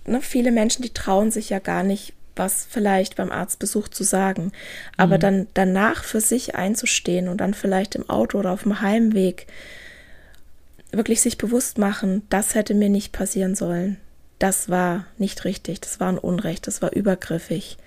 [0.06, 4.54] ne, viele Menschen, die trauen sich ja gar nicht, was vielleicht beim Arztbesuch zu sagen.
[4.96, 5.22] Aber mhm.
[5.22, 9.48] dann danach für sich einzustehen und dann vielleicht im Auto oder auf dem Heimweg
[10.92, 13.98] wirklich sich bewusst machen, das hätte mir nicht passieren sollen.
[14.40, 17.78] das war nicht richtig, das war ein Unrecht, das war übergriffig.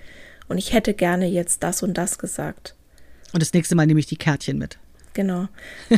[0.47, 2.75] Und ich hätte gerne jetzt das und das gesagt.
[3.33, 4.77] Und das nächste Mal nehme ich die Kärtchen mit.
[5.13, 5.47] Genau.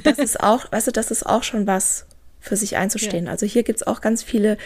[0.04, 2.06] Das ist auch, weißt du, das ist auch schon was
[2.40, 3.26] für sich einzustehen.
[3.26, 3.32] Ja.
[3.32, 4.58] Also hier gibt es auch ganz viele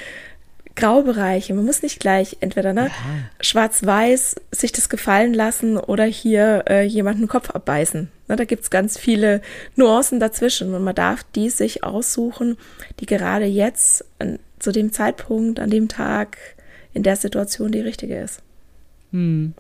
[0.75, 1.53] Graubereiche.
[1.53, 2.91] Man muss nicht gleich entweder ne,
[3.41, 8.11] schwarz-weiß sich das gefallen lassen oder hier äh, jemanden den Kopf abbeißen.
[8.29, 9.41] Ne, da gibt es ganz viele
[9.75, 12.57] Nuancen dazwischen und man darf die sich aussuchen,
[12.99, 16.37] die gerade jetzt an, zu dem Zeitpunkt, an dem Tag,
[16.93, 18.41] in der Situation die richtige ist.
[19.11, 19.53] Hm.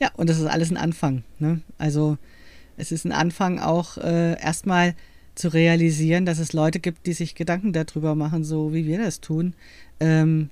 [0.00, 1.22] Ja, und das ist alles ein Anfang.
[1.38, 1.60] Ne?
[1.78, 2.18] Also
[2.76, 4.94] es ist ein Anfang auch äh, erstmal
[5.34, 9.20] zu realisieren, dass es Leute gibt, die sich Gedanken darüber machen, so wie wir das
[9.20, 9.54] tun.
[10.00, 10.50] Ähm,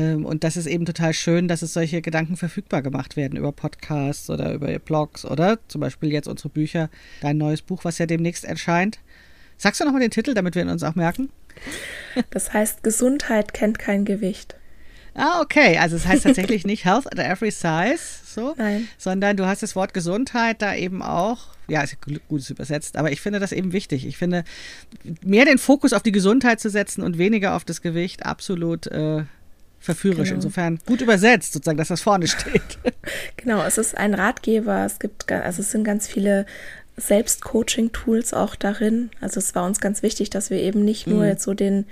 [0.00, 4.30] und das ist eben total schön, dass es solche Gedanken verfügbar gemacht werden über Podcasts
[4.30, 6.90] oder über Blogs oder zum Beispiel jetzt unsere Bücher,
[7.20, 8.98] dein neues Buch, was ja demnächst erscheint.
[9.56, 11.30] Sagst du nochmal den Titel, damit wir ihn uns auch merken?
[12.30, 14.56] Das heißt, Gesundheit kennt kein Gewicht.
[15.14, 15.78] Ah, okay.
[15.78, 18.88] Also es heißt tatsächlich nicht Health at every size, so, Nein.
[18.96, 21.48] sondern du hast das Wort Gesundheit da eben auch.
[21.68, 21.98] Ja, ist
[22.28, 24.06] gut übersetzt, aber ich finde das eben wichtig.
[24.06, 24.44] Ich finde,
[25.24, 29.24] mehr den Fokus auf die Gesundheit zu setzen und weniger auf das Gewicht, absolut äh,
[29.80, 30.28] verführerisch.
[30.28, 30.36] Genau.
[30.36, 32.78] Insofern gut übersetzt, sozusagen, dass das vorne steht.
[33.36, 34.84] Genau, es ist ein Ratgeber.
[34.84, 36.44] Es gibt, also es sind ganz viele
[36.98, 39.10] Selbstcoaching-Tools auch darin.
[39.20, 41.28] Also es war uns ganz wichtig, dass wir eben nicht nur mhm.
[41.28, 41.86] jetzt so den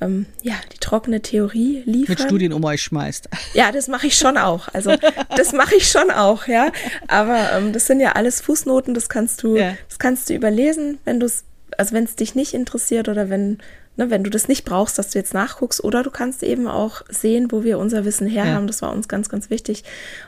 [0.00, 2.16] ähm, ja, die trockene Theorie liefern.
[2.18, 3.28] Mit Studien um euch schmeißt.
[3.54, 4.68] Ja, das mache ich schon auch.
[4.72, 4.92] Also
[5.36, 6.72] das mache ich schon auch, ja.
[7.06, 9.76] Aber ähm, das sind ja alles Fußnoten, das kannst du, ja.
[9.88, 11.44] das kannst du überlesen, wenn du es,
[11.78, 13.58] also wenn es dich nicht interessiert oder wenn,
[13.96, 17.02] ne, wenn du das nicht brauchst, dass du jetzt nachguckst, oder du kannst eben auch
[17.08, 18.64] sehen, wo wir unser Wissen her haben.
[18.64, 18.66] Ja.
[18.66, 19.84] Das war uns ganz, ganz wichtig.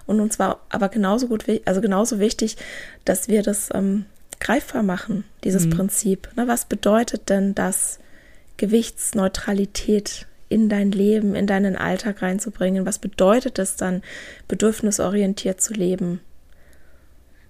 [0.06, 2.56] Und uns war aber genauso gut, also genauso wichtig,
[3.04, 4.06] dass wir das ähm,
[4.40, 5.70] greifbar machen, dieses mhm.
[5.70, 6.28] Prinzip.
[6.36, 7.98] Ne, was bedeutet denn das?
[8.58, 12.86] Gewichtsneutralität in dein Leben, in deinen Alltag reinzubringen.
[12.86, 14.02] Was bedeutet es dann,
[14.48, 16.20] bedürfnisorientiert zu leben?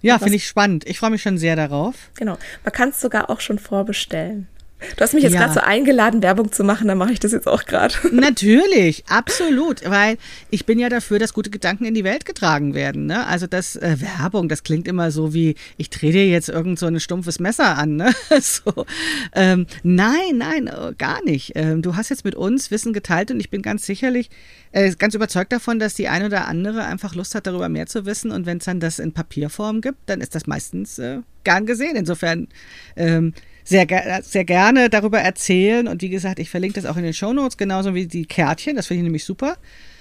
[0.01, 0.85] Ja, finde ich spannend.
[0.87, 1.95] Ich freue mich schon sehr darauf.
[2.15, 2.37] Genau.
[2.63, 4.47] Man kann es sogar auch schon vorbestellen.
[4.95, 5.39] Du hast mich jetzt ja.
[5.39, 7.95] gerade so eingeladen, Werbung zu machen, dann mache ich das jetzt auch gerade.
[8.11, 10.17] Natürlich, absolut, weil
[10.51, 13.07] ich bin ja dafür, dass gute Gedanken in die Welt getragen werden.
[13.07, 13.25] Ne?
[13.25, 16.85] Also das äh, Werbung, das klingt immer so wie, ich drehe dir jetzt irgend so
[16.85, 17.95] ein stumpfes Messer an.
[17.95, 18.13] Ne?
[18.41, 18.85] so,
[19.33, 21.53] ähm, nein, nein, äh, gar nicht.
[21.55, 24.29] Ähm, du hast jetzt mit uns Wissen geteilt und ich bin ganz sicherlich
[24.73, 28.05] äh, ganz überzeugt davon, dass die eine oder andere einfach Lust hat, darüber mehr zu
[28.05, 28.31] wissen.
[28.31, 31.95] Und wenn es dann das in Papierform gibt, dann ist das meistens äh, gern gesehen.
[31.95, 32.47] Insofern
[32.95, 33.33] ähm,
[33.67, 35.87] sehr, sehr gerne darüber erzählen.
[35.87, 38.77] Und wie gesagt, ich verlinke das auch in den Show Notes, genauso wie die Kärtchen.
[38.77, 39.57] Das finde ich nämlich super.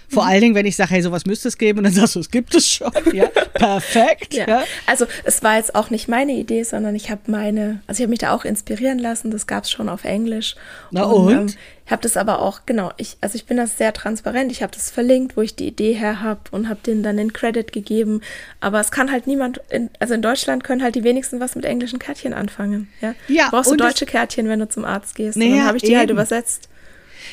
[0.09, 0.31] Vor mhm.
[0.31, 2.31] allen Dingen, wenn ich sage, hey, sowas müsste es geben und dann sagst du, es
[2.31, 2.93] gibt es schon.
[3.13, 4.35] Ja, perfekt.
[4.35, 4.47] ja.
[4.47, 4.65] ja.
[4.87, 8.11] Also es war jetzt auch nicht meine Idee, sondern ich habe meine, also ich habe
[8.11, 9.31] mich da auch inspirieren lassen.
[9.31, 10.55] Das gab es schon auf Englisch.
[10.91, 11.27] Na und?
[11.27, 11.51] und?
[11.51, 14.51] Ähm, ich habe das aber auch, genau, ich, also ich bin das sehr transparent.
[14.51, 17.33] Ich habe das verlinkt, wo ich die Idee her habe und habe denen dann den
[17.33, 18.23] Credit gegeben.
[18.61, 21.65] Aber es kann halt niemand, in, also in Deutschland können halt die wenigsten was mit
[21.65, 22.89] englischen Kärtchen anfangen.
[23.01, 25.39] Ja, ja brauchst du deutsche Kärtchen, wenn du zum Arzt gehst.
[25.39, 26.19] Nee, und dann habe ich die halt eben.
[26.19, 26.69] halt übersetzt.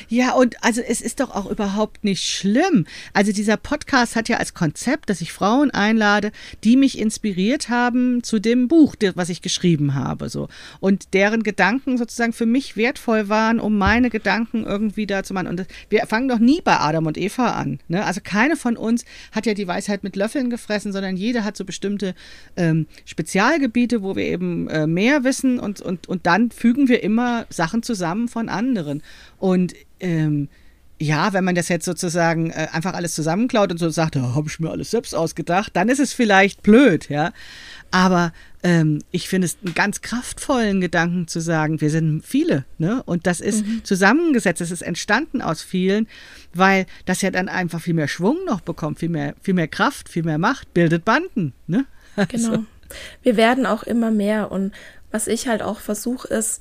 [0.08, 2.86] Ja, und also es ist doch auch überhaupt nicht schlimm.
[3.12, 6.32] Also dieser Podcast hat ja als Konzept, dass ich Frauen einlade,
[6.62, 10.48] die mich inspiriert haben zu dem Buch, was ich geschrieben habe, so.
[10.80, 15.46] Und deren Gedanken sozusagen für mich wertvoll waren, um meine Gedanken irgendwie da zu machen.
[15.48, 17.80] Und wir fangen doch nie bei Adam und Eva an.
[17.88, 18.04] Ne?
[18.04, 21.64] Also keine von uns hat ja die Weisheit mit Löffeln gefressen, sondern jeder hat so
[21.64, 22.14] bestimmte
[22.56, 27.46] ähm, Spezialgebiete, wo wir eben äh, mehr wissen und, und, und dann fügen wir immer
[27.50, 29.02] Sachen zusammen von anderen.
[29.38, 30.48] Und ähm,
[31.00, 34.48] ja, wenn man das jetzt sozusagen äh, einfach alles zusammenklaut und so sagt, da habe
[34.48, 37.32] ich mir alles selbst ausgedacht, dann ist es vielleicht blöd, ja.
[37.90, 38.32] Aber
[38.62, 43.02] ähm, ich finde es einen ganz kraftvollen Gedanken zu sagen, wir sind viele, ne?
[43.04, 43.84] Und das ist mhm.
[43.84, 46.06] zusammengesetzt, es ist entstanden aus vielen,
[46.54, 50.08] weil das ja dann einfach viel mehr Schwung noch bekommt, viel mehr, viel mehr Kraft,
[50.08, 51.86] viel mehr Macht, bildet Banden, ne?
[52.16, 52.50] Also.
[52.50, 52.64] Genau.
[53.22, 54.72] Wir werden auch immer mehr und
[55.10, 56.60] was ich halt auch versuche, ist,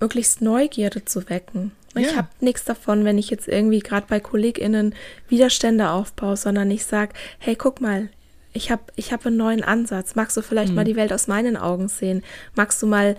[0.00, 1.72] möglichst Neugierde zu wecken.
[1.94, 2.16] Ich ja.
[2.16, 4.94] habe nichts davon, wenn ich jetzt irgendwie gerade bei KollegInnen
[5.28, 8.08] Widerstände aufbaue, sondern ich sage, hey, guck mal,
[8.52, 10.14] ich habe ich hab einen neuen Ansatz.
[10.14, 10.76] Magst du vielleicht mhm.
[10.76, 12.22] mal die Welt aus meinen Augen sehen?
[12.54, 13.16] Magst du mal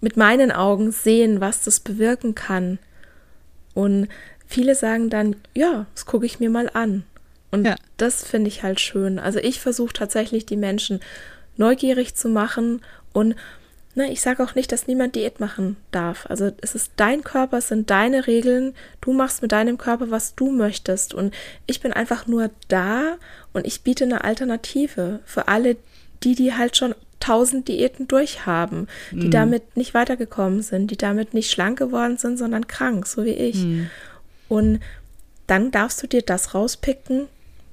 [0.00, 2.78] mit meinen Augen sehen, was das bewirken kann?
[3.74, 4.08] Und
[4.46, 7.04] viele sagen dann, ja, das gucke ich mir mal an.
[7.50, 7.76] Und ja.
[7.96, 9.18] das finde ich halt schön.
[9.18, 11.00] Also ich versuche tatsächlich die Menschen
[11.56, 12.82] neugierig zu machen
[13.12, 13.36] und
[13.98, 16.26] Ne, ich sage auch nicht, dass niemand Diät machen darf.
[16.30, 18.74] Also es ist dein Körper, es sind deine Regeln.
[19.00, 21.14] Du machst mit deinem Körper, was du möchtest.
[21.14, 21.34] Und
[21.66, 23.16] ich bin einfach nur da
[23.52, 25.76] und ich biete eine Alternative für alle,
[26.22, 29.30] die, die halt schon tausend Diäten durchhaben, die mhm.
[29.32, 33.56] damit nicht weitergekommen sind, die damit nicht schlank geworden sind, sondern krank, so wie ich.
[33.56, 33.90] Mhm.
[34.48, 34.80] Und
[35.48, 37.26] dann darfst du dir das rauspicken,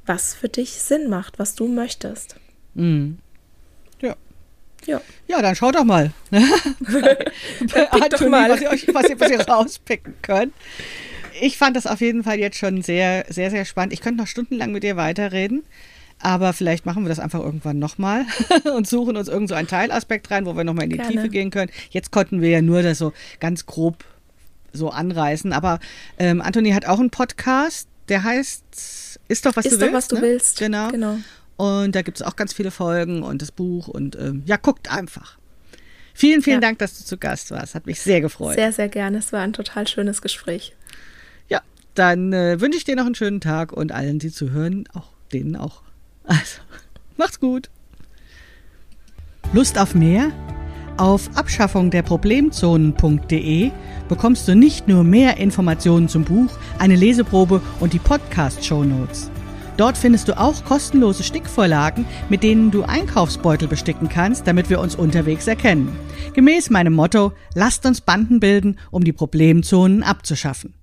[0.07, 2.35] was für dich Sinn macht, was du möchtest.
[2.73, 3.19] Mhm.
[4.85, 5.01] Ja.
[5.27, 5.41] Ja.
[5.41, 6.11] Dann schaut doch mal.
[6.31, 8.49] doch mal.
[8.49, 10.53] Was, ihr euch, was, ihr, was ihr rauspicken könnt.
[11.41, 13.93] Ich fand das auf jeden Fall jetzt schon sehr, sehr, sehr spannend.
[13.93, 15.63] Ich könnte noch stundenlang mit dir weiterreden.
[16.19, 18.25] Aber vielleicht machen wir das einfach irgendwann nochmal
[18.75, 21.11] und suchen uns irgend so einen Teilaspekt rein, wo wir nochmal in die Gerne.
[21.11, 21.71] Tiefe gehen können.
[21.89, 24.05] Jetzt konnten wir ja nur das so ganz grob
[24.71, 25.53] so anreißen.
[25.53, 25.79] Aber
[26.17, 29.95] ähm, Anthony hat auch einen Podcast, der heißt Ist doch was Ist du doch, willst.
[29.95, 30.21] was du ne?
[30.21, 30.59] willst.
[30.59, 30.89] Genau.
[30.89, 31.17] Genau.
[31.57, 34.91] Und da gibt es auch ganz viele Folgen und das Buch und ähm, ja, guckt
[34.91, 35.37] einfach.
[36.13, 36.67] Vielen, vielen Ja.
[36.67, 37.75] Dank, dass du zu Gast warst.
[37.75, 38.55] Hat mich sehr gefreut.
[38.55, 39.17] Sehr, sehr gerne.
[39.17, 40.73] Es war ein total schönes Gespräch.
[41.49, 41.61] Ja,
[41.93, 45.55] dann äh, wünsche ich dir noch einen schönen Tag und allen, die zuhören, auch denen
[45.55, 45.81] auch.
[46.27, 46.59] Also,
[47.17, 47.69] macht's gut.
[49.53, 50.31] Lust auf mehr?
[50.97, 53.71] Auf abschaffungderproblemzonen.de
[54.07, 56.49] bekommst du nicht nur mehr Informationen zum Buch,
[56.79, 59.29] eine Leseprobe und die Podcast-Shownotes.
[59.77, 64.95] Dort findest du auch kostenlose Stickvorlagen, mit denen du Einkaufsbeutel besticken kannst, damit wir uns
[64.95, 65.95] unterwegs erkennen.
[66.33, 70.73] Gemäß meinem Motto, lasst uns Banden bilden, um die Problemzonen abzuschaffen.